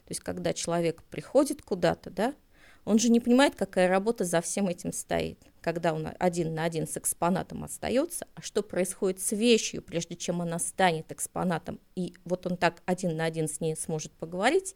То 0.06 0.12
есть, 0.12 0.22
когда 0.22 0.54
человек 0.54 1.02
приходит 1.02 1.64
куда-то, 1.64 2.12
да, 2.12 2.36
он 2.84 3.00
же 3.00 3.10
не 3.10 3.20
понимает, 3.20 3.56
какая 3.56 3.88
работа 3.88 4.24
за 4.24 4.42
всем 4.42 4.68
этим 4.68 4.94
стоит, 4.94 5.40
когда 5.62 5.92
он 5.92 6.10
один 6.20 6.54
на 6.54 6.66
один 6.66 6.88
с 6.88 6.98
экспонатом 6.98 7.64
остается, 7.64 8.28
а 8.36 8.44
что 8.44 8.62
происходит 8.62 9.20
с 9.20 9.32
вещью, 9.32 9.82
прежде 9.82 10.16
чем 10.16 10.40
она 10.40 10.60
станет 10.60 11.12
экспонатом, 11.12 11.80
и 11.96 12.14
вот 12.26 12.46
он 12.46 12.58
так 12.58 12.84
один 12.86 13.18
на 13.18 13.26
один 13.26 13.48
с 13.48 13.60
ней 13.60 13.76
сможет 13.76 14.12
поговорить, 14.12 14.76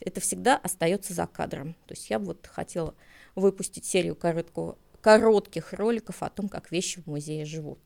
это 0.00 0.20
всегда 0.20 0.56
остается 0.56 1.14
за 1.14 1.26
кадром. 1.26 1.74
То 1.86 1.94
есть 1.94 2.10
я 2.10 2.18
вот 2.18 2.46
хотела 2.46 2.94
выпустить 3.34 3.84
серию 3.84 4.16
короткого, 4.16 4.76
коротких 5.00 5.72
роликов 5.72 6.22
о 6.22 6.30
том, 6.30 6.48
как 6.48 6.70
вещи 6.70 7.00
в 7.00 7.06
музее 7.06 7.44
живут. 7.44 7.78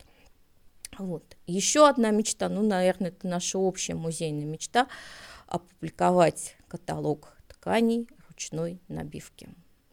Вот. 0.98 1.36
Еще 1.46 1.88
одна 1.88 2.10
мечта, 2.10 2.48
ну, 2.48 2.66
наверное, 2.66 3.08
это 3.08 3.26
наша 3.26 3.58
общая 3.58 3.94
музейная 3.94 4.46
мечта, 4.46 4.88
опубликовать 5.46 6.56
каталог 6.68 7.36
тканей 7.48 8.08
ручной 8.28 8.80
набивки. 8.88 9.48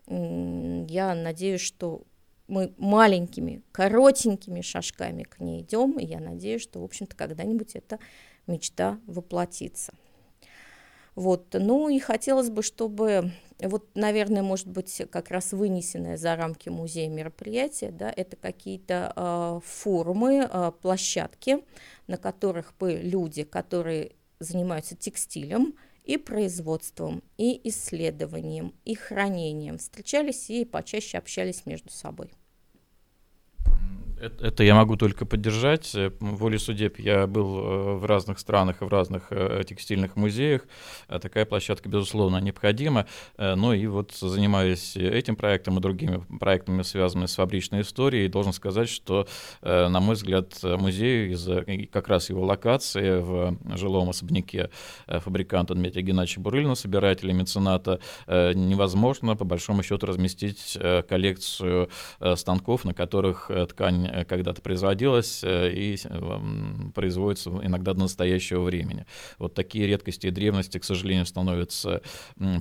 Я 0.07 1.15
надеюсь, 1.15 1.61
что 1.61 2.03
мы 2.47 2.73
маленькими, 2.77 3.63
коротенькими 3.71 4.61
шажками 4.61 5.23
к 5.23 5.39
ней 5.39 5.61
идем, 5.61 5.97
и 5.97 6.05
я 6.05 6.19
надеюсь, 6.19 6.61
что, 6.61 6.81
в 6.81 6.83
общем-то, 6.83 7.15
когда-нибудь 7.15 7.75
эта 7.75 7.99
мечта 8.47 8.99
воплотится. 9.07 9.93
Вот. 11.15 11.47
Ну 11.53 11.89
и 11.89 11.99
хотелось 11.99 12.49
бы, 12.49 12.63
чтобы, 12.63 13.31
вот, 13.59 13.95
наверное, 13.95 14.41
может 14.41 14.67
быть, 14.67 15.01
как 15.11 15.29
раз 15.29 15.51
вынесенное 15.51 16.17
за 16.17 16.35
рамки 16.35 16.69
музея 16.69 17.09
мероприятия, 17.09 17.91
да, 17.91 18.11
это 18.15 18.35
какие-то 18.35 19.13
э, 19.15 19.59
форумы, 19.63 20.47
э, 20.49 20.71
площадки, 20.81 21.63
на 22.07 22.17
которых 22.17 22.73
бы 22.79 22.93
люди, 22.93 23.43
которые 23.43 24.13
занимаются 24.39 24.95
текстилем, 24.95 25.75
и 26.03 26.17
производством, 26.17 27.23
и 27.37 27.61
исследованием, 27.69 28.73
и 28.83 28.93
хранением 28.93 29.77
встречались 29.77 30.49
и 30.49 30.65
почаще 30.65 31.17
общались 31.17 31.65
между 31.65 31.91
собой. 31.91 32.29
Это 34.23 34.63
я 34.63 34.73
могу 34.73 34.95
только 34.95 35.25
поддержать. 35.25 35.93
Э, 35.95 36.11
воле 36.19 36.57
судеб 36.57 36.97
я 36.97 37.27
был 37.27 37.57
э, 37.57 37.93
в 37.95 38.05
разных 38.05 38.39
странах 38.39 38.81
и 38.81 38.85
в 38.85 38.87
разных 38.87 39.27
э, 39.31 39.63
текстильных 39.67 40.15
музеях. 40.15 40.61
Такая 41.07 41.45
площадка, 41.45 41.89
безусловно, 41.89 42.37
необходима. 42.37 43.05
Но 43.37 43.73
и 43.73 43.85
вот 43.87 44.13
занимаясь 44.13 44.95
этим 44.95 45.35
проектом 45.35 45.77
и 45.77 45.81
другими 45.81 46.23
проектами, 46.39 46.81
связанными 46.83 47.27
с 47.27 47.35
фабричной 47.35 47.81
историей, 47.81 48.27
должен 48.29 48.53
сказать, 48.53 48.89
что, 48.89 49.27
на 49.61 49.99
мой 49.99 50.15
взгляд, 50.15 50.57
музей 50.63 51.33
из-за 51.33 51.65
как 51.91 52.07
раз 52.07 52.29
его 52.29 52.45
локации 52.45 53.19
в 53.19 53.57
жилом 53.75 54.09
особняке 54.09 54.69
фабриканта 55.07 55.75
Дмитрия 55.75 56.01
Геннадьевича 56.01 56.39
Бурыльна, 56.39 56.75
собирателя 56.75 57.33
мецената, 57.33 57.99
невозможно, 58.27 59.35
по 59.35 59.45
большому 59.45 59.83
счету, 59.83 60.05
разместить 60.05 60.77
коллекцию 61.07 61.89
станков, 62.35 62.85
на 62.85 62.93
которых 62.93 63.51
ткань 63.69 64.07
когда-то 64.27 64.61
производилось 64.61 65.43
и 65.43 65.97
производится 66.93 67.49
иногда 67.49 67.93
до 67.93 68.01
настоящего 68.01 68.63
времени. 68.63 69.05
Вот 69.39 69.53
такие 69.53 69.87
редкости 69.87 70.27
и 70.27 70.31
древности, 70.31 70.77
к 70.77 70.83
сожалению, 70.83 71.25
становятся 71.25 72.01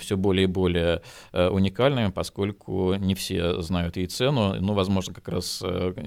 все 0.01 0.17
более 0.17 0.45
и 0.45 0.47
более 0.47 1.03
уникальными, 1.33 2.11
поскольку 2.11 2.95
не 2.95 3.15
все 3.15 3.61
знают 3.63 3.97
и 3.97 4.07
цену, 4.07 4.55
ну, 4.61 4.75
возможно, 4.75 5.15
как 5.15 5.29
раз 5.29 5.63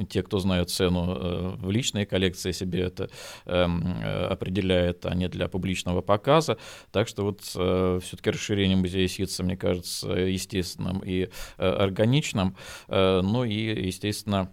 те, 0.09 0.23
кто 0.23 0.39
знают 0.39 0.69
цену 0.69 1.55
в 1.57 1.71
личной 1.71 2.05
коллекции 2.05 2.51
себе 2.51 2.81
это 2.81 3.09
эм, 3.45 3.95
определяет, 4.29 5.05
а 5.05 5.13
не 5.15 5.27
для 5.27 5.47
публичного 5.47 6.01
показа. 6.01 6.57
Так 6.91 7.07
что 7.07 7.23
вот 7.23 7.41
все-таки 7.41 8.29
расширение 8.29 8.77
музея 8.77 9.07
Ситца, 9.07 9.43
мне 9.43 9.57
кажется, 9.57 10.09
естественным 10.11 10.99
и 11.05 11.29
органичным. 11.57 12.55
Ну 12.87 13.43
и, 13.43 13.85
естественно, 13.85 14.51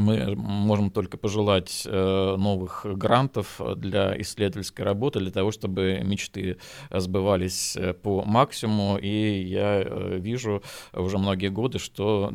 мы 0.00 0.34
можем 0.36 0.90
только 0.90 1.16
пожелать 1.16 1.86
э, 1.86 2.36
новых 2.36 2.84
грантов 2.84 3.60
для 3.76 4.20
исследовательской 4.20 4.84
работы, 4.84 5.20
для 5.20 5.30
того, 5.30 5.50
чтобы 5.50 6.00
мечты 6.02 6.58
сбывались 6.90 7.76
э, 7.76 7.92
по 7.94 8.22
максимуму. 8.24 8.98
И 8.98 9.42
я 9.42 9.82
э, 9.84 10.18
вижу 10.18 10.62
уже 10.92 11.18
многие 11.18 11.48
годы, 11.48 11.78
что 11.78 12.32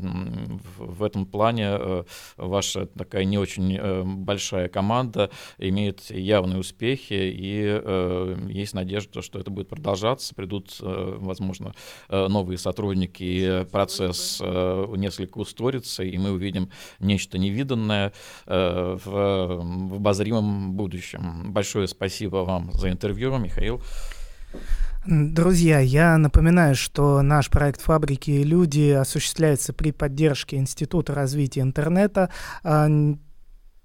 в 0.78 1.04
этом 1.04 1.26
плане 1.26 2.06
ваша 2.38 2.86
такая 2.86 3.26
не 3.26 3.38
очень 3.38 3.80
большая 4.24 4.70
команда 4.70 5.30
имеет 5.58 6.10
явные 6.12 6.60
успехи, 6.60 7.14
и 7.14 8.52
есть 8.54 8.74
надежда, 8.74 9.22
что 9.22 9.40
это 9.40 9.50
будет 9.52 9.70
продолжаться, 9.70 10.36
придут, 10.36 10.78
возможно, 10.80 11.74
новые 12.10 12.58
сотрудники, 12.58 13.24
и 13.24 13.66
процесс 13.72 14.42
несколько 14.42 15.38
ускорится, 15.40 16.04
и 16.04 16.18
мы 16.18 16.32
увидим 16.32 16.70
нечто 17.00 17.38
невиданное 17.50 18.14
э, 18.48 18.98
в, 19.04 19.96
обозримом 19.96 20.74
будущем. 20.74 21.52
Большое 21.52 21.88
спасибо 21.88 22.38
вам 22.38 22.72
за 22.74 22.90
интервью, 22.90 23.38
Михаил. 23.38 23.82
Друзья, 25.06 25.80
я 25.80 26.18
напоминаю, 26.18 26.76
что 26.76 27.22
наш 27.22 27.50
проект 27.50 27.82
«Фабрики 27.82 28.32
и 28.32 28.44
люди» 28.44 28.92
осуществляется 28.92 29.74
при 29.74 29.92
поддержке 29.92 30.58
Института 30.58 31.16
развития 31.16 31.62
интернета. 31.62 32.30
А, 32.64 32.88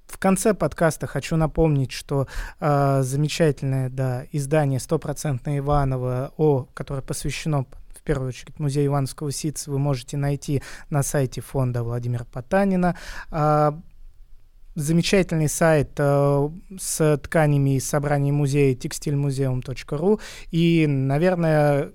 в 0.06 0.18
конце 0.18 0.54
подкаста 0.54 1.06
хочу 1.06 1.36
напомнить, 1.36 1.92
что 1.92 2.26
э, 2.60 3.00
замечательное 3.02 3.88
да, 3.88 4.24
издание 4.32 4.80
«Стопроцентное 4.80 5.58
Иваново», 5.58 6.32
о, 6.36 6.66
которое 6.74 7.02
посвящено 7.02 7.64
первую 8.04 8.28
очередь 8.28 8.58
музей 8.58 8.86
Ивановского 8.86 9.32
ситца 9.32 9.70
вы 9.70 9.78
можете 9.78 10.16
найти 10.16 10.62
на 10.90 11.02
сайте 11.02 11.40
фонда 11.40 11.82
Владимира 11.82 12.24
Потанина. 12.24 12.96
А, 13.30 13.78
замечательный 14.74 15.48
сайт 15.48 15.92
э, 15.98 16.48
с 16.78 17.18
тканями 17.18 17.76
из 17.76 17.88
собраний 17.88 18.32
музея 18.32 18.74
текстильмузеум.ру 18.74 20.20
и, 20.50 20.86
наверное, 20.86 21.92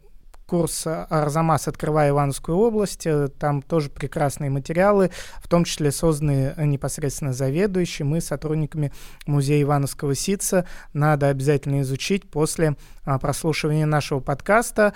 курс 0.49 0.87
Арзамас 0.87 1.67
«Открывая 1.67 2.09
Ивановскую 2.09 2.57
область». 2.57 3.05
Э, 3.05 3.27
там 3.27 3.61
тоже 3.61 3.89
прекрасные 3.89 4.49
материалы, 4.49 5.11
в 5.43 5.47
том 5.47 5.63
числе 5.63 5.91
созданные 5.91 6.55
непосредственно 6.57 7.33
заведующим 7.33 8.15
и 8.15 8.19
сотрудниками 8.19 8.91
музея 9.27 9.61
Ивановского 9.61 10.15
ситца. 10.15 10.65
Надо 10.93 11.27
обязательно 11.27 11.81
изучить 11.81 12.29
после 12.29 12.75
а, 13.05 13.19
прослушивания 13.19 13.85
нашего 13.85 14.21
подкаста. 14.21 14.93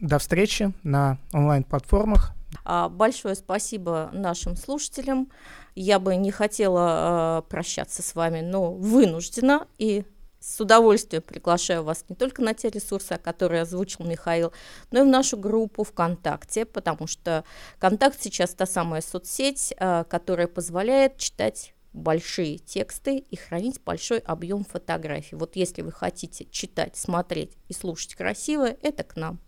До 0.00 0.18
встречи 0.18 0.72
на 0.84 1.18
онлайн-платформах. 1.32 2.32
А, 2.64 2.88
большое 2.88 3.34
спасибо 3.34 4.10
нашим 4.12 4.56
слушателям. 4.56 5.28
Я 5.74 5.98
бы 5.98 6.16
не 6.16 6.30
хотела 6.30 7.40
э, 7.40 7.48
прощаться 7.48 8.02
с 8.02 8.14
вами, 8.14 8.40
но 8.40 8.72
вынуждена 8.72 9.66
и 9.76 10.04
с 10.40 10.60
удовольствием 10.60 11.22
приглашаю 11.22 11.82
вас 11.82 12.04
не 12.08 12.14
только 12.14 12.42
на 12.42 12.54
те 12.54 12.70
ресурсы, 12.70 13.18
которые 13.18 13.62
озвучил 13.62 14.04
Михаил, 14.04 14.52
но 14.92 15.00
и 15.00 15.02
в 15.02 15.06
нашу 15.06 15.36
группу 15.36 15.82
ВКонтакте, 15.82 16.64
потому 16.64 17.06
что 17.06 17.44
ВКонтакт 17.76 18.22
сейчас 18.22 18.54
та 18.54 18.66
самая 18.66 19.00
соцсеть, 19.00 19.74
э, 19.76 20.04
которая 20.08 20.46
позволяет 20.46 21.18
читать 21.18 21.74
большие 21.92 22.58
тексты 22.58 23.18
и 23.18 23.36
хранить 23.36 23.80
большой 23.84 24.18
объем 24.18 24.64
фотографий. 24.64 25.36
Вот 25.36 25.56
если 25.56 25.82
вы 25.82 25.92
хотите 25.92 26.46
читать, 26.50 26.96
смотреть 26.96 27.52
и 27.68 27.72
слушать 27.72 28.14
красиво, 28.14 28.66
это 28.82 29.04
к 29.04 29.16
нам. 29.16 29.38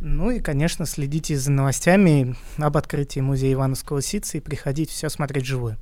Ну 0.00 0.30
и, 0.30 0.40
конечно, 0.40 0.86
следите 0.86 1.36
за 1.36 1.50
новостями 1.50 2.34
об 2.56 2.76
открытии 2.76 3.20
музея 3.20 3.54
Ивановского 3.54 4.00
ситца 4.00 4.38
и 4.38 4.40
приходите 4.40 4.92
все 4.92 5.08
смотреть 5.08 5.44
живую. 5.44 5.76